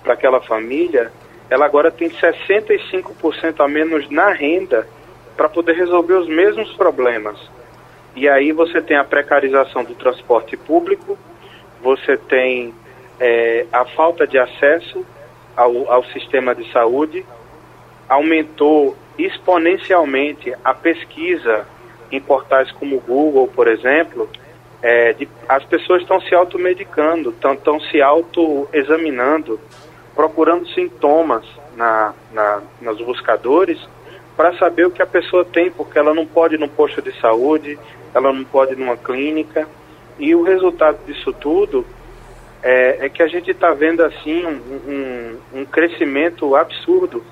para 0.01 0.13
aquela 0.13 0.41
família, 0.41 1.11
ela 1.49 1.65
agora 1.65 1.91
tem 1.91 2.09
65% 2.09 3.63
a 3.63 3.67
menos 3.67 4.09
na 4.09 4.31
renda 4.31 4.87
para 5.37 5.47
poder 5.47 5.75
resolver 5.75 6.15
os 6.15 6.27
mesmos 6.27 6.73
problemas. 6.73 7.37
E 8.15 8.27
aí 8.27 8.51
você 8.51 8.81
tem 8.81 8.97
a 8.97 9.03
precarização 9.03 9.83
do 9.83 9.95
transporte 9.95 10.57
público, 10.57 11.17
você 11.81 12.17
tem 12.17 12.73
é, 13.19 13.65
a 13.71 13.85
falta 13.85 14.25
de 14.25 14.37
acesso 14.37 15.05
ao, 15.55 15.91
ao 15.91 16.03
sistema 16.05 16.55
de 16.55 16.71
saúde, 16.71 17.25
aumentou 18.07 18.95
exponencialmente 19.17 20.53
a 20.63 20.73
pesquisa 20.73 21.65
em 22.11 22.19
portais 22.19 22.71
como 22.71 22.97
o 22.97 23.01
Google, 23.01 23.47
por 23.47 23.67
exemplo, 23.67 24.29
é, 24.81 25.13
de, 25.13 25.27
as 25.47 25.63
pessoas 25.65 26.01
estão 26.01 26.19
se 26.21 26.35
automedicando, 26.35 27.29
estão 27.29 27.79
se 27.79 28.01
autoexaminando, 28.01 29.59
procurando 30.15 30.67
sintomas 30.69 31.45
na, 31.75 32.13
na, 32.31 32.61
nos 32.81 32.99
buscadores 33.01 33.79
para 34.35 34.55
saber 34.57 34.85
o 34.85 34.91
que 34.91 35.01
a 35.01 35.07
pessoa 35.07 35.45
tem, 35.45 35.71
porque 35.71 35.97
ela 35.97 36.13
não 36.13 36.25
pode 36.25 36.55
ir 36.55 36.59
no 36.59 36.67
posto 36.67 37.01
de 37.01 37.17
saúde, 37.19 37.79
ela 38.13 38.31
não 38.33 38.43
pode 38.43 38.73
ir 38.73 38.77
numa 38.77 38.97
clínica. 38.97 39.67
E 40.19 40.35
o 40.35 40.43
resultado 40.43 40.99
disso 41.05 41.31
tudo 41.33 41.85
é, 42.61 43.05
é 43.05 43.09
que 43.09 43.21
a 43.21 43.27
gente 43.27 43.51
está 43.51 43.73
vendo 43.73 44.01
assim 44.03 44.45
um, 44.45 44.59
um, 44.87 45.59
um, 45.59 45.65
crescimento 45.65 46.55
absurdo 46.55 47.23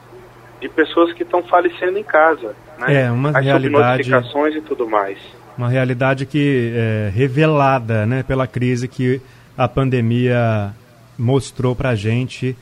de 0.61 0.69
pessoas 0.69 1.11
que 1.11 1.23
estão 1.23 1.43
falecendo 1.43 1.97
em 1.97 2.03
casa. 2.03 2.55
Né? 2.79 3.03
É, 3.03 3.11
uma 3.11 3.29
As 3.29 3.43
realidade. 3.43 4.09
notificações 4.09 4.55
e 4.55 4.61
tudo 4.61 4.87
mais. 4.87 5.17
Uma 5.57 5.67
realidade 5.67 6.25
que 6.25 6.71
é 6.73 7.11
revelada 7.13 8.05
né, 8.05 8.23
pela 8.23 8.47
crise 8.47 8.87
que 8.87 9.19
a 9.57 9.67
pandemia 9.67 10.71
mostrou 11.17 11.75
para 11.75 11.89
a 11.89 11.95
gente 11.95 12.55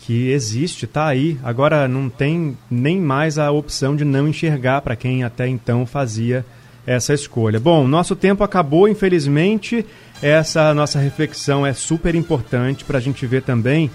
que 0.00 0.30
existe, 0.30 0.84
está 0.84 1.06
aí. 1.06 1.38
Agora 1.42 1.88
não 1.88 2.08
tem 2.08 2.56
nem 2.70 3.00
mais 3.00 3.38
a 3.38 3.50
opção 3.50 3.96
de 3.96 4.04
não 4.04 4.28
enxergar 4.28 4.82
para 4.82 4.96
quem 4.96 5.24
até 5.24 5.48
então 5.48 5.86
fazia 5.86 6.44
essa 6.86 7.12
escolha. 7.12 7.60
Bom, 7.60 7.86
nosso 7.86 8.16
tempo 8.16 8.42
acabou, 8.42 8.88
infelizmente. 8.88 9.84
Essa 10.22 10.72
nossa 10.74 10.98
reflexão 10.98 11.66
é 11.66 11.72
super 11.72 12.14
importante 12.14 12.84
para 12.84 12.98
a 12.98 13.00
gente 13.00 13.26
ver 13.26 13.42
também 13.42 13.90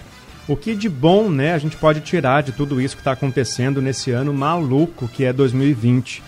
o 0.47 0.55
que 0.55 0.75
de 0.75 0.89
bom 0.89 1.29
né, 1.29 1.53
a 1.53 1.57
gente 1.57 1.77
pode 1.77 2.01
tirar 2.01 2.43
de 2.43 2.51
tudo 2.51 2.81
isso 2.81 2.95
que 2.95 3.01
está 3.01 3.13
acontecendo 3.13 3.81
nesse 3.81 4.11
ano 4.11 4.33
maluco 4.33 5.07
que 5.07 5.23
é 5.23 5.31
2020. 5.31 6.21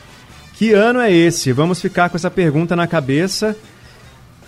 Que 0.53 0.72
ano 0.72 1.01
é 1.01 1.11
esse? 1.11 1.51
Vamos 1.51 1.82
ficar 1.82 2.09
com 2.09 2.16
essa 2.16 2.32
pergunta 2.32 2.76
na 2.76 2.88
cabeça. 2.88 3.55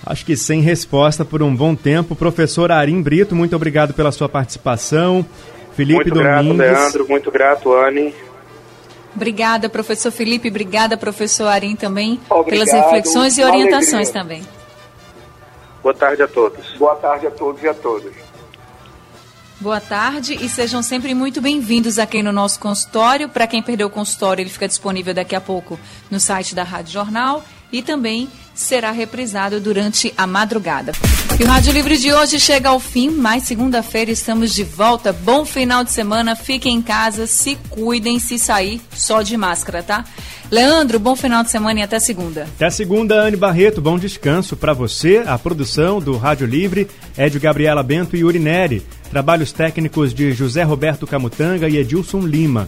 Acho 0.05 0.26
que 0.26 0.38
sem 0.38 0.61
resposta 0.61 1.26
por 1.26 1.43
um 1.43 1.53
bom 1.53 1.76
tempo. 1.76 2.15
Professor 2.15 2.72
Arim 2.72 3.01
Brito, 3.01 3.36
muito 3.36 3.55
obrigado 3.55 3.93
pela 3.93 4.11
sua 4.11 4.30
participação. 4.30 5.26
Felipe 5.76 5.95
muito 5.95 6.13
Domingues. 6.13 6.57
grato, 6.57 6.80
Leandro. 6.80 7.07
Muito 7.09 7.32
grato, 7.32 7.74
Anne. 7.74 8.15
Obrigada, 9.13 9.68
professor 9.68 10.11
Felipe. 10.11 10.47
Obrigada, 10.47 10.95
professor 10.95 11.47
Arim, 11.47 11.76
também, 11.76 12.20
Obrigado. 12.30 12.49
pelas 12.49 12.72
reflexões 12.72 13.38
e 13.38 13.43
orientações 13.43 14.09
também. 14.11 14.43
Boa 15.82 15.93
tarde 15.93 16.22
a 16.22 16.28
todos. 16.28 16.74
Boa 16.78 16.95
tarde 16.95 17.28
a 17.28 17.32
todos 17.32 17.61
e 17.63 17.68
a 17.68 17.74
todas. 17.74 18.27
Boa 19.60 19.82
tarde 19.82 20.36
e 20.36 20.47
sejam 20.47 20.84
sempre 20.84 21.16
muito 21.16 21.41
bem-vindos 21.41 21.97
aqui 21.97 22.22
no 22.22 22.32
nosso 22.32 22.60
consultório. 22.60 23.28
Para 23.28 23.47
quem 23.47 23.64
perdeu 23.64 23.88
o 23.88 23.89
consultório, 23.89 24.43
ele 24.43 24.51
fica 24.51 24.68
disponível 24.68 25.16
daqui 25.16 25.36
a 25.36 25.41
pouco 25.41 25.80
no 26.12 26.20
site 26.20 26.53
da 26.53 26.62
Rádio 26.62 26.93
Jornal 26.93 27.43
e 27.72 27.82
também 27.82 28.28
será 28.53 28.91
reprisado 28.91 29.59
durante 29.59 30.13
a 30.18 30.26
madrugada. 30.26 30.91
E 31.39 31.43
o 31.43 31.47
Rádio 31.47 31.72
Livre 31.72 31.97
de 31.97 32.11
hoje 32.11 32.39
chega 32.39 32.70
ao 32.70 32.80
fim, 32.80 33.11
mas 33.11 33.43
segunda-feira 33.43 34.09
estamos 34.09 34.53
de 34.53 34.63
volta. 34.63 35.13
Bom 35.13 35.45
final 35.45 35.84
de 35.84 35.91
semana, 35.91 36.36
fiquem 36.36 36.76
em 36.76 36.82
casa, 36.82 37.28
se 37.28 37.55
cuidem, 37.70 38.18
se 38.18 38.39
sair, 38.39 38.82
só 38.91 39.22
de 39.22 39.38
máscara, 39.38 39.84
tá? 39.84 40.03
Leandro, 40.49 40.97
bom 40.97 41.15
final 41.15 41.43
de 41.43 41.51
semana 41.51 41.82
e 41.82 41.84
até 41.84 41.99
segunda. 41.99 42.43
Até 42.55 42.70
segunda, 42.70 43.22
Anne 43.22 43.38
Barreto, 43.38 43.82
bom 43.82 43.99
descanso 43.99 44.55
para 44.55 44.74
você. 44.74 45.24
A 45.28 45.38
produção 45.38 45.99
do 45.99 46.18
Rádio 46.18 46.47
Livre 46.47 46.88
é 47.15 47.30
de 47.30 47.38
Gabriela 47.38 47.84
Bento 47.84 48.15
e 48.15 48.24
Urineri. 48.24 48.84
Trabalhos 49.11 49.51
técnicos 49.51 50.13
de 50.13 50.32
José 50.32 50.63
Roberto 50.63 51.05
Camutanga 51.05 51.70
e 51.70 51.78
Edilson 51.78 52.22
Lima. 52.22 52.68